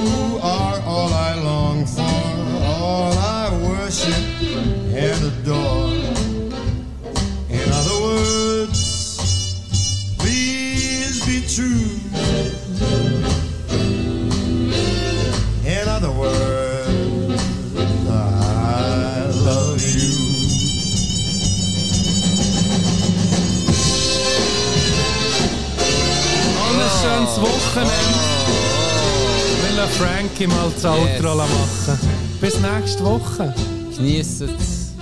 [29.92, 32.00] Frankie mal das Outro machen.
[32.40, 33.54] Bis nächste Woche.
[33.96, 34.94] Genießt es.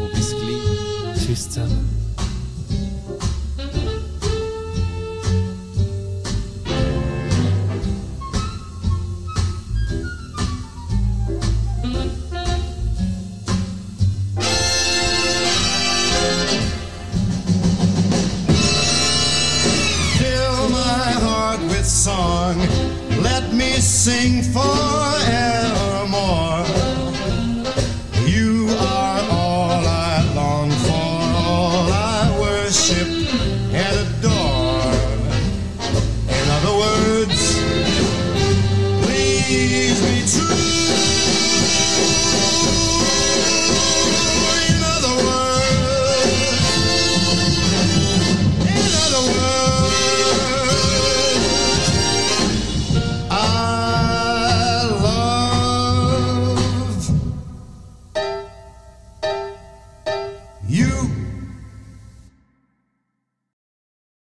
[0.00, 1.26] Und bis gleich.
[1.26, 1.91] Tschüss zusammen.